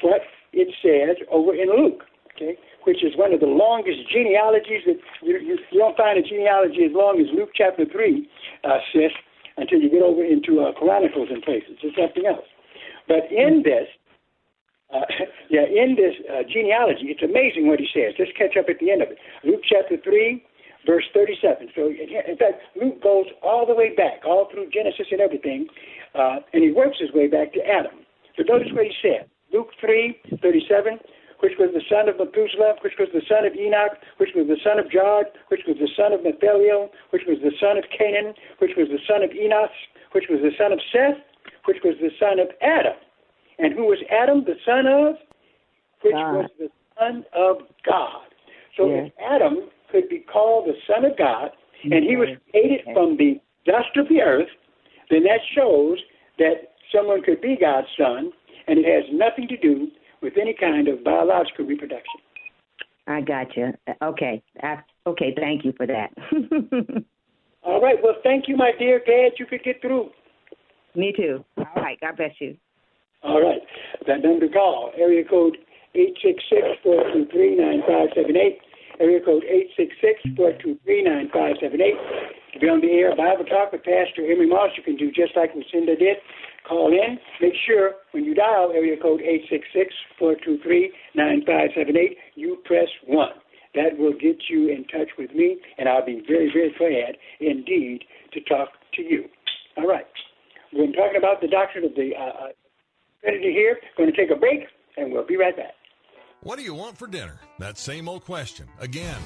what 0.00 0.22
it 0.52 0.72
says 0.80 1.20
over 1.30 1.54
in 1.54 1.68
Luke, 1.68 2.02
okay, 2.34 2.56
which 2.84 3.04
is 3.04 3.12
one 3.16 3.32
of 3.32 3.40
the 3.40 3.52
longest 3.52 4.10
genealogies 4.10 4.82
that 4.88 4.98
you, 5.20 5.38
you, 5.38 5.58
don't 5.76 5.96
find 5.96 6.18
a 6.18 6.22
genealogy 6.22 6.88
as 6.88 6.92
long 6.96 7.20
as 7.20 7.28
Luke 7.36 7.50
chapter 7.54 7.84
3, 7.84 8.28
uh, 8.64 8.78
until 9.56 9.78
you 9.78 9.90
get 9.90 10.02
over 10.02 10.24
into 10.24 10.60
uh, 10.60 10.72
Chronicles 10.72 11.28
and 11.30 11.42
places. 11.42 11.76
It's 11.82 11.96
something 11.96 12.24
else. 12.24 12.48
But 13.06 13.30
in 13.30 13.62
this, 13.62 13.86
uh, 14.92 15.04
yeah, 15.50 15.64
in 15.64 15.96
this 15.96 16.14
uh, 16.28 16.44
genealogy, 16.46 17.08
it's 17.08 17.24
amazing 17.24 17.66
what 17.68 17.80
he 17.80 17.88
says. 17.92 18.14
Let's 18.18 18.32
catch 18.36 18.56
up 18.56 18.68
at 18.68 18.78
the 18.78 18.90
end 18.92 19.02
of 19.02 19.08
it. 19.10 19.18
Luke 19.44 19.64
chapter 19.64 19.96
3, 19.96 20.44
verse 20.86 21.04
37. 21.14 21.72
So, 21.74 21.88
in 21.88 22.36
fact, 22.36 22.62
Luke 22.76 23.02
goes 23.02 23.26
all 23.42 23.66
the 23.66 23.74
way 23.74 23.94
back, 23.94 24.24
all 24.26 24.48
through 24.52 24.70
Genesis 24.70 25.08
and 25.10 25.20
everything, 25.20 25.66
uh, 26.14 26.44
and 26.52 26.62
he 26.62 26.70
works 26.70 26.98
his 27.00 27.12
way 27.12 27.26
back 27.26 27.52
to 27.54 27.60
Adam. 27.64 28.04
So 28.36 28.44
notice 28.44 28.68
what 28.72 28.84
he 28.84 28.94
said. 29.00 29.28
Luke 29.52 29.68
3, 29.80 30.40
37, 30.40 30.98
which 31.44 31.52
was 31.58 31.68
the 31.74 31.84
son 31.90 32.08
of 32.08 32.16
Methuselah, 32.16 32.80
which 32.80 32.96
was 32.96 33.08
the 33.12 33.20
son 33.28 33.44
of 33.44 33.52
Enoch, 33.52 33.98
which 34.16 34.32
was 34.32 34.48
the 34.48 34.56
son 34.64 34.78
of 34.78 34.88
Jared, 34.88 35.28
which 35.48 35.66
was 35.68 35.76
the 35.76 35.90
son 35.92 36.12
of 36.12 36.24
Nathaniel, 36.24 36.88
which 37.10 37.28
was 37.28 37.36
the 37.44 37.52
son 37.60 37.76
of 37.76 37.84
Cainan, 37.92 38.32
which 38.64 38.72
was 38.78 38.88
the 38.88 39.02
son 39.04 39.20
of 39.20 39.32
Enos, 39.36 39.74
which 40.16 40.30
was 40.30 40.40
the 40.40 40.54
son 40.56 40.72
of 40.72 40.80
Seth, 40.88 41.20
which 41.66 41.84
was 41.84 41.98
the 42.00 42.14
son 42.16 42.38
of 42.38 42.48
Adam. 42.62 42.96
And 43.58 43.74
who 43.74 43.84
was 43.84 43.98
Adam, 44.10 44.44
the 44.44 44.54
son 44.64 44.86
of? 44.86 45.14
Which 46.02 46.14
was 46.14 46.50
the 46.58 46.68
son 46.98 47.24
of 47.34 47.58
God. 47.86 48.26
So 48.76 48.88
if 48.90 49.12
Adam 49.20 49.68
could 49.90 50.08
be 50.08 50.18
called 50.20 50.66
the 50.66 50.74
son 50.86 51.04
of 51.04 51.16
God, 51.16 51.50
and 51.84 52.04
he 52.04 52.16
was 52.16 52.28
created 52.50 52.80
from 52.92 53.16
the 53.16 53.40
dust 53.66 53.96
of 53.96 54.08
the 54.08 54.20
earth, 54.20 54.48
then 55.10 55.22
that 55.24 55.40
shows 55.54 55.98
that 56.38 56.74
someone 56.94 57.22
could 57.22 57.40
be 57.40 57.56
God's 57.60 57.88
son, 57.98 58.32
and 58.66 58.78
it 58.78 58.84
has 58.86 59.04
nothing 59.12 59.48
to 59.48 59.56
do 59.56 59.88
with 60.22 60.34
any 60.40 60.54
kind 60.58 60.88
of 60.88 61.04
biological 61.04 61.66
reproduction. 61.66 62.20
I 63.06 63.20
got 63.20 63.56
you. 63.56 63.72
Okay. 64.02 64.42
I, 64.62 64.78
okay. 65.06 65.34
Thank 65.36 65.64
you 65.64 65.72
for 65.76 65.86
that. 65.86 66.10
All 67.64 67.82
right. 67.82 67.96
Well, 68.02 68.14
thank 68.22 68.48
you, 68.48 68.56
my 68.56 68.70
dear. 68.78 69.02
Glad 69.04 69.32
you 69.38 69.46
could 69.46 69.64
get 69.64 69.80
through. 69.80 70.10
Me 70.94 71.12
too. 71.16 71.44
All 71.58 71.66
right. 71.76 71.98
God 72.00 72.16
bless 72.16 72.32
you. 72.40 72.56
All 73.22 73.40
right. 73.40 73.62
That 74.06 74.22
number 74.22 74.48
to 74.48 74.52
call, 74.52 74.90
area 74.98 75.24
code 75.24 75.56
866-423-9578. 75.94 78.58
Area 79.00 79.20
code 79.24 79.44
866-423-9578. 80.36 81.96
To 82.52 82.58
be 82.60 82.68
on 82.68 82.80
the 82.80 82.92
air, 82.92 83.16
Bible 83.16 83.44
Talk 83.44 83.72
with 83.72 83.82
Pastor 83.82 84.24
Emery 84.28 84.48
Moss, 84.48 84.70
you 84.76 84.82
can 84.82 84.96
do 84.96 85.10
just 85.10 85.36
like 85.36 85.54
Lucinda 85.54 85.96
did. 85.96 86.16
Call 86.68 86.92
in. 86.92 87.18
Make 87.40 87.54
sure 87.66 87.94
when 88.12 88.24
you 88.24 88.34
dial 88.34 88.72
area 88.74 88.96
code 89.00 89.22
866-423-9578, 90.20 92.16
you 92.34 92.58
press 92.64 92.88
1. 93.06 93.28
That 93.74 93.96
will 93.98 94.12
get 94.12 94.36
you 94.50 94.68
in 94.68 94.84
touch 94.84 95.08
with 95.16 95.32
me, 95.32 95.56
and 95.78 95.88
I'll 95.88 96.04
be 96.04 96.20
very, 96.28 96.52
very 96.52 96.74
glad 96.76 97.16
indeed 97.40 98.04
to 98.34 98.40
talk 98.42 98.68
to 98.94 99.02
you. 99.02 99.24
All 99.78 99.88
right. 99.88 100.04
We're 100.72 100.92
talking 100.92 101.16
about 101.16 101.40
the 101.40 101.48
doctrine 101.48 101.84
of 101.84 101.94
the 101.94 102.10
uh, 102.18 102.48
Trinity 103.22 103.52
here. 103.52 103.78
Going 103.96 104.10
to 104.10 104.16
take 104.16 104.30
a 104.30 104.38
break, 104.38 104.66
and 104.96 105.12
we'll 105.12 105.26
be 105.26 105.36
right 105.36 105.56
back. 105.56 105.74
What 106.42 106.58
do 106.58 106.64
you 106.64 106.74
want 106.74 106.98
for 106.98 107.06
dinner? 107.06 107.38
That 107.58 107.78
same 107.78 108.08
old 108.08 108.24
question. 108.24 108.66
Again. 108.80 109.18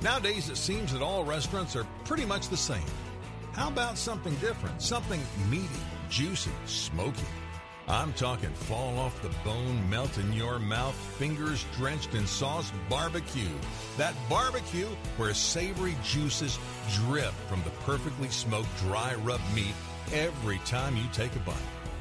Nowadays, 0.00 0.48
it 0.48 0.56
seems 0.56 0.92
that 0.92 1.02
all 1.02 1.24
restaurants 1.24 1.74
are 1.74 1.86
pretty 2.04 2.24
much 2.24 2.48
the 2.48 2.56
same. 2.56 2.84
How 3.52 3.68
about 3.68 3.98
something 3.98 4.34
different? 4.36 4.80
Something 4.80 5.20
meaty, 5.50 5.66
juicy, 6.08 6.52
smoky. 6.66 7.26
I'm 7.88 8.12
talking 8.12 8.50
fall 8.50 8.98
off 8.98 9.20
the 9.22 9.30
bone, 9.44 9.88
melt 9.88 10.18
in 10.18 10.32
your 10.34 10.58
mouth, 10.58 10.94
fingers 10.94 11.64
drenched 11.74 12.14
in 12.14 12.26
sauce 12.26 12.70
barbecue. 12.88 13.48
That 13.96 14.14
barbecue 14.28 14.86
where 15.16 15.32
savory 15.32 15.96
juices 16.04 16.58
drip 16.92 17.32
from 17.48 17.62
the 17.62 17.70
perfectly 17.86 18.28
smoked 18.28 18.68
dry 18.80 19.14
rub 19.24 19.40
meat 19.54 19.74
every 20.12 20.58
time 20.58 20.96
you 20.96 21.04
take 21.12 21.34
a 21.34 21.40
bite. 21.40 21.56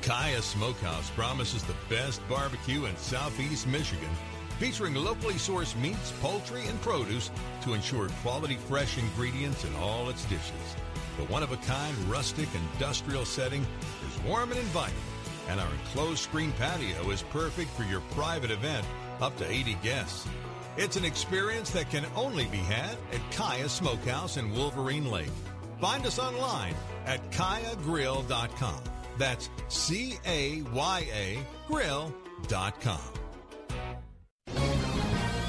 Caya 0.08 0.42
Smokehouse 0.42 1.10
promises 1.10 1.64
the 1.64 1.76
best 1.90 2.26
barbecue 2.30 2.86
in 2.86 2.96
southeast 2.96 3.68
Michigan, 3.68 4.10
featuring 4.58 4.96
locally 4.96 5.34
sourced 5.34 5.78
meats, 5.82 6.14
poultry, 6.22 6.66
and 6.66 6.82
produce 6.82 7.30
to 7.64 7.74
ensure 7.74 8.08
quality 8.24 8.56
fresh 8.56 8.98
ingredients 8.98 9.66
in 9.66 9.76
all 9.76 10.08
its 10.08 10.24
dishes. 10.28 10.78
The 11.18 11.26
one 11.26 11.44
of 11.44 11.52
a 11.52 11.58
kind 11.58 11.94
rustic 12.06 12.48
industrial 12.56 13.26
setting 13.26 13.64
is 14.08 14.24
warm 14.24 14.52
and 14.52 14.60
inviting, 14.62 14.96
and 15.50 15.60
our 15.60 15.70
enclosed 15.74 16.20
screen 16.20 16.54
patio 16.54 17.12
is 17.12 17.24
perfect 17.24 17.72
for 17.72 17.84
your 17.84 18.00
private 18.12 18.50
event 18.50 18.88
up 19.20 19.36
to 19.40 19.52
80 19.52 19.74
guests. 19.84 20.26
It's 20.78 20.96
an 20.96 21.04
experience 21.04 21.72
that 21.72 21.90
can 21.90 22.06
only 22.16 22.46
be 22.46 22.60
had 22.60 22.96
at 23.12 23.32
Caya 23.32 23.68
Smokehouse 23.68 24.38
in 24.38 24.56
Wolverine 24.56 25.12
Lake. 25.12 25.28
Find 25.82 26.06
us 26.06 26.18
online 26.18 26.76
at 27.06 27.30
cayagrill.com. 27.32 28.82
That's 29.18 29.50
C 29.68 30.18
A 30.26 30.62
Y 30.62 31.08
A 31.14 31.40
grill.com. 31.68 33.00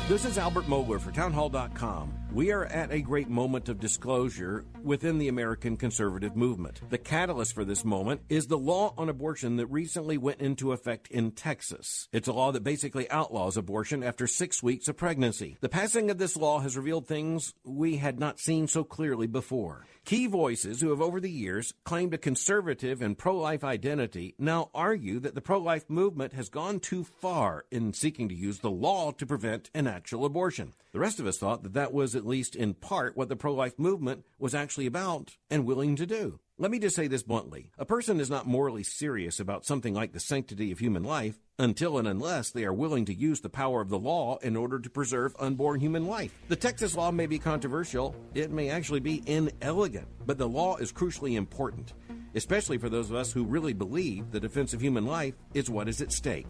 This 0.09 0.25
is 0.25 0.39
Albert 0.39 0.64
Mohler 0.64 0.99
for 0.99 1.12
Townhall.com. 1.12 2.12
We 2.31 2.53
are 2.53 2.66
at 2.66 2.93
a 2.93 3.01
great 3.01 3.31
moment 3.31 3.70
of 3.70 3.81
disclosure 3.81 4.66
within 4.83 5.16
the 5.16 5.29
American 5.29 5.79
conservative 5.79 6.37
movement. 6.37 6.83
The 6.91 6.99
catalyst 6.99 7.55
for 7.55 7.64
this 7.64 7.87
moment 7.87 8.20
is 8.29 8.47
the 8.47 8.59
law 8.59 8.93
on 8.99 9.09
abortion 9.09 9.57
that 9.57 9.66
recently 9.68 10.18
went 10.18 10.43
into 10.43 10.72
effect 10.72 11.09
in 11.09 11.31
Texas. 11.31 12.07
It's 12.12 12.29
a 12.29 12.33
law 12.35 12.53
that 12.53 12.62
basically 12.62 13.11
outlaws 13.11 13.57
abortion 13.57 14.05
after 14.05 14.26
six 14.26 14.62
weeks 14.62 14.89
of 14.89 14.99
pregnancy. 14.99 15.57
The 15.62 15.70
passing 15.70 16.11
of 16.11 16.18
this 16.18 16.37
law 16.37 16.61
has 16.61 16.76
revealed 16.76 17.07
things 17.07 17.55
we 17.64 17.97
had 17.97 18.20
not 18.20 18.39
seen 18.39 18.68
so 18.68 18.85
clearly 18.85 19.26
before. 19.26 19.87
Key 20.05 20.26
voices 20.26 20.81
who 20.81 20.91
have 20.91 21.03
over 21.03 21.20
the 21.20 21.31
years 21.31 21.74
claimed 21.85 22.14
a 22.14 22.18
conservative 22.18 23.03
and 23.03 23.16
pro 23.16 23.37
life 23.37 23.64
identity 23.64 24.35
now 24.39 24.70
argue 24.74 25.18
that 25.20 25.35
the 25.35 25.41
pro 25.41 25.59
life 25.59 25.89
movement 25.89 26.35
has 26.35 26.49
gone 26.51 26.79
too 26.81 27.05
far 27.05 27.64
in 27.70 27.93
seeking 27.95 28.29
to 28.29 28.35
use 28.35 28.59
the 28.61 28.70
law 28.70 29.12
to 29.12 29.26
prevent 29.26 29.70
an 29.74 29.87
actual 29.87 30.24
abortion. 30.24 30.74
The 30.93 31.01
rest 31.01 31.20
of 31.20 31.26
us 31.26 31.37
thought 31.37 31.62
that 31.62 31.74
that 31.74 31.93
was 31.93 32.14
at 32.19 32.27
least 32.27 32.55
in 32.55 32.75
part 32.75 33.16
what 33.16 33.31
the 33.31 33.37
pro 33.37 33.55
life 33.55 33.79
movement 33.79 34.27
was 34.39 34.55
actually 34.55 34.85
about 34.85 35.39
and 35.49 35.64
willing 35.64 35.97
to 35.97 36.05
do. 36.05 36.41
Let 36.61 36.73
me 36.73 36.81
just 36.81 36.97
say 36.97 37.07
this 37.07 37.23
bluntly. 37.23 37.71
A 37.79 37.85
person 37.85 38.19
is 38.19 38.29
not 38.29 38.47
morally 38.47 38.83
serious 38.83 39.39
about 39.39 39.64
something 39.64 39.95
like 39.95 40.12
the 40.12 40.19
sanctity 40.19 40.73
of 40.73 40.81
human 40.81 41.05
life 41.05 41.39
until 41.57 41.99
and 41.99 42.09
unless 42.09 42.51
they 42.51 42.64
are 42.64 42.73
willing 42.73 43.05
to 43.05 43.14
use 43.14 43.41
the 43.41 43.49
power 43.49 43.81
of 43.81 43.91
the 43.91 43.99
law 43.99 44.39
in 44.39 44.57
order 44.57 44.81
to 44.81 44.91
preserve 44.91 45.37
unborn 45.39 45.79
human 45.79 46.07
life. 46.07 46.37
The 46.49 46.57
Texas 46.57 46.97
law 46.97 47.12
may 47.12 47.27
be 47.27 47.39
controversial, 47.39 48.16
it 48.35 48.51
may 48.51 48.71
actually 48.71 49.01
be 49.01 49.23
inelegant, 49.27 50.09
but 50.27 50.37
the 50.37 50.49
law 50.49 50.77
is 50.79 50.93
crucially 50.93 51.37
important, 51.37 51.93
especially 52.35 52.79
for 52.79 52.89
those 52.89 53.09
of 53.09 53.14
us 53.14 53.33
who 53.33 53.45
really 53.45 53.73
believe 53.73 54.33
the 54.33 54.41
defense 54.41 54.75
of 54.75 54.81
human 54.81 55.07
life 55.07 55.35
is 55.55 55.71
what 55.71 55.89
is 55.89 56.03
at 56.03 56.11
stake. 56.11 56.49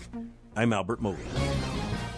I'm 0.56 0.72
Albert 0.72 1.02
Mohler. 1.02 2.17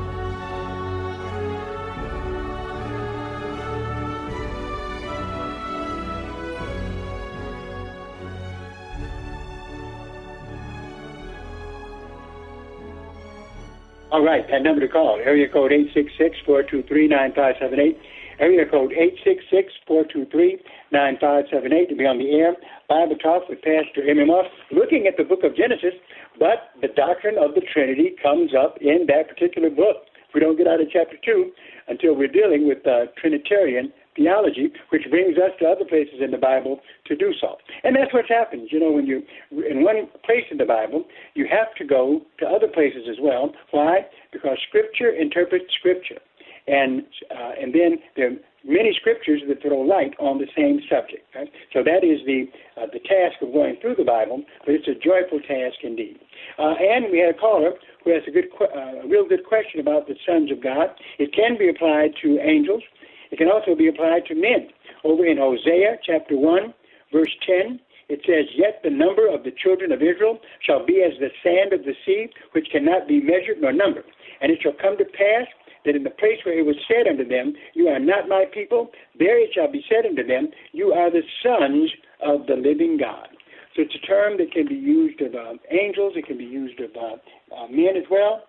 All 14.11 14.25
right, 14.25 14.43
that 14.51 14.61
number 14.61 14.81
to 14.81 14.89
call, 14.91 15.21
area 15.23 15.47
code 15.47 15.71
866-423-9578, 16.43 17.95
area 18.41 18.65
code 18.69 18.91
866-423-9578 19.87 21.87
to 21.87 21.95
be 21.95 22.05
on 22.05 22.19
the 22.19 22.35
air. 22.35 22.57
Bible 22.89 23.15
Talk 23.15 23.47
with 23.47 23.61
Pastor 23.61 24.03
Moss, 24.25 24.47
looking 24.69 25.07
at 25.07 25.15
the 25.15 25.23
book 25.23 25.45
of 25.45 25.55
Genesis, 25.55 25.93
but 26.37 26.75
the 26.81 26.89
doctrine 26.89 27.37
of 27.39 27.55
the 27.55 27.61
Trinity 27.71 28.13
comes 28.21 28.51
up 28.53 28.75
in 28.81 29.05
that 29.07 29.29
particular 29.29 29.69
book. 29.69 30.03
We 30.35 30.41
don't 30.41 30.57
get 30.57 30.67
out 30.67 30.81
of 30.81 30.87
chapter 30.91 31.15
2 31.23 31.49
until 31.87 32.13
we're 32.13 32.27
dealing 32.27 32.67
with 32.67 32.85
uh, 32.85 33.05
Trinitarian 33.15 33.93
theology, 34.15 34.71
which 34.89 35.03
brings 35.09 35.37
us 35.37 35.51
to 35.59 35.65
other 35.67 35.85
places 35.85 36.19
in 36.21 36.31
the 36.31 36.37
Bible 36.37 36.79
to 37.07 37.15
do 37.15 37.33
so. 37.39 37.57
And 37.83 37.95
that's 37.95 38.13
what 38.13 38.25
happens. 38.27 38.69
You 38.71 38.79
know, 38.79 38.91
when 38.91 39.05
you 39.05 39.23
in 39.51 39.83
one 39.83 40.07
place 40.25 40.45
in 40.51 40.57
the 40.57 40.65
Bible, 40.65 41.05
you 41.33 41.47
have 41.49 41.73
to 41.77 41.85
go 41.85 42.21
to 42.39 42.45
other 42.45 42.67
places 42.67 43.03
as 43.09 43.17
well. 43.21 43.51
Why? 43.71 44.05
Because 44.31 44.57
Scripture 44.67 45.09
interprets 45.09 45.65
Scripture, 45.79 46.19
and 46.67 47.03
uh, 47.31 47.51
and 47.61 47.73
then 47.73 47.97
there 48.15 48.31
are 48.31 48.37
many 48.63 48.93
scriptures 48.99 49.41
that 49.47 49.61
throw 49.61 49.79
light 49.81 50.13
on 50.19 50.37
the 50.37 50.47
same 50.55 50.79
subject. 50.89 51.25
Right? 51.33 51.49
So 51.73 51.83
that 51.83 52.03
is 52.03 52.21
the 52.25 52.45
uh, 52.77 52.87
the 52.91 52.99
task 52.99 53.41
of 53.41 53.53
going 53.53 53.77
through 53.81 53.95
the 53.95 54.05
Bible, 54.05 54.43
but 54.65 54.75
it's 54.75 54.87
a 54.87 54.93
joyful 54.93 55.39
task 55.39 55.81
indeed. 55.83 56.19
Uh, 56.59 56.75
and 56.77 57.11
we 57.11 57.19
had 57.19 57.35
a 57.35 57.37
caller 57.37 57.73
who 58.03 58.13
has 58.13 58.23
a 58.27 58.31
good, 58.31 58.45
uh, 58.59 59.05
a 59.05 59.07
real 59.07 59.27
good 59.27 59.45
question 59.45 59.79
about 59.79 60.07
the 60.07 60.15
sons 60.27 60.51
of 60.51 60.61
God. 60.61 60.89
It 61.19 61.33
can 61.33 61.57
be 61.57 61.69
applied 61.69 62.13
to 62.23 62.39
angels. 62.39 62.83
It 63.31 63.37
can 63.37 63.49
also 63.49 63.75
be 63.75 63.87
applied 63.87 64.25
to 64.27 64.35
men. 64.35 64.69
Over 65.03 65.25
in 65.25 65.37
Hosea 65.37 65.97
chapter 66.05 66.37
1, 66.37 66.73
verse 67.11 67.31
10, 67.47 67.79
it 68.09 68.19
says, 68.27 68.45
Yet 68.55 68.81
the 68.83 68.89
number 68.89 69.27
of 69.27 69.43
the 69.43 69.55
children 69.63 69.91
of 69.91 70.01
Israel 70.03 70.39
shall 70.67 70.85
be 70.85 71.01
as 71.01 71.17
the 71.19 71.31
sand 71.43 71.71
of 71.71 71.85
the 71.85 71.95
sea, 72.05 72.27
which 72.51 72.67
cannot 72.71 73.07
be 73.07 73.21
measured 73.21 73.61
nor 73.61 73.71
numbered. 73.71 74.05
And 74.41 74.51
it 74.51 74.59
shall 74.61 74.75
come 74.75 74.97
to 74.97 75.05
pass 75.05 75.47
that 75.85 75.95
in 75.95 76.03
the 76.03 76.11
place 76.11 76.43
where 76.43 76.59
it 76.59 76.65
was 76.65 76.75
said 76.87 77.07
unto 77.07 77.27
them, 77.27 77.53
You 77.73 77.87
are 77.87 77.99
not 77.99 78.27
my 78.27 78.45
people, 78.53 78.91
there 79.17 79.39
it 79.39 79.51
shall 79.55 79.71
be 79.71 79.83
said 79.89 80.05
unto 80.05 80.27
them, 80.27 80.49
You 80.73 80.91
are 80.91 81.09
the 81.09 81.23
sons 81.41 81.89
of 82.21 82.45
the 82.47 82.55
living 82.55 82.97
God. 82.99 83.29
So 83.75 83.83
it's 83.83 83.95
a 83.95 84.05
term 84.05 84.37
that 84.37 84.51
can 84.51 84.67
be 84.67 84.75
used 84.75 85.21
of 85.21 85.33
uh, 85.33 85.53
angels, 85.71 86.13
it 86.15 86.27
can 86.27 86.37
be 86.37 86.45
used 86.45 86.79
of 86.81 86.91
uh, 86.95 87.15
uh, 87.55 87.67
men 87.67 87.95
as 87.95 88.03
well. 88.11 88.43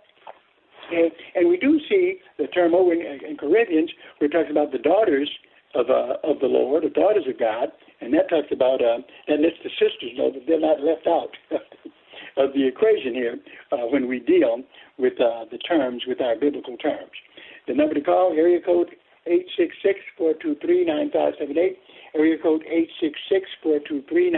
And, 0.92 1.10
and 1.34 1.48
we 1.48 1.56
do 1.56 1.80
see 1.88 2.18
the 2.38 2.46
term 2.48 2.74
over 2.74 2.92
in, 2.92 3.00
in 3.00 3.36
Corinthians, 3.36 3.90
where 4.18 4.28
it 4.28 4.32
talks 4.32 4.50
about 4.50 4.72
the 4.72 4.78
daughters 4.78 5.30
of, 5.74 5.88
uh, 5.88 6.16
of 6.22 6.38
the 6.40 6.46
Lord, 6.46 6.84
the 6.84 6.90
daughters 6.90 7.24
of 7.28 7.38
God, 7.38 7.68
and 8.00 8.12
that 8.14 8.28
talks 8.28 8.48
about, 8.52 8.82
uh, 8.82 8.98
and 9.28 9.42
lets 9.42 9.56
the 9.64 9.70
sisters 9.80 10.12
know 10.16 10.30
that 10.30 10.42
they're 10.46 10.60
not 10.60 10.80
left 10.80 11.06
out 11.06 11.30
of 12.36 12.52
the 12.52 12.66
equation 12.66 13.14
here 13.14 13.38
uh, 13.72 13.88
when 13.88 14.06
we 14.08 14.20
deal 14.20 14.62
with 14.98 15.14
uh, 15.20 15.44
the 15.50 15.58
terms, 15.58 16.02
with 16.06 16.20
our 16.20 16.36
biblical 16.36 16.76
terms. 16.76 17.10
The 17.66 17.74
number 17.74 17.94
to 17.94 18.00
call, 18.00 18.32
area 18.32 18.60
code 18.60 18.90
866-423-9578, 20.20 21.76
area 22.14 22.36
code 22.42 22.62
866 22.66 23.48
423 23.62 24.30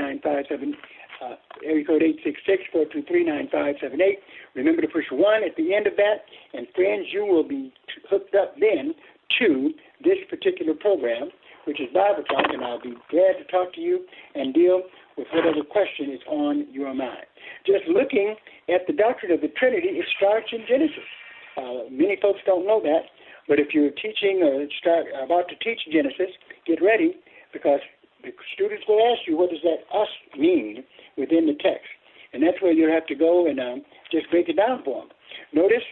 uh, 1.24 1.36
area 1.64 1.84
code 1.84 2.02
eight 2.02 2.18
six 2.22 2.38
six 2.44 2.62
four 2.70 2.84
two 2.92 3.02
three 3.08 3.24
nine 3.24 3.48
five 3.50 3.76
seven 3.80 4.00
eight. 4.02 4.18
Remember 4.54 4.82
to 4.82 4.88
push 4.88 5.04
one 5.10 5.42
at 5.42 5.56
the 5.56 5.72
end 5.74 5.86
of 5.86 5.96
that, 5.96 6.28
and 6.52 6.66
friends, 6.74 7.06
you 7.12 7.24
will 7.24 7.46
be 7.46 7.72
hooked 8.10 8.34
up 8.34 8.54
then 8.60 8.94
to 9.38 9.72
this 10.02 10.18
particular 10.28 10.74
program, 10.74 11.30
which 11.64 11.80
is 11.80 11.88
Bible 11.94 12.24
Talk, 12.28 12.46
and 12.52 12.62
I'll 12.62 12.82
be 12.82 12.94
glad 13.10 13.40
to 13.40 13.44
talk 13.50 13.72
to 13.74 13.80
you 13.80 14.04
and 14.34 14.52
deal 14.52 14.82
with 15.16 15.26
whatever 15.32 15.64
question 15.64 16.10
is 16.12 16.20
on 16.28 16.66
your 16.70 16.92
mind. 16.92 17.24
Just 17.64 17.88
looking 17.88 18.36
at 18.68 18.86
the 18.86 18.92
doctrine 18.92 19.32
of 19.32 19.40
the 19.40 19.48
Trinity, 19.48 19.96
it 19.96 20.06
starts 20.16 20.48
in 20.52 20.66
Genesis. 20.68 21.08
Uh, 21.56 21.88
many 21.90 22.18
folks 22.20 22.40
don't 22.44 22.66
know 22.66 22.80
that, 22.82 23.08
but 23.48 23.58
if 23.58 23.72
you're 23.72 23.92
teaching 23.92 24.42
or 24.42 24.66
start 24.78 25.06
about 25.22 25.48
to 25.48 25.56
teach 25.64 25.80
Genesis, 25.90 26.34
get 26.66 26.82
ready 26.82 27.16
because 27.52 27.80
the 28.24 28.32
students 28.54 28.84
will 28.88 29.00
ask 29.12 29.26
you 29.26 29.36
what 29.36 29.50
does 29.50 29.62
that 29.62 29.84
us 29.96 30.08
mean 30.38 30.84
within 31.16 31.46
the 31.46 31.54
text, 31.54 31.88
and 32.32 32.42
that's 32.42 32.60
where 32.60 32.72
you 32.72 32.88
have 32.88 33.06
to 33.06 33.14
go 33.14 33.46
and 33.46 33.60
um, 33.60 33.82
just 34.10 34.30
break 34.30 34.48
it 34.48 34.56
down 34.56 34.82
for 34.84 35.02
them. 35.02 35.10
Notice 35.52 35.84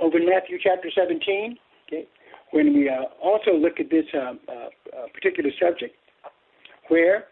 over 0.00 0.18
in 0.18 0.26
Matthew 0.28 0.58
chapter 0.62 0.90
17, 0.94 1.56
okay, 1.88 2.06
when 2.50 2.74
we 2.74 2.88
uh, 2.88 3.10
also 3.22 3.52
look 3.52 3.80
at 3.80 3.90
this 3.90 4.06
um, 4.14 4.38
uh, 4.48 4.52
uh, 4.52 5.06
particular 5.12 5.50
subject, 5.60 5.94
where 6.88 7.24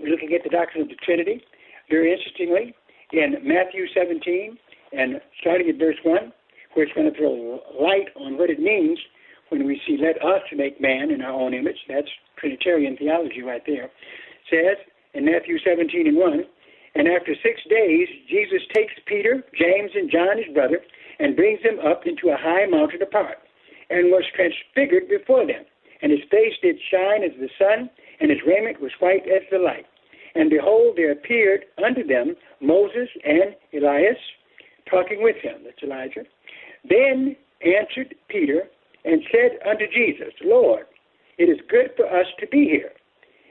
we're 0.00 0.10
looking 0.10 0.32
at 0.34 0.42
the 0.44 0.50
doctrine 0.50 0.82
of 0.82 0.88
the 0.88 0.96
Trinity. 1.04 1.42
Very 1.90 2.12
interestingly, 2.12 2.74
in 3.12 3.36
Matthew 3.42 3.86
17 3.94 4.56
and 4.92 5.20
starting 5.40 5.68
at 5.68 5.78
verse 5.78 5.96
1, 6.04 6.32
where 6.74 6.86
it's 6.86 6.94
going 6.94 7.10
to 7.10 7.16
throw 7.16 7.60
light 7.80 8.08
on 8.16 8.38
what 8.38 8.50
it 8.50 8.60
means 8.60 8.98
when 9.50 9.66
we 9.66 9.80
see 9.86 9.96
let 10.00 10.16
us 10.22 10.42
make 10.54 10.80
man 10.80 11.10
in 11.10 11.22
our 11.22 11.32
own 11.32 11.54
image. 11.54 11.78
That's 11.88 12.08
Trinitarian 12.38 12.96
theology 12.96 13.42
right 13.42 13.62
there. 13.66 13.90
Says 14.50 14.76
in 15.14 15.24
Matthew 15.24 15.58
17 15.64 16.06
and 16.06 16.16
1, 16.16 16.44
and 16.94 17.08
after 17.08 17.34
six 17.42 17.60
days, 17.68 18.08
Jesus 18.28 18.62
takes 18.74 18.94
Peter, 19.06 19.44
James, 19.58 19.90
and 19.94 20.10
John, 20.10 20.38
his 20.38 20.52
brother, 20.52 20.80
and 21.18 21.36
brings 21.36 21.62
them 21.62 21.78
up 21.84 22.06
into 22.06 22.30
a 22.30 22.36
high 22.36 22.66
mountain 22.66 23.02
apart, 23.02 23.38
and 23.90 24.10
was 24.10 24.24
transfigured 24.34 25.08
before 25.08 25.46
them. 25.46 25.64
And 26.02 26.12
his 26.12 26.22
face 26.30 26.54
did 26.62 26.76
shine 26.90 27.22
as 27.22 27.32
the 27.38 27.50
sun, 27.58 27.90
and 28.20 28.30
his 28.30 28.40
raiment 28.46 28.80
was 28.80 28.92
white 29.00 29.26
as 29.26 29.42
the 29.50 29.58
light. 29.58 29.86
And 30.34 30.50
behold, 30.50 30.96
there 30.96 31.12
appeared 31.12 31.64
unto 31.84 32.06
them 32.06 32.36
Moses 32.60 33.08
and 33.24 33.54
Elias 33.74 34.18
talking 34.90 35.22
with 35.22 35.36
him. 35.36 35.62
That's 35.64 35.82
Elijah. 35.82 36.24
Then 36.88 37.36
answered 37.62 38.14
Peter 38.28 38.64
and 39.08 39.22
said 39.32 39.58
unto 39.66 39.86
Jesus, 39.88 40.34
Lord, 40.44 40.84
it 41.38 41.44
is 41.44 41.58
good 41.70 41.90
for 41.96 42.06
us 42.06 42.26
to 42.40 42.46
be 42.48 42.64
here. 42.64 42.92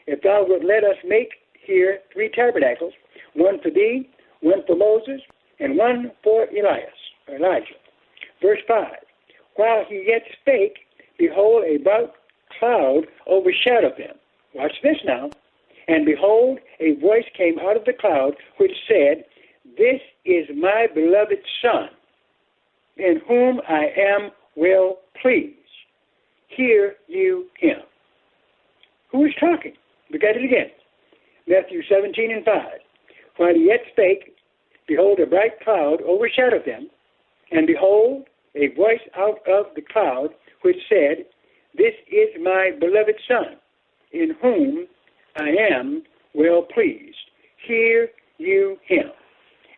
If 0.05 0.22
thou 0.22 0.45
wilt 0.47 0.64
let 0.64 0.84
us 0.84 0.97
make 1.03 1.30
here 1.66 1.99
three 2.14 2.30
tabernacles, 2.30 2.93
one 3.34 3.60
for 3.62 3.72
thee, 3.72 4.08
one 4.41 4.62
for 4.68 4.76
Moses, 4.76 5.20
and 5.60 5.76
one 5.76 6.12
for 6.24 6.43
Elias, 6.43 6.93
Elijah. 7.28 7.74
Verse 8.39 8.60
5 8.68 8.86
While 9.55 9.84
he 9.89 10.05
yet 10.08 10.22
spake, 10.39 10.78
behold, 11.18 11.64
a 11.66 11.78
bright 11.78 12.12
cloud 12.60 13.08
overshadowed 13.28 13.97
them. 13.97 14.16
Watch 14.53 14.74
this 14.84 14.97
now. 15.05 15.32
And 15.88 16.05
behold, 16.05 16.60
a 16.80 16.95
voice 17.01 17.26
came 17.36 17.58
out 17.60 17.78
of 17.78 17.86
the 17.86 17.93
cloud 17.93 18.34
which 18.58 18.74
said, 18.88 19.24
This 19.78 20.01
is 20.24 20.45
my 20.55 20.88
beloved 20.93 21.39
Son, 21.64 21.89
in 22.97 23.22
whom 23.28 23.62
I 23.68 23.88
am 23.97 24.32
well 24.58 24.97
pleased. 25.22 25.53
Hear 26.49 26.95
you 27.08 27.45
him. 27.60 27.78
Who 29.12 29.26
is 29.26 29.34
talking? 29.39 29.74
Look 30.12 30.24
at 30.24 30.36
it 30.36 30.43
again. 30.43 30.72
Matthew 31.47 31.82
17 31.88 32.32
and 32.32 32.43
5. 32.43 32.55
While 33.38 33.53
he 33.53 33.68
yet 33.68 33.82
spake, 33.91 34.36
behold, 34.88 35.20
a 35.20 35.26
bright 35.26 35.62
cloud 35.64 36.01
overshadowed 36.01 36.66
them, 36.66 36.89
and 37.51 37.68
behold, 37.68 38.26
a 38.55 38.76
voice 38.76 38.99
out 39.16 39.39
of 39.47 39.68
the 39.76 39.82
cloud 39.82 40.30
which 40.64 40.78
said, 40.89 41.26
This 41.78 41.93
is 42.12 42.30
my 42.41 42.72
beloved 42.80 43.16
Son, 43.28 43.58
in 44.12 44.36
whom 44.41 44.88
I 45.38 45.49
am 45.72 46.03
well 46.34 46.64
pleased. 46.64 47.16
Hear 47.66 48.10
you 48.38 48.78
him. 48.86 49.12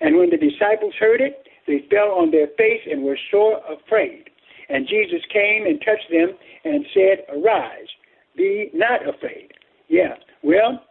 And 0.01 0.17
when 0.17 0.30
the 0.30 0.38
disciples 0.38 0.93
heard 0.99 1.21
it, 1.21 1.45
they 1.67 1.86
fell 1.91 2.11
on 2.11 2.32
their 2.32 2.47
face 2.57 2.82
and 2.89 3.03
were 3.03 3.19
sore 3.30 3.61
afraid. 3.69 4.30
And 4.70 4.88
Jesus 4.88 5.22
came 5.34 5.65
and 5.65 5.80
touched 5.82 6.09
them 6.11 6.38
and 6.63 6.86
said, 6.93 7.26
Arise, 7.36 7.88
be 8.38 8.70
not 8.74 9.07
afraid. 9.07 9.53
Yeah, 9.88 10.15
well, 10.43 10.84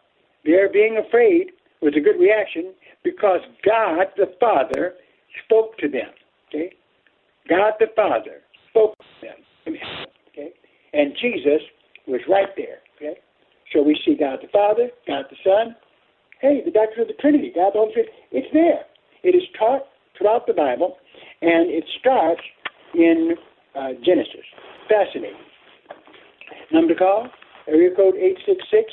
their 0.45 0.71
being 0.71 0.99
afraid 0.99 1.53
was 1.81 1.95
a 1.97 2.01
good 2.01 2.19
reaction 2.19 2.75
because 3.05 3.41
God 3.65 4.07
the 4.17 4.33
Father 4.41 4.95
spoke 5.45 5.77
to 5.79 5.89
them. 5.89 6.11
Okay? 6.49 6.73
God 7.49 7.75
the 7.79 7.87
Father 7.95 8.43
spoke 8.71 8.97
to 8.99 9.27
them. 9.27 9.77
Okay? 10.33 10.51
And 10.93 11.15
Jesus 11.21 11.63
was 12.07 12.21
right 12.29 12.49
there. 12.57 12.79
Okay? 12.97 13.21
So 13.73 13.83
we 13.83 13.99
see 14.05 14.17
God 14.19 14.39
the 14.43 14.49
Father, 14.49 14.89
God 15.07 15.27
the 15.31 15.37
Son. 15.45 15.77
Hey, 16.41 16.63
the 16.65 16.71
doctrine 16.71 17.03
of 17.03 17.09
the 17.09 17.21
Trinity, 17.21 17.53
God 17.55 17.71
the 17.75 17.79
Holy 17.79 17.93
Spirit, 17.93 18.11
it's 18.33 18.49
there. 18.53 18.85
It 19.23 19.37
is 19.37 19.43
taught 19.59 19.83
throughout 20.17 20.47
the 20.47 20.53
Bible, 20.53 20.97
and 21.43 21.69
it 21.71 21.85
starts 22.01 22.41
in 22.95 23.35
uh, 23.79 23.93
Genesis. 24.05 24.45
Fascinating. 24.89 25.39
Number 26.73 26.95
to 26.95 26.99
call, 26.99 27.29
area 27.69 27.95
code 27.95 28.15
866 28.17 28.93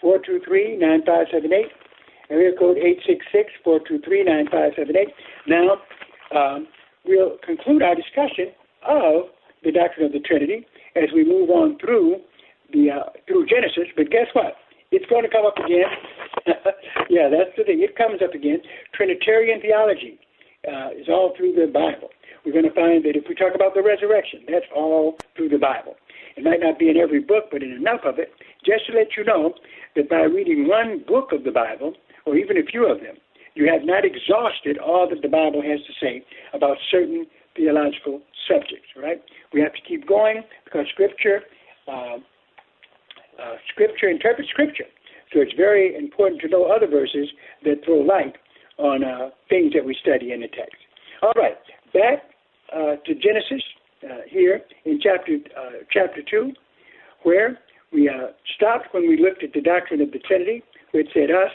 423 0.00 0.78
9578. 0.78 1.66
Area 2.30 2.52
code 2.56 2.78
866 2.78 3.52
423 3.64 4.24
9578. 4.24 5.08
Now, 5.46 5.82
um, 6.32 6.66
we'll 7.04 7.36
conclude 7.44 7.82
our 7.82 7.94
discussion 7.94 8.54
of 8.86 9.28
the 9.62 9.72
doctrine 9.72 10.06
of 10.06 10.12
the 10.12 10.20
Trinity 10.20 10.66
as 10.96 11.12
we 11.14 11.24
move 11.24 11.50
on 11.50 11.76
through 11.78 12.20
the 12.72 12.90
uh, 12.90 13.10
through 13.26 13.46
Genesis. 13.46 13.92
But 13.96 14.10
guess 14.10 14.28
what? 14.32 14.56
It's 14.90 15.04
going 15.10 15.24
to 15.24 15.32
come 15.32 15.44
up 15.44 15.58
again. 15.58 15.90
yeah, 17.10 17.28
that's 17.28 17.52
the 17.56 17.64
thing. 17.64 17.82
It 17.82 17.96
comes 17.96 18.22
up 18.22 18.32
again. 18.32 18.60
Trinitarian 18.94 19.60
theology 19.60 20.20
uh, 20.68 20.96
is 20.96 21.08
all 21.08 21.34
through 21.36 21.54
the 21.54 21.66
Bible. 21.66 22.08
We're 22.44 22.52
going 22.52 22.68
to 22.68 22.74
find 22.74 23.04
that 23.04 23.16
if 23.16 23.24
we 23.28 23.34
talk 23.34 23.54
about 23.54 23.74
the 23.74 23.82
resurrection, 23.82 24.44
that's 24.48 24.68
all 24.74 25.16
through 25.36 25.48
the 25.48 25.58
Bible. 25.58 25.96
It 26.36 26.44
might 26.44 26.60
not 26.60 26.78
be 26.78 26.90
in 26.90 26.96
every 26.96 27.20
book, 27.20 27.44
but 27.50 27.62
in 27.62 27.72
enough 27.72 28.00
of 28.04 28.18
it, 28.18 28.32
just 28.64 28.86
to 28.86 28.92
let 28.92 29.16
you 29.16 29.24
know 29.24 29.54
that 29.96 30.10
by 30.10 30.28
reading 30.28 30.68
one 30.68 31.04
book 31.06 31.32
of 31.32 31.44
the 31.44 31.50
Bible, 31.50 31.94
or 32.26 32.36
even 32.36 32.58
a 32.58 32.64
few 32.64 32.86
of 32.86 33.00
them, 33.00 33.16
you 33.54 33.70
have 33.70 33.84
not 33.84 34.04
exhausted 34.04 34.78
all 34.78 35.08
that 35.08 35.22
the 35.22 35.28
Bible 35.28 35.62
has 35.62 35.80
to 35.86 35.92
say 36.00 36.24
about 36.52 36.76
certain 36.90 37.26
theological 37.56 38.20
subjects, 38.48 38.88
right? 38.96 39.22
We 39.52 39.60
have 39.60 39.72
to 39.74 39.80
keep 39.86 40.06
going 40.06 40.42
because 40.64 40.86
Scripture, 40.92 41.40
uh, 41.86 42.18
uh, 43.38 43.56
Scripture 43.72 44.08
interprets 44.08 44.50
Scripture. 44.50 44.90
So 45.32 45.40
it's 45.40 45.54
very 45.56 45.96
important 45.96 46.40
to 46.42 46.48
know 46.48 46.66
other 46.66 46.86
verses 46.86 47.28
that 47.64 47.84
throw 47.84 48.00
light 48.00 48.36
on 48.78 49.04
uh, 49.04 49.30
things 49.48 49.72
that 49.74 49.84
we 49.84 49.96
study 50.02 50.32
in 50.32 50.40
the 50.40 50.48
text. 50.48 50.76
All 51.22 51.32
right, 51.36 51.56
back 51.92 52.33
uh, 52.74 52.96
to 53.04 53.14
Genesis 53.14 53.62
uh, 54.04 54.18
here 54.28 54.60
in 54.84 55.00
chapter 55.00 55.38
uh, 55.56 55.84
chapter 55.90 56.20
two, 56.28 56.52
where 57.22 57.58
we 57.92 58.08
uh, 58.08 58.28
stopped 58.56 58.88
when 58.92 59.08
we 59.08 59.20
looked 59.20 59.42
at 59.42 59.52
the 59.52 59.60
doctrine 59.60 60.00
of 60.00 60.10
the 60.12 60.18
Trinity, 60.18 60.62
which 60.92 61.08
said 61.14 61.30
us. 61.30 61.52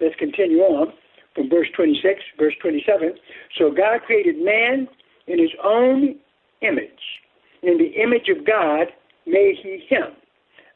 Let's 0.00 0.14
continue 0.16 0.58
on 0.60 0.92
from 1.34 1.48
verse 1.48 1.68
26, 1.76 2.20
verse 2.38 2.54
27. 2.60 3.14
So 3.58 3.70
God 3.70 4.00
created 4.06 4.36
man 4.38 4.88
in 5.26 5.38
his 5.38 5.50
own 5.62 6.16
image. 6.62 6.88
In 7.62 7.78
the 7.78 7.92
image 8.02 8.28
of 8.28 8.46
God 8.46 8.88
made 9.26 9.56
he 9.62 9.84
him. 9.88 10.16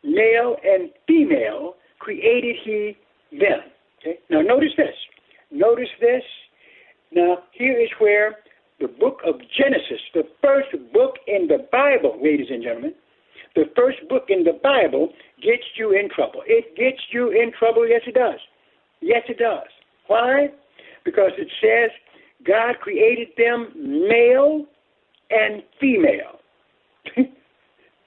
Male 0.02 0.56
and 0.64 0.90
female 1.06 1.74
created 1.98 2.56
he 2.64 2.96
them. 3.32 3.60
Okay? 4.00 4.18
Now 4.30 4.40
notice 4.42 4.72
this. 4.76 4.94
Notice 5.50 5.88
this. 6.00 6.22
Now 7.12 7.38
here 7.52 7.80
is 7.80 7.88
where 7.98 8.36
the 8.80 8.88
book 8.88 9.20
of 9.26 9.36
Genesis, 9.56 10.00
the 10.14 10.24
first 10.42 10.70
book 10.92 11.14
in 11.26 11.46
the 11.48 11.66
Bible, 11.70 12.18
ladies 12.22 12.48
and 12.50 12.62
gentlemen, 12.62 12.94
the 13.54 13.64
first 13.76 13.98
book 14.08 14.24
in 14.28 14.42
the 14.42 14.58
Bible 14.62 15.12
gets 15.42 15.62
you 15.76 15.92
in 15.92 16.08
trouble. 16.10 16.42
It 16.46 16.76
gets 16.76 17.00
you 17.12 17.30
in 17.30 17.52
trouble. 17.56 17.88
Yes, 17.88 18.02
it 18.06 18.14
does. 18.14 18.40
Yes, 19.00 19.22
it 19.28 19.38
does. 19.38 19.68
Why? 20.08 20.48
Because 21.04 21.30
it 21.38 21.48
says 21.60 21.90
God 22.46 22.80
created 22.80 23.28
them 23.36 23.70
male 24.08 24.66
and 25.30 25.62
female. 25.80 26.40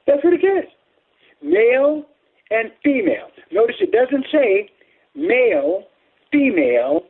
That's 0.08 0.24
what 0.24 0.34
it 0.34 0.42
says. 0.42 0.70
Male 1.42 2.04
and 2.50 2.72
female. 2.84 3.28
Notice 3.52 3.76
it 3.80 3.92
doesn't 3.92 4.26
say 4.32 4.70
male, 5.16 5.84
female, 6.32 7.02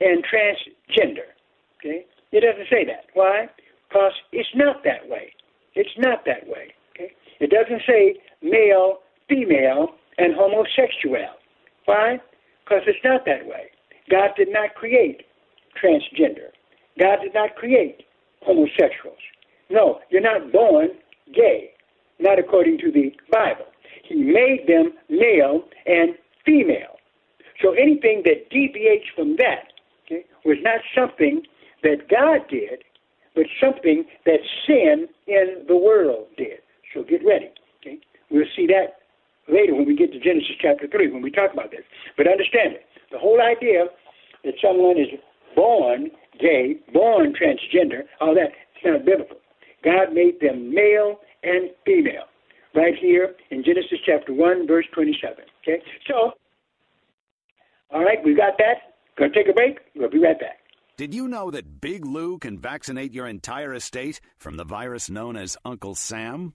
and 0.00 0.24
transgender. 0.24 1.30
Okay? 1.78 2.06
It 2.34 2.40
doesn't 2.42 2.66
say 2.68 2.84
that. 2.84 3.06
Why? 3.14 3.46
Because 3.88 4.12
it's 4.32 4.48
not 4.56 4.82
that 4.82 5.08
way. 5.08 5.32
It's 5.76 5.96
not 5.98 6.24
that 6.26 6.48
way. 6.48 6.74
Okay? 6.90 7.12
It 7.38 7.50
doesn't 7.50 7.82
say 7.86 8.16
male, 8.42 8.98
female, 9.28 9.94
and 10.18 10.34
homosexual. 10.34 11.38
Why? 11.84 12.18
Because 12.64 12.82
it's 12.88 13.04
not 13.04 13.24
that 13.26 13.46
way. 13.46 13.70
God 14.10 14.30
did 14.36 14.48
not 14.50 14.74
create 14.74 15.22
transgender. 15.80 16.50
God 17.00 17.18
did 17.22 17.34
not 17.34 17.54
create 17.54 18.02
homosexuals. 18.42 19.22
No, 19.70 20.00
you're 20.10 20.20
not 20.20 20.50
born 20.50 20.88
gay, 21.32 21.70
not 22.18 22.40
according 22.40 22.78
to 22.78 22.90
the 22.90 23.12
Bible. 23.30 23.66
He 24.02 24.16
made 24.16 24.66
them 24.66 24.92
male 25.08 25.62
and 25.86 26.16
female. 26.44 26.98
So 27.62 27.72
anything 27.74 28.22
that 28.24 28.50
deviates 28.50 29.06
from 29.14 29.36
that 29.36 29.72
okay, 30.04 30.24
was 30.44 30.58
not 30.62 30.80
something 30.98 31.42
that 31.84 32.08
God 32.10 32.48
did, 32.50 32.82
but 33.34 33.44
something 33.62 34.04
that 34.26 34.40
sin 34.66 35.06
in 35.26 35.64
the 35.68 35.76
world 35.76 36.26
did. 36.36 36.58
So 36.92 37.02
get 37.02 37.24
ready. 37.24 37.50
Okay? 37.80 37.98
We'll 38.30 38.50
see 38.56 38.66
that 38.68 39.04
later 39.52 39.74
when 39.74 39.86
we 39.86 39.94
get 39.94 40.12
to 40.12 40.18
Genesis 40.18 40.56
chapter 40.60 40.88
3 40.88 41.12
when 41.12 41.22
we 41.22 41.30
talk 41.30 41.52
about 41.52 41.70
this. 41.70 41.84
But 42.16 42.26
understand 42.26 42.74
it. 42.74 42.84
The 43.12 43.18
whole 43.18 43.40
idea 43.40 43.86
that 44.44 44.54
someone 44.62 44.98
is 44.98 45.08
born 45.54 46.10
gay, 46.40 46.76
born 46.92 47.32
transgender, 47.32 48.02
all 48.20 48.34
that, 48.34 48.50
it's 48.74 48.84
not 48.84 49.04
biblical. 49.04 49.36
God 49.84 50.12
made 50.12 50.40
them 50.40 50.74
male 50.74 51.20
and 51.42 51.70
female 51.84 52.26
right 52.74 52.94
here 52.98 53.34
in 53.50 53.62
Genesis 53.62 53.98
chapter 54.04 54.32
1, 54.32 54.66
verse 54.66 54.86
27. 54.94 55.44
Okay? 55.62 55.82
So, 56.08 56.32
all 57.92 58.04
right, 58.04 58.18
we 58.24 58.34
got 58.34 58.58
that. 58.58 58.96
Gonna 59.16 59.32
take 59.32 59.48
a 59.48 59.52
break. 59.52 59.78
We'll 59.94 60.10
be 60.10 60.18
right 60.18 60.38
back. 60.38 60.63
Did 60.96 61.12
you 61.12 61.26
know 61.26 61.50
that 61.50 61.80
Big 61.80 62.04
Lou 62.04 62.38
can 62.38 62.56
vaccinate 62.56 63.12
your 63.12 63.26
entire 63.26 63.74
estate 63.74 64.20
from 64.38 64.56
the 64.56 64.64
virus 64.64 65.10
known 65.10 65.36
as 65.36 65.56
Uncle 65.64 65.96
Sam? 65.96 66.54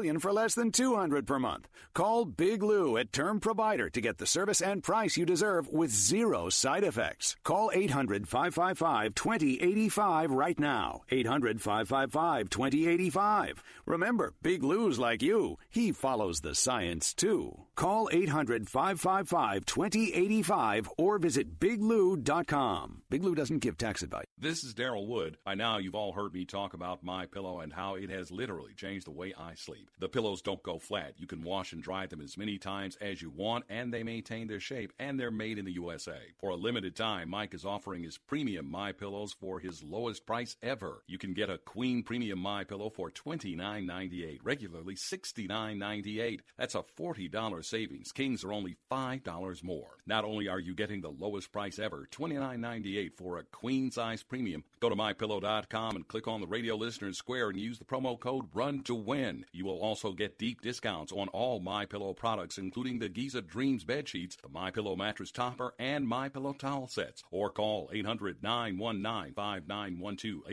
for 0.01 0.33
less 0.33 0.55
than 0.55 0.71
200 0.71 1.27
per 1.27 1.37
month. 1.37 1.67
Call 1.93 2.25
Big 2.25 2.63
Lou 2.63 2.97
at 2.97 3.13
Term 3.13 3.39
Provider 3.39 3.87
to 3.89 4.01
get 4.01 4.17
the 4.17 4.25
service 4.25 4.59
and 4.61 4.81
price 4.83 5.15
you 5.17 5.25
deserve 5.25 5.67
with 5.67 5.91
zero 5.91 6.49
side 6.49 6.83
effects. 6.83 7.35
Call 7.43 7.69
800-555-2085 7.75 10.29
right 10.31 10.59
now. 10.59 11.01
800-555-2085. 11.11 13.57
Remember, 13.85 14.33
Big 14.41 14.63
Lou's 14.63 14.97
like 14.97 15.21
you. 15.21 15.59
He 15.69 15.91
follows 15.91 16.41
the 16.41 16.55
science 16.55 17.13
too. 17.13 17.65
Call 17.75 18.09
800-555-2085 18.09 20.87
or 20.97 21.19
visit 21.19 21.59
biglou.com. 21.59 23.03
Big 23.09 23.23
Lou 23.23 23.35
doesn't 23.35 23.59
give 23.59 23.77
tax 23.77 24.01
advice. 24.01 24.25
This 24.37 24.63
is 24.63 24.73
Daryl 24.73 25.05
Wood. 25.05 25.37
By 25.45 25.53
now, 25.55 25.77
you've 25.77 25.93
all 25.93 26.13
heard 26.13 26.33
me 26.33 26.45
talk 26.45 26.73
about 26.73 27.03
my 27.03 27.27
pillow 27.27 27.59
and 27.59 27.71
how 27.71 27.93
it 27.95 28.09
has 28.09 28.31
literally 28.31 28.73
changed 28.73 29.05
the 29.05 29.11
way 29.11 29.33
I 29.37 29.53
sleep. 29.55 29.90
The 29.99 30.09
pillows 30.09 30.41
don't 30.41 30.63
go 30.63 30.79
flat. 30.79 31.13
You 31.17 31.27
can 31.27 31.43
wash 31.43 31.73
and 31.73 31.83
dry 31.83 32.07
them 32.07 32.21
as 32.21 32.37
many 32.37 32.57
times 32.57 32.97
as 32.99 33.21
you 33.21 33.29
want, 33.29 33.65
and 33.69 33.93
they 33.93 34.03
maintain 34.03 34.47
their 34.47 34.59
shape, 34.59 34.93
and 34.97 35.19
they're 35.19 35.31
made 35.31 35.57
in 35.57 35.65
the 35.65 35.73
USA. 35.73 36.17
For 36.39 36.49
a 36.49 36.55
limited 36.55 36.95
time, 36.95 37.29
Mike 37.29 37.53
is 37.53 37.65
offering 37.65 38.03
his 38.03 38.17
premium 38.17 38.69
My 38.69 38.91
Pillows 38.91 39.33
for 39.33 39.59
his 39.59 39.83
lowest 39.83 40.25
price 40.25 40.55
ever. 40.63 41.03
You 41.07 41.17
can 41.17 41.33
get 41.33 41.49
a 41.49 41.57
Queen 41.59 42.03
Premium 42.03 42.39
My 42.39 42.63
Pillow 42.63 42.89
for 42.89 43.11
$29.98, 43.11 44.39
regularly 44.43 44.95
$69.98. 44.95 46.39
That's 46.57 46.75
a 46.75 46.83
$40 46.97 47.65
savings. 47.65 48.11
Kings 48.11 48.43
are 48.43 48.53
only 48.53 48.77
$5 48.91 49.63
more. 49.63 49.97
Not 50.05 50.25
only 50.25 50.47
are 50.47 50.59
you 50.59 50.73
getting 50.73 51.01
the 51.01 51.09
lowest 51.09 51.51
price 51.51 51.79
ever, 51.79 52.07
$29.98 52.11 53.13
for 53.15 53.37
a 53.37 53.43
queen 53.43 53.91
size 53.91 54.23
premium, 54.23 54.63
go 54.79 54.89
to 54.89 54.95
mypillow.com 54.95 55.95
and 55.95 56.07
click 56.07 56.27
on 56.27 56.41
the 56.41 56.47
radio 56.47 56.75
listeners 56.75 57.17
square 57.17 57.49
and 57.49 57.59
use 57.59 57.77
the 57.77 57.85
promo 57.85 58.19
code 58.19 58.45
RUN 58.53 58.83
to 58.83 58.95
win. 58.95 59.45
You 59.51 59.65
will 59.65 59.80
also 59.81 60.13
get 60.13 60.37
deep 60.37 60.61
discounts 60.61 61.11
on 61.11 61.27
all 61.29 61.59
My 61.59 61.85
Pillow 61.85 62.13
products, 62.13 62.57
including 62.57 62.99
the 62.99 63.09
Giza 63.09 63.41
Dreams 63.41 63.83
bed 63.83 64.07
sheets, 64.07 64.37
the 64.41 64.47
My 64.47 64.71
Pillow 64.71 64.95
mattress 64.95 65.31
topper, 65.31 65.73
and 65.79 66.07
My 66.07 66.29
Pillow 66.29 66.53
towel 66.53 66.87
sets. 66.87 67.21
Or 67.31 67.49
call 67.49 67.89
800-919-5912, 67.93 70.43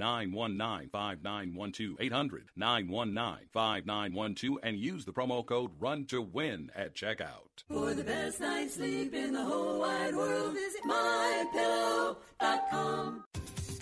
800-919-5912, 0.00 2.40
800-919-5912, 2.58 4.56
and 4.62 4.78
use 4.78 5.04
the 5.04 5.12
promo 5.12 5.44
code 5.44 5.72
RUN 5.78 6.06
to 6.06 6.22
win 6.22 6.70
at 6.74 6.94
checkout. 6.94 7.64
For 7.68 7.92
the 7.94 8.04
best 8.04 8.40
night's 8.40 8.74
sleep 8.74 9.12
in 9.14 9.34
the 9.34 9.44
whole 9.44 9.80
wide 9.80 10.16
world, 10.16 10.54
visit 10.54 10.82
mypillow.com. 10.84 13.24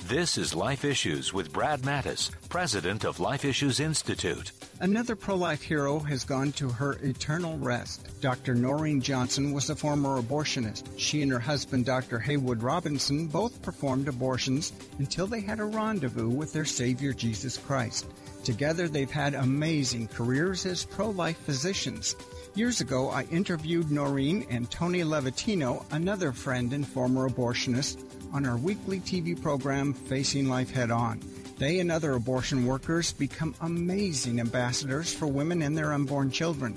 This 0.06 0.38
is 0.38 0.54
Life 0.54 0.84
Issues 0.84 1.34
with 1.34 1.52
Brad 1.52 1.82
Mattes, 1.82 2.30
president 2.48 3.04
of 3.04 3.20
Life 3.20 3.44
Issues 3.44 3.78
Institute. 3.80 4.52
Another 4.80 5.14
pro 5.14 5.34
life 5.34 5.60
hero 5.60 5.98
has 5.98 6.24
gone 6.24 6.52
to 6.52 6.68
her 6.68 6.92
eternal 7.02 7.58
rest. 7.58 8.20
Dr. 8.22 8.54
Noreen 8.54 9.02
Johnson 9.02 9.52
was 9.52 9.68
a 9.68 9.76
former 9.76 10.22
abortionist. 10.22 10.84
She 10.96 11.20
and 11.20 11.30
her 11.30 11.38
husband, 11.40 11.84
Dr. 11.84 12.18
Haywood 12.18 12.62
Robinson, 12.62 13.26
both 13.26 13.60
performed 13.60 14.08
abortions 14.08 14.72
until 14.98 15.26
they 15.26 15.40
had 15.40 15.60
a 15.60 15.64
rendezvous 15.64 16.30
with 16.30 16.52
their 16.52 16.64
Savior 16.64 17.12
Jesus 17.12 17.58
Christ. 17.58 18.06
Together, 18.44 18.88
they've 18.88 19.10
had 19.10 19.34
amazing 19.34 20.08
careers 20.08 20.64
as 20.64 20.84
pro 20.86 21.10
life 21.10 21.38
physicians. 21.38 22.16
Years 22.54 22.80
ago, 22.80 23.10
I 23.10 23.24
interviewed 23.24 23.90
Noreen 23.90 24.46
and 24.48 24.70
Tony 24.70 25.00
Levatino, 25.02 25.84
another 25.92 26.32
friend 26.32 26.72
and 26.72 26.86
former 26.86 27.28
abortionist, 27.28 28.02
on 28.32 28.46
our 28.46 28.56
weekly 28.56 29.00
TV 29.00 29.40
program, 29.40 29.92
Facing 29.92 30.48
Life 30.48 30.70
Head 30.70 30.90
On. 30.90 31.20
They 31.58 31.80
and 31.80 31.90
other 31.90 32.14
abortion 32.14 32.66
workers 32.66 33.12
become 33.12 33.54
amazing 33.60 34.40
ambassadors 34.40 35.12
for 35.12 35.26
women 35.26 35.62
and 35.62 35.76
their 35.76 35.92
unborn 35.92 36.30
children. 36.30 36.76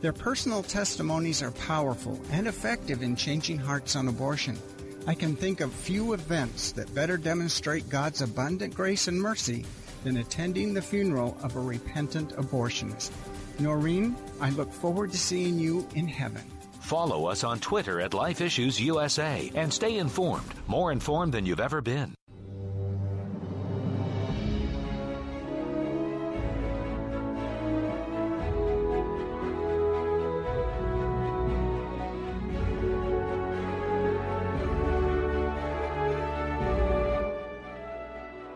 Their 0.00 0.12
personal 0.12 0.62
testimonies 0.62 1.42
are 1.42 1.50
powerful 1.52 2.20
and 2.30 2.46
effective 2.46 3.02
in 3.02 3.16
changing 3.16 3.58
hearts 3.58 3.96
on 3.96 4.08
abortion. 4.08 4.58
I 5.06 5.14
can 5.14 5.34
think 5.34 5.60
of 5.60 5.72
few 5.72 6.12
events 6.12 6.72
that 6.72 6.94
better 6.94 7.16
demonstrate 7.16 7.88
God's 7.88 8.20
abundant 8.20 8.74
grace 8.74 9.08
and 9.08 9.20
mercy 9.20 9.64
than 10.04 10.18
attending 10.18 10.74
the 10.74 10.82
funeral 10.82 11.36
of 11.42 11.56
a 11.56 11.60
repentant 11.60 12.36
abortionist. 12.36 13.10
Noreen, 13.58 14.16
I 14.40 14.50
look 14.50 14.72
forward 14.72 15.10
to 15.12 15.18
seeing 15.18 15.58
you 15.58 15.88
in 15.94 16.06
heaven. 16.06 16.42
Follow 16.88 17.26
us 17.26 17.44
on 17.44 17.60
Twitter 17.60 18.00
at 18.00 18.14
Life 18.14 18.40
Issues 18.40 18.80
USA 18.80 19.52
and 19.54 19.70
stay 19.70 19.98
informed, 19.98 20.46
more 20.66 20.90
informed 20.90 21.34
than 21.34 21.44
you've 21.44 21.60
ever 21.60 21.82
been. 21.82 22.14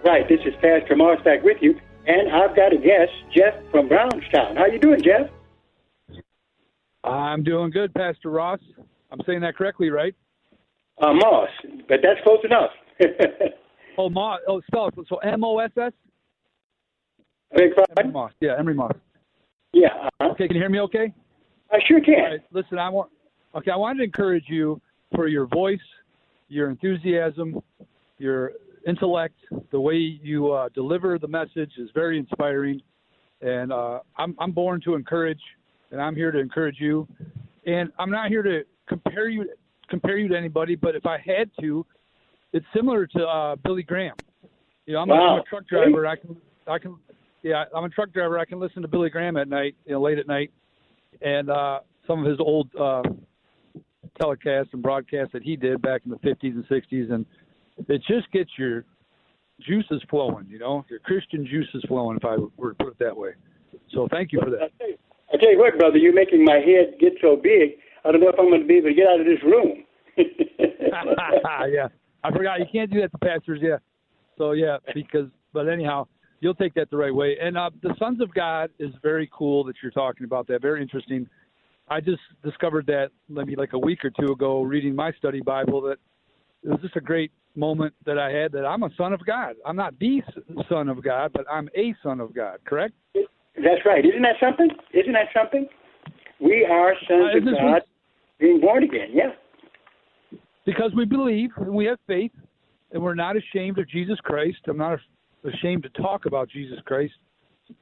Right, 0.02 0.26
this 0.26 0.40
is 0.46 0.54
Pastor 0.62 0.96
Moss 0.96 1.22
back 1.22 1.42
with 1.42 1.58
you, 1.60 1.78
and 2.06 2.32
I've 2.32 2.56
got 2.56 2.72
a 2.72 2.78
guest, 2.78 3.12
Jeff 3.30 3.52
from 3.70 3.88
Brownstown. 3.88 4.56
How 4.56 4.64
you 4.64 4.78
doing, 4.78 5.02
Jeff? 5.02 5.28
I'm 7.04 7.42
doing 7.42 7.70
good, 7.70 7.92
Pastor 7.94 8.30
Ross. 8.30 8.60
I'm 9.10 9.20
saying 9.26 9.40
that 9.40 9.56
correctly, 9.56 9.90
right? 9.90 10.14
Uh, 11.00 11.12
Moss, 11.14 11.48
but 11.88 11.98
that's 12.02 12.20
close 12.24 12.38
enough. 12.44 12.70
oh, 13.98 14.08
Moss. 14.08 14.40
Oh, 14.46 14.60
spell 14.66 14.88
it. 14.88 14.94
So 15.08 15.16
M 15.16 15.44
O 15.44 15.58
S 15.58 15.70
S. 15.80 15.92
Emery 17.52 18.12
Moss. 18.12 18.32
Yeah, 18.40 18.54
Emery 18.58 18.74
Moss. 18.74 18.92
Yeah. 19.72 19.88
Uh-huh. 19.88 20.30
Okay, 20.30 20.46
can 20.46 20.56
you 20.56 20.62
hear 20.62 20.70
me? 20.70 20.80
Okay. 20.80 21.12
I 21.70 21.78
sure 21.86 22.00
can. 22.00 22.14
All 22.14 22.30
right, 22.30 22.40
listen, 22.52 22.78
I 22.78 22.88
want. 22.88 23.10
Okay, 23.54 23.70
I 23.70 23.76
wanted 23.76 23.98
to 23.98 24.04
encourage 24.04 24.44
you 24.48 24.80
for 25.14 25.26
your 25.28 25.46
voice, 25.46 25.80
your 26.48 26.70
enthusiasm, 26.70 27.60
your 28.18 28.52
intellect, 28.86 29.36
the 29.70 29.80
way 29.80 29.96
you 29.96 30.52
uh, 30.52 30.68
deliver 30.74 31.18
the 31.18 31.28
message 31.28 31.72
is 31.78 31.90
very 31.94 32.18
inspiring. 32.18 32.80
And 33.40 33.72
uh, 33.72 34.00
I'm, 34.16 34.36
I'm 34.38 34.52
born 34.52 34.80
to 34.84 34.94
encourage, 34.94 35.40
and 35.92 36.00
I'm 36.00 36.16
here 36.16 36.32
to 36.32 36.38
encourage 36.38 36.76
you. 36.80 37.06
And 37.66 37.92
I'm 37.98 38.10
not 38.10 38.28
here 38.28 38.42
to 38.42 38.62
compare 38.88 39.28
you 39.28 39.48
compare 39.88 40.16
you 40.18 40.26
to 40.28 40.36
anybody, 40.36 40.74
but 40.74 40.96
if 40.96 41.04
I 41.06 41.18
had 41.18 41.50
to, 41.60 41.84
it's 42.52 42.64
similar 42.74 43.06
to 43.06 43.26
uh, 43.26 43.56
Billy 43.56 43.82
Graham. 43.82 44.16
You 44.86 44.94
know, 44.94 45.00
I'm, 45.00 45.08
Wow. 45.08 45.16
a, 45.16 45.32
I'm 45.34 45.38
a 45.40 45.42
truck 45.44 45.68
driver. 45.68 46.06
I 46.06 46.16
can 46.16 46.36
I 46.66 46.78
can 46.78 46.96
yeah, 47.42 47.64
I'm 47.74 47.84
a 47.84 47.88
truck 47.88 48.12
driver. 48.12 48.38
I 48.38 48.44
can 48.44 48.58
listen 48.58 48.82
to 48.82 48.88
Billy 48.88 49.10
Graham 49.10 49.36
at 49.36 49.48
night, 49.48 49.76
you 49.84 49.92
know, 49.92 50.00
late 50.00 50.18
at 50.18 50.26
night, 50.26 50.50
and 51.20 51.50
uh, 51.50 51.80
some 52.06 52.24
of 52.24 52.30
his 52.30 52.40
old 52.40 52.68
uh, 52.78 53.02
telecasts 54.20 54.72
and 54.72 54.82
broadcasts 54.82 55.32
that 55.32 55.42
he 55.42 55.56
did 55.56 55.82
back 55.82 56.02
in 56.04 56.10
the 56.10 56.18
50s 56.18 56.54
and 56.54 56.66
60s, 56.68 57.12
and 57.12 57.26
it 57.88 58.02
just 58.08 58.30
gets 58.32 58.50
your 58.56 58.84
juices 59.60 60.02
flowing. 60.08 60.46
You 60.48 60.58
know, 60.58 60.84
your 60.88 61.00
Christian 61.00 61.46
juices 61.46 61.84
flowing, 61.88 62.16
if 62.16 62.24
I 62.24 62.36
were 62.56 62.70
to 62.70 62.76
put 62.76 62.88
it 62.88 62.98
that 63.00 63.16
way. 63.16 63.30
So 63.92 64.08
thank 64.10 64.32
you 64.32 64.40
for 64.42 64.50
that. 64.50 64.70
I 65.32 65.36
tell 65.38 65.50
you 65.50 65.58
what, 65.58 65.78
brother, 65.78 65.96
you're 65.96 66.14
making 66.14 66.44
my 66.44 66.56
head 66.56 66.94
get 67.00 67.14
so 67.20 67.36
big. 67.36 67.78
I 68.04 68.12
don't 68.12 68.20
know 68.20 68.28
if 68.28 68.38
I'm 68.38 68.48
going 68.48 68.60
to 68.60 68.66
be 68.66 68.78
able 68.78 68.88
to 68.88 68.94
get 68.94 69.06
out 69.06 69.20
of 69.20 69.26
this 69.26 69.42
room. 69.42 69.84
yeah, 71.68 71.88
I 72.22 72.30
forgot 72.30 72.60
you 72.60 72.66
can't 72.70 72.90
do 72.90 73.00
that 73.00 73.12
to 73.12 73.18
pastors. 73.18 73.60
Yeah, 73.62 73.78
so 74.36 74.52
yeah, 74.52 74.76
because 74.94 75.28
but 75.52 75.68
anyhow, 75.68 76.06
you'll 76.40 76.54
take 76.54 76.74
that 76.74 76.90
the 76.90 76.96
right 76.96 77.14
way. 77.14 77.36
And 77.40 77.56
uh, 77.56 77.70
the 77.82 77.94
Sons 77.98 78.20
of 78.20 78.32
God 78.34 78.70
is 78.78 78.90
very 79.02 79.30
cool 79.32 79.64
that 79.64 79.76
you're 79.82 79.92
talking 79.92 80.24
about 80.24 80.46
that. 80.48 80.60
Very 80.60 80.82
interesting. 80.82 81.26
I 81.88 82.00
just 82.00 82.20
discovered 82.44 82.86
that 82.86 83.10
maybe 83.28 83.56
like 83.56 83.72
a 83.72 83.78
week 83.78 84.04
or 84.04 84.10
two 84.10 84.32
ago, 84.32 84.62
reading 84.62 84.94
my 84.94 85.12
study 85.12 85.40
Bible. 85.40 85.80
That 85.82 85.98
it 86.62 86.68
was 86.68 86.80
just 86.82 86.96
a 86.96 87.00
great 87.00 87.32
moment 87.54 87.94
that 88.04 88.18
I 88.18 88.30
had. 88.30 88.52
That 88.52 88.66
I'm 88.66 88.82
a 88.82 88.90
son 88.98 89.12
of 89.12 89.24
God. 89.24 89.54
I'm 89.64 89.76
not 89.76 89.98
the 89.98 90.22
son 90.68 90.88
of 90.88 91.02
God, 91.02 91.32
but 91.32 91.46
I'm 91.50 91.70
a 91.76 91.94
son 92.02 92.20
of 92.20 92.34
God. 92.34 92.58
Correct? 92.66 92.94
That's 93.56 93.84
right. 93.84 94.04
Isn't 94.04 94.22
that 94.22 94.36
something? 94.40 94.68
Isn't 94.94 95.12
that 95.12 95.28
something? 95.34 95.66
We 96.40 96.64
are 96.64 96.94
sons 97.08 97.34
Uh, 97.34 97.38
of 97.38 97.44
God, 97.44 97.82
being 98.38 98.60
born 98.60 98.82
again. 98.82 99.08
Yeah. 99.12 99.30
because 100.64 100.92
we 100.96 101.04
believe 101.04 101.50
and 101.56 101.74
we 101.74 101.84
have 101.86 101.98
faith 102.06 102.32
and 102.92 103.02
we're 103.02 103.14
not 103.14 103.36
ashamed 103.36 103.78
of 103.78 103.88
Jesus 103.88 104.18
Christ. 104.20 104.58
I'm 104.68 104.76
not 104.78 104.98
ashamed 105.44 105.82
to 105.84 105.88
talk 105.90 106.26
about 106.26 106.48
Jesus 106.48 106.78
Christ. 106.84 107.14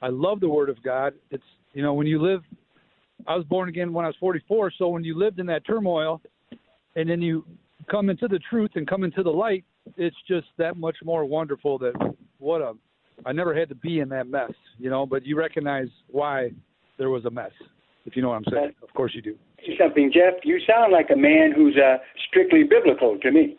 I 0.02 0.08
love 0.08 0.40
the 0.40 0.48
Word 0.48 0.68
of 0.68 0.82
God. 0.82 1.14
It's 1.30 1.44
you 1.74 1.82
know 1.82 1.94
when 1.94 2.06
you 2.06 2.20
live. 2.20 2.42
I 3.26 3.36
was 3.36 3.44
born 3.44 3.68
again 3.68 3.92
when 3.92 4.04
I 4.04 4.08
was 4.08 4.16
44. 4.18 4.72
So 4.78 4.88
when 4.88 5.04
you 5.04 5.16
lived 5.18 5.40
in 5.40 5.46
that 5.46 5.66
turmoil, 5.66 6.22
and 6.96 7.08
then 7.08 7.20
you 7.20 7.44
come 7.90 8.08
into 8.08 8.28
the 8.28 8.38
truth 8.50 8.70
and 8.76 8.86
come 8.88 9.04
into 9.04 9.22
the 9.22 9.30
light, 9.30 9.62
it's 9.96 10.16
just 10.26 10.46
that 10.56 10.76
much 10.76 10.96
more 11.04 11.24
wonderful. 11.26 11.78
That 11.78 12.14
what 12.38 12.60
a 12.62 12.72
I 13.26 13.32
never 13.32 13.54
had 13.54 13.68
to 13.68 13.74
be 13.74 14.00
in 14.00 14.08
that 14.10 14.26
mess, 14.26 14.52
you 14.78 14.90
know. 14.90 15.06
But 15.06 15.24
you 15.26 15.36
recognize 15.36 15.88
why 16.08 16.50
there 16.98 17.10
was 17.10 17.24
a 17.24 17.30
mess, 17.30 17.52
if 18.04 18.16
you 18.16 18.22
know 18.22 18.28
what 18.28 18.36
I'm 18.36 18.44
saying. 18.50 18.72
Of 18.82 18.92
course 18.94 19.12
you 19.14 19.22
do. 19.22 19.36
Something, 19.78 20.10
Jeff? 20.12 20.34
You 20.42 20.58
sound 20.66 20.92
like 20.92 21.08
a 21.12 21.16
man 21.16 21.52
who's 21.54 21.76
uh, 21.76 21.98
strictly 22.28 22.62
biblical 22.62 23.18
to 23.18 23.30
me. 23.30 23.56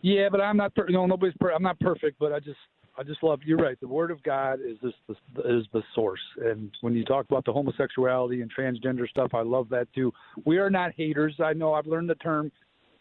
Yeah, 0.00 0.28
but 0.30 0.40
I'm 0.40 0.56
not. 0.56 0.74
Per- 0.74 0.86
you 0.88 0.94
know, 0.94 1.06
nobody's. 1.06 1.36
Per- 1.40 1.52
I'm 1.52 1.62
not 1.62 1.78
perfect, 1.80 2.18
but 2.18 2.32
I 2.32 2.38
just, 2.38 2.58
I 2.96 3.02
just 3.02 3.22
love. 3.22 3.40
You're 3.44 3.58
right. 3.58 3.78
The 3.80 3.88
Word 3.88 4.10
of 4.10 4.22
God 4.22 4.60
is 4.64 4.76
this, 4.82 4.92
the, 5.34 5.58
is 5.58 5.66
the 5.72 5.82
source. 5.94 6.20
And 6.44 6.70
when 6.80 6.94
you 6.94 7.04
talk 7.04 7.26
about 7.28 7.44
the 7.44 7.52
homosexuality 7.52 8.42
and 8.42 8.50
transgender 8.52 9.08
stuff, 9.08 9.34
I 9.34 9.42
love 9.42 9.68
that 9.70 9.88
too. 9.94 10.12
We 10.44 10.58
are 10.58 10.70
not 10.70 10.92
haters. 10.96 11.34
I 11.42 11.52
know. 11.52 11.74
I've 11.74 11.86
learned 11.86 12.10
the 12.10 12.16
term, 12.16 12.52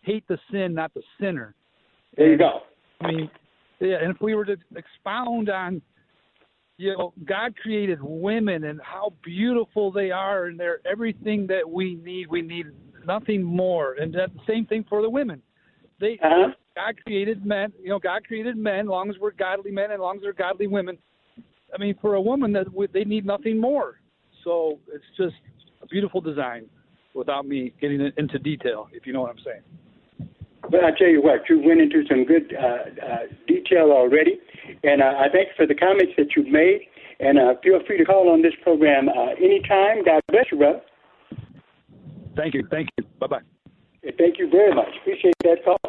hate 0.01 0.27
the 0.27 0.39
sin, 0.51 0.73
not 0.73 0.93
the 0.93 1.03
sinner. 1.19 1.53
There 2.15 2.31
you 2.31 2.37
go. 2.37 2.61
I 3.01 3.11
mean, 3.11 3.29
yeah. 3.79 3.97
And 4.01 4.13
if 4.13 4.21
we 4.21 4.35
were 4.35 4.45
to 4.45 4.57
expound 4.75 5.49
on, 5.49 5.81
you 6.77 6.95
know, 6.95 7.13
God 7.25 7.55
created 7.57 7.99
women 8.01 8.65
and 8.65 8.79
how 8.83 9.13
beautiful 9.23 9.91
they 9.91 10.11
are, 10.11 10.45
and 10.45 10.59
they're 10.59 10.79
everything 10.89 11.47
that 11.47 11.67
we 11.67 11.95
need. 11.95 12.27
We 12.27 12.41
need 12.41 12.67
nothing 13.05 13.41
more. 13.41 13.93
And 13.93 14.13
that 14.13 14.33
the 14.33 14.41
same 14.47 14.65
thing 14.65 14.85
for 14.87 15.01
the 15.01 15.09
women. 15.09 15.41
They 15.99 16.19
uh-huh. 16.21 16.51
God 16.75 16.95
created 17.03 17.43
men. 17.45 17.73
You 17.81 17.89
know, 17.89 17.99
God 17.99 18.23
created 18.25 18.57
men. 18.57 18.81
As 18.81 18.85
long 18.87 19.09
as 19.09 19.15
we're 19.19 19.31
godly 19.31 19.71
men, 19.71 19.85
and 19.85 19.93
as 19.93 19.99
long 19.99 20.17
as 20.17 20.21
they're 20.21 20.33
godly 20.33 20.67
women. 20.67 20.97
I 21.73 21.79
mean, 21.79 21.95
for 21.99 22.13
a 22.13 22.21
woman, 22.21 22.53
that 22.53 22.67
they 22.93 23.03
need 23.03 23.25
nothing 23.25 23.59
more. 23.59 23.99
So 24.43 24.79
it's 24.93 25.03
just 25.17 25.35
a 25.81 25.87
beautiful 25.87 26.21
design, 26.21 26.67
without 27.13 27.47
me 27.47 27.73
getting 27.81 28.11
into 28.17 28.39
detail. 28.39 28.87
If 28.93 29.05
you 29.07 29.13
know 29.13 29.21
what 29.21 29.31
I'm 29.31 29.43
saying. 29.43 29.61
But 30.69 30.83
I 30.83 30.91
tell 30.97 31.07
you 31.07 31.21
what, 31.21 31.47
you 31.49 31.61
went 31.63 31.81
into 31.81 32.03
some 32.09 32.25
good 32.25 32.53
uh, 32.53 33.05
uh, 33.05 33.17
detail 33.47 33.91
already, 33.91 34.39
and 34.83 35.01
uh, 35.01 35.13
I 35.17 35.27
thank 35.31 35.49
you 35.49 35.53
for 35.55 35.65
the 35.65 35.75
comments 35.75 36.13
that 36.17 36.35
you've 36.35 36.51
made. 36.51 36.81
And 37.19 37.39
uh, 37.39 37.53
feel 37.63 37.79
free 37.87 37.97
to 37.97 38.05
call 38.05 38.29
on 38.29 38.41
this 38.43 38.53
program 38.61 39.09
uh, 39.09 39.31
anytime. 39.41 40.03
God 40.05 40.21
bless 40.29 40.45
you, 40.51 40.57
brother. 40.57 40.81
Thank 42.35 42.53
you. 42.53 42.67
Thank 42.69 42.89
you. 42.97 43.05
Bye 43.19 43.27
bye. 43.27 43.41
Thank 44.17 44.37
you 44.37 44.49
very 44.49 44.73
much. 44.73 44.89
Appreciate 45.01 45.33
that 45.43 45.65
call. 45.65 45.79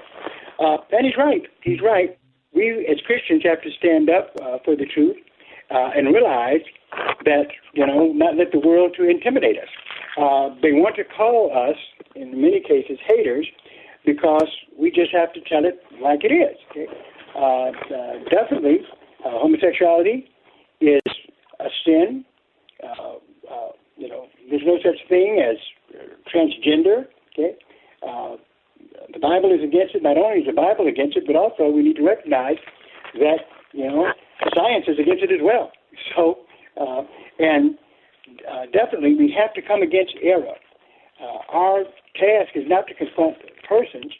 Uh, 0.59 0.79
and 0.93 1.07
he's 1.07 1.17
right. 1.17 1.43
He's 1.63 1.81
right. 1.83 2.19
We 2.55 2.87
as 2.91 2.99
Christians 3.07 3.43
have 3.45 3.61
to 3.63 3.71
stand 3.79 4.09
up 4.09 4.31
uh, 4.41 4.59
for 4.65 4.75
the 4.75 4.87
truth 4.87 5.17
uh, 5.71 5.91
and 5.95 6.15
realize 6.15 6.65
that 7.25 7.49
you 7.75 7.87
know 7.87 8.13
not 8.13 8.37
let 8.37 8.51
the 8.53 8.59
world 8.59 8.95
to 8.97 9.09
intimidate 9.09 9.59
us. 9.59 9.69
Uh, 10.17 10.49
they 10.63 10.73
want 10.73 10.97
to 10.97 11.05
call 11.05 11.53
us 11.53 11.77
in 12.17 12.41
many 12.41 12.61
cases 12.61 12.99
haters 13.07 13.47
because 14.05 14.49
we 14.79 14.91
just 14.91 15.13
have 15.13 15.33
to 15.35 15.41
tell 15.41 15.65
it 15.65 15.81
like 16.01 16.21
it 16.25 16.33
is. 16.33 16.57
Okay? 16.71 16.87
Uh, 17.35 17.71
uh, 17.71 18.25
definitely, 18.31 18.79
uh, 19.25 19.31
homosexuality 19.31 20.29
is 20.81 21.03
a 21.61 21.69
sin. 21.85 22.25
Uh, 22.83 23.15
uh, 23.51 23.69
you 23.97 24.09
know, 24.09 24.27
there's 24.51 24.63
no 24.65 24.79
such 24.83 24.99
thing 25.09 25.43
as 25.43 25.57
transgender. 26.33 27.07
Okay, 27.33 27.57
uh, 28.07 28.37
the 29.13 29.19
Bible 29.19 29.53
is 29.53 29.63
against 29.63 29.95
it. 29.95 30.03
Not 30.03 30.17
only 30.17 30.41
is 30.41 30.47
the 30.47 30.53
Bible 30.53 30.87
against 30.87 31.17
it, 31.17 31.25
but 31.27 31.37
also 31.37 31.69
we 31.69 31.83
need 31.83 31.97
to 31.97 32.05
recognize 32.05 32.57
that 33.15 33.47
you 33.73 33.87
know 33.87 34.13
science 34.55 34.87
is 34.89 34.99
against 34.99 35.23
it 35.23 35.33
as 35.33 35.41
well. 35.43 35.71
So, 36.15 36.39
uh, 36.81 37.03
and 37.41 37.77
uh, 38.47 38.67
definitely 38.73 39.17
we 39.17 39.35
have 39.37 39.53
to 39.55 39.63
come 39.63 39.83
against 39.83 40.15
error. 40.23 40.55
Uh, 41.21 41.39
our 41.53 41.83
task 42.15 42.55
is 42.55 42.63
not 42.69 42.87
to 42.87 42.95
confront 42.95 43.37
persons. 43.69 44.13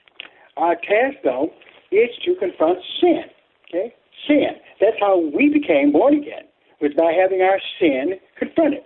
Our 0.57 0.75
task, 0.75 1.19
though, 1.25 1.51
is 1.91 2.11
to 2.25 2.35
confront 2.39 2.79
sin. 3.01 3.25
Okay, 3.69 3.95
sin. 4.27 4.61
That's 4.81 4.97
how 5.01 5.19
we 5.19 5.49
became 5.49 5.93
born 5.93 6.15
again. 6.15 6.45
Was 6.81 6.93
by 6.97 7.13
having 7.13 7.43
our 7.43 7.61
sin 7.81 8.15
confronted. 8.39 8.83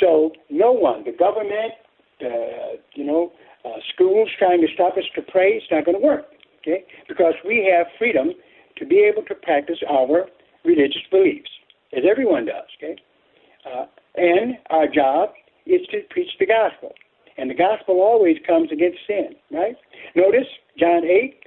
So 0.00 0.32
no 0.50 0.72
one, 0.72 1.04
the 1.04 1.12
government, 1.12 1.72
uh, 2.20 2.76
you 2.94 3.04
know, 3.04 3.32
uh, 3.64 3.78
schools 3.94 4.28
trying 4.38 4.60
to 4.60 4.68
stop 4.74 4.96
us 4.96 5.04
to 5.14 5.22
pray, 5.22 5.52
it's 5.52 5.66
not 5.70 5.84
going 5.84 5.98
to 5.98 6.04
work. 6.04 6.26
Okay, 6.60 6.84
because 7.08 7.34
we 7.46 7.68
have 7.72 7.86
freedom 7.98 8.30
to 8.76 8.86
be 8.86 8.98
able 8.98 9.22
to 9.22 9.34
practice 9.34 9.78
our 9.88 10.26
religious 10.64 11.02
beliefs, 11.10 11.50
as 11.96 12.02
everyone 12.08 12.46
does. 12.46 12.68
Okay, 12.76 12.96
uh, 13.64 13.86
and 14.16 14.58
our 14.70 14.86
job 14.88 15.30
is 15.64 15.80
to 15.90 16.00
preach 16.10 16.30
the 16.38 16.46
gospel, 16.46 16.92
and 17.38 17.50
the 17.50 17.54
gospel 17.54 18.00
always 18.00 18.36
comes 18.46 18.70
against 18.72 18.98
sin. 19.06 19.36
Right? 19.50 19.76
Notice 20.14 20.48
John 20.78 21.04
eight 21.04 21.40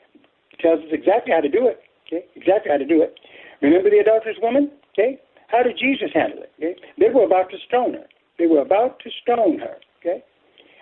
tells 0.60 0.80
us 0.80 0.92
exactly 0.92 1.34
how 1.34 1.42
to 1.42 1.50
do 1.50 1.68
it. 1.68 1.82
Okay, 2.08 2.26
exactly 2.36 2.72
how 2.72 2.78
to 2.78 2.86
do 2.86 3.02
it. 3.02 3.20
Remember 3.62 3.90
the 3.90 4.00
adulterous 4.00 4.38
woman? 4.42 4.72
Okay, 4.94 5.20
how 5.48 5.64
did 5.64 5.78
Jesus 5.78 6.10
handle 6.14 6.40
it? 6.44 6.52
Okay, 6.58 6.76
they 6.98 7.10
were 7.14 7.24
about 7.24 7.50
to 7.52 7.58
stone 7.68 7.94
her. 7.94 8.06
They 8.38 8.48
were 8.48 8.62
about 8.62 9.00
to 9.02 9.10
stone 9.22 9.60
her. 9.60 9.78
Okay, 10.00 10.24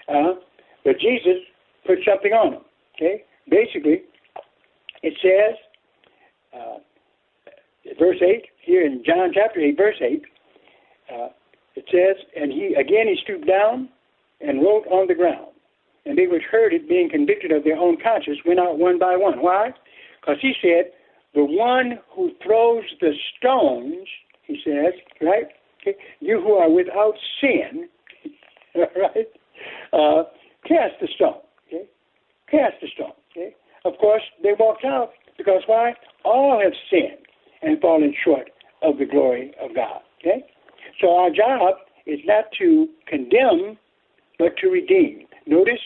uh, 0.08 0.40
but 0.84 1.00
Jesus 1.00 1.44
put 1.86 2.00
something 2.08 2.32
on 2.32 2.52
them. 2.52 2.62
Okay, 2.96 3.24
basically, 3.50 4.04
it 5.04 5.14
says, 5.22 5.56
uh, 6.54 6.78
verse 8.00 8.18
eight 8.22 8.46
here 8.64 8.86
in 8.86 9.04
John 9.06 9.32
chapter 9.34 9.60
eight, 9.60 9.78
verse 9.78 10.00
eight. 10.02 10.24
Uh, 11.14 11.30
it 11.76 11.86
says, 11.92 12.24
and 12.36 12.52
he 12.52 12.74
again 12.74 13.08
he 13.08 13.18
stooped 13.24 13.48
down 13.48 13.90
and 14.42 14.62
wrote 14.62 14.86
on 14.88 15.08
the 15.08 15.16
ground. 15.16 15.48
And 16.06 16.18
they 16.18 16.28
which 16.28 16.44
heard 16.50 16.74
it, 16.74 16.88
being 16.88 17.10
convicted 17.10 17.52
of 17.52 17.64
their 17.64 17.78
own 17.78 17.98
conscience, 18.02 18.38
went 18.46 18.60
out 18.60 18.80
one 18.80 18.98
by 18.98 19.16
one. 19.18 19.42
Why? 19.42 19.72
Because 20.22 20.38
he 20.42 20.54
said, 20.62 20.92
the 21.34 21.44
one 21.44 22.00
who 22.16 22.32
throws 22.44 22.84
the 23.02 23.12
stones, 23.38 24.08
he 24.44 24.60
says, 24.64 24.94
right? 25.22 25.48
Okay, 25.82 25.98
you 26.20 26.42
who 26.42 26.54
are 26.54 26.70
without 26.70 27.14
sin, 27.42 27.90
right? 28.76 29.28
Uh, 29.94 30.24
cast 30.66 30.94
the 31.02 31.08
stone. 31.16 31.42
Okay, 31.68 31.86
cast 32.50 32.76
the 32.82 32.88
stone. 32.94 33.12
Okay. 33.32 33.56
Of 33.86 33.94
course, 34.00 34.24
they 34.44 34.54
walked 34.58 34.86
out 34.86 35.12
because 35.38 35.62
why? 35.68 35.94
All 36.26 36.60
have 36.62 36.74
sinned 36.90 37.26
and 37.62 37.80
fallen 37.80 38.14
short 38.24 38.50
of 38.82 38.98
the 38.98 39.06
glory 39.06 39.54
of 39.62 39.76
God. 39.76 40.02
Okay. 40.20 40.44
So 41.00 41.16
our 41.16 41.30
job 41.30 41.76
is 42.06 42.20
not 42.26 42.46
to 42.60 42.88
condemn, 43.08 43.78
but 44.40 44.58
to 44.58 44.70
redeem. 44.70 45.28
Notice 45.46 45.82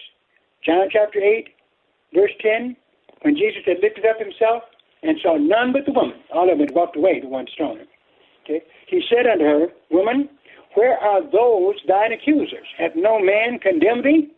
John 0.65 0.87
chapter 0.91 1.19
eight, 1.19 1.49
verse 2.13 2.31
ten. 2.41 2.75
when 3.21 3.35
Jesus 3.35 3.61
had 3.65 3.77
lifted 3.81 4.05
up 4.05 4.19
himself 4.19 4.63
and 5.03 5.17
saw 5.21 5.37
none 5.37 5.73
but 5.73 5.85
the 5.85 5.91
woman, 5.91 6.19
all 6.33 6.51
of 6.51 6.57
them 6.57 6.67
had 6.67 6.75
walked 6.75 6.95
away, 6.95 7.19
the 7.19 7.27
one 7.27 7.47
stoned. 7.53 7.87
Okay? 8.43 8.61
He 8.87 9.01
said 9.09 9.27
unto 9.27 9.43
her, 9.43 9.67
Woman, 9.89 10.29
where 10.75 10.97
are 10.97 11.21
those 11.21 11.75
thine 11.87 12.11
accusers? 12.11 12.67
Hath 12.77 12.95
no 12.95 13.19
man 13.19 13.59
condemned 13.59 14.05
thee? 14.05 14.29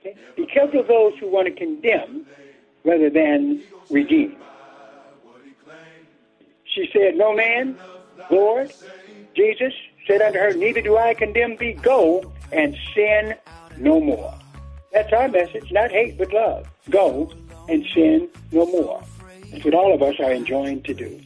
Okay? 0.00 0.16
Be 0.36 0.46
careful 0.46 0.80
of 0.80 0.88
those 0.88 1.12
who 1.20 1.28
want 1.30 1.46
to 1.48 1.52
condemn 1.54 2.26
rather 2.84 3.10
than 3.10 3.62
redeem. 3.90 4.36
She 6.64 6.88
said, 6.92 7.16
No 7.16 7.34
man, 7.34 7.76
Lord, 8.30 8.72
Jesus 9.34 9.72
said 10.06 10.22
unto 10.22 10.38
her, 10.38 10.52
Neither 10.52 10.80
do 10.80 10.96
I 10.96 11.14
condemn 11.14 11.56
thee. 11.56 11.72
Go 11.72 12.32
and 12.52 12.76
sin 12.94 13.34
no 13.78 14.00
more. 14.00 14.34
That's 14.92 15.12
our 15.12 15.28
message, 15.28 15.70
not 15.70 15.90
hate 15.90 16.18
but 16.18 16.32
love. 16.32 16.66
Go 16.90 17.32
and 17.68 17.86
sin 17.94 18.28
no 18.52 18.66
more. 18.66 19.02
That's 19.50 19.64
what 19.64 19.74
all 19.74 19.94
of 19.94 20.02
us 20.02 20.14
are 20.20 20.32
enjoined 20.32 20.84
to 20.86 20.94
do. 20.94 21.20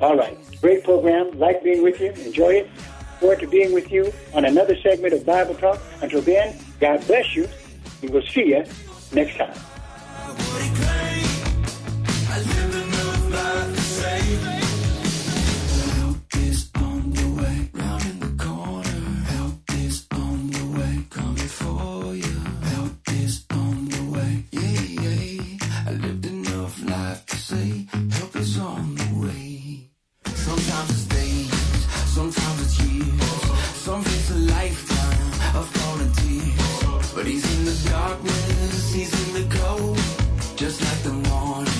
All 0.00 0.16
right. 0.16 0.38
Great 0.60 0.84
program. 0.84 1.38
Like 1.38 1.62
being 1.62 1.82
with 1.82 2.00
you. 2.00 2.10
Enjoy 2.10 2.50
it. 2.50 2.70
Forward 3.18 3.40
to 3.40 3.46
being 3.46 3.72
with 3.74 3.90
you 3.90 4.12
on 4.32 4.44
another 4.44 4.76
segment 4.80 5.12
of 5.12 5.26
Bible 5.26 5.54
Talk. 5.54 5.78
Until 6.00 6.22
then, 6.22 6.56
God 6.80 7.06
bless 7.06 7.34
you. 7.36 7.48
We 8.02 8.08
will 8.08 8.22
see 8.22 8.46
you 8.46 8.64
next 9.12 9.36
time. 9.36 10.89
He's 37.30 37.58
in 37.58 37.64
the 37.64 37.90
darkness, 37.90 38.92
he's 38.92 39.12
in 39.22 39.28
the 39.38 39.56
cold, 39.56 39.96
just 40.56 40.80
like 40.82 41.02
the 41.02 41.12
morning. 41.28 41.72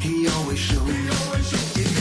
He 0.00 0.28
always 0.28 0.58
shows. 0.58 1.52
It 1.52 1.76
may 1.76 1.84
be 1.84 1.95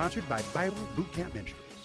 Sponsored 0.00 0.28
by 0.30 0.40
Bible 0.54 0.88
Boot 0.96 1.12
Camp 1.12 1.34
Ministries. 1.34 1.76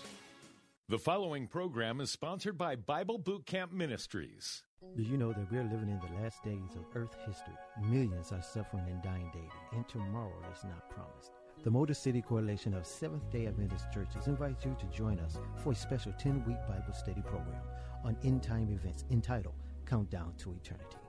The 0.87 0.97
following 0.97 1.47
program 1.47 1.99
is 1.99 2.11
sponsored 2.11 2.57
by 2.57 2.77
Bible 2.77 3.17
Boot 3.17 3.45
Camp 3.45 3.73
Ministries. 3.73 4.63
Do 4.95 5.03
you 5.03 5.17
know 5.17 5.33
that 5.33 5.51
we're 5.51 5.63
living 5.63 5.89
in 5.89 5.99
the 5.99 6.21
last 6.21 6.41
days 6.41 6.77
of 6.77 6.85
Earth 6.95 7.13
history? 7.27 7.53
Millions 7.83 8.31
are 8.31 8.41
suffering 8.41 8.85
and 8.87 9.03
dying 9.03 9.29
daily, 9.33 9.49
and 9.73 9.85
tomorrow 9.89 10.31
is 10.53 10.63
not 10.63 10.89
promised. 10.89 11.31
The 11.65 11.69
Motor 11.69 11.93
City 11.93 12.21
Coalition 12.21 12.73
of 12.73 12.87
Seventh 12.87 13.29
day 13.31 13.47
Adventist 13.47 13.91
Churches 13.93 14.27
invites 14.27 14.63
you 14.63 14.77
to 14.79 14.97
join 14.97 15.19
us 15.19 15.37
for 15.61 15.73
a 15.73 15.75
special 15.75 16.13
10 16.13 16.45
week 16.45 16.59
Bible 16.69 16.93
study 16.93 17.21
program 17.21 17.63
on 18.05 18.15
end 18.23 18.41
time 18.41 18.71
events 18.71 19.03
entitled 19.11 19.55
Countdown 19.85 20.35
to 20.37 20.53
Eternity. 20.53 20.99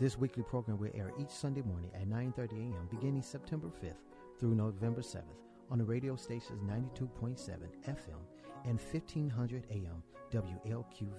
This 0.00 0.16
weekly 0.16 0.44
program 0.44 0.78
will 0.78 0.92
air 0.94 1.12
each 1.20 1.28
Sunday 1.28 1.60
morning 1.60 1.90
at 1.94 2.08
9:30 2.08 2.52
a.m. 2.52 2.88
beginning 2.90 3.20
September 3.20 3.68
5th 3.68 4.00
through 4.40 4.54
November 4.54 5.02
7th 5.02 5.47
on 5.70 5.78
the 5.78 5.84
radio 5.84 6.16
stations 6.16 6.62
92.7 6.62 7.58
FM 7.86 8.18
and 8.64 8.78
1500 8.80 9.66
AM 9.70 10.02
WLQV. 10.32 11.12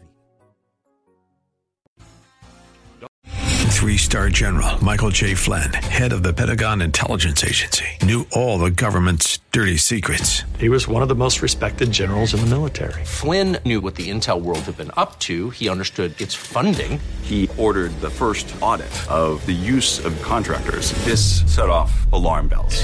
Three 3.70 3.97
star 3.97 4.28
general 4.30 4.84
Michael 4.84 5.10
J. 5.10 5.36
Flynn, 5.36 5.72
head 5.72 6.12
of 6.12 6.22
the 6.22 6.34
Pentagon 6.34 6.82
Intelligence 6.82 7.45
Agency, 7.45 7.86
knew 8.04 8.28
all 8.34 8.60
the 8.60 8.70
government's 8.70 9.39
dirty 9.54 9.78
secrets. 9.78 10.43
He 10.60 10.68
was 10.68 10.86
one 10.86 11.02
of 11.02 11.08
the 11.08 11.16
most 11.16 11.41
respected 11.41 11.89
generals 11.89 12.34
in 12.34 12.41
the 12.41 12.47
military. 12.47 13.06
Flynn 13.06 13.58
knew 13.64 13.80
what 13.80 13.95
the 13.95 14.10
intel 14.10 14.41
world 14.41 14.60
had 14.60 14.76
been 14.76 14.91
up 14.97 15.18
to. 15.20 15.50
He 15.52 15.70
understood 15.70 16.20
its 16.20 16.36
funding. 16.36 17.00
He 17.22 17.50
ordered 17.58 17.91
the 18.02 18.10
first 18.10 18.54
audit 18.62 18.91
of 19.10 19.45
the 19.45 19.54
use 19.54 20.04
of 20.04 20.22
contractors. 20.22 20.91
This 21.06 21.43
set 21.45 21.70
off 21.70 22.12
alarm 22.12 22.50
bells. 22.50 22.84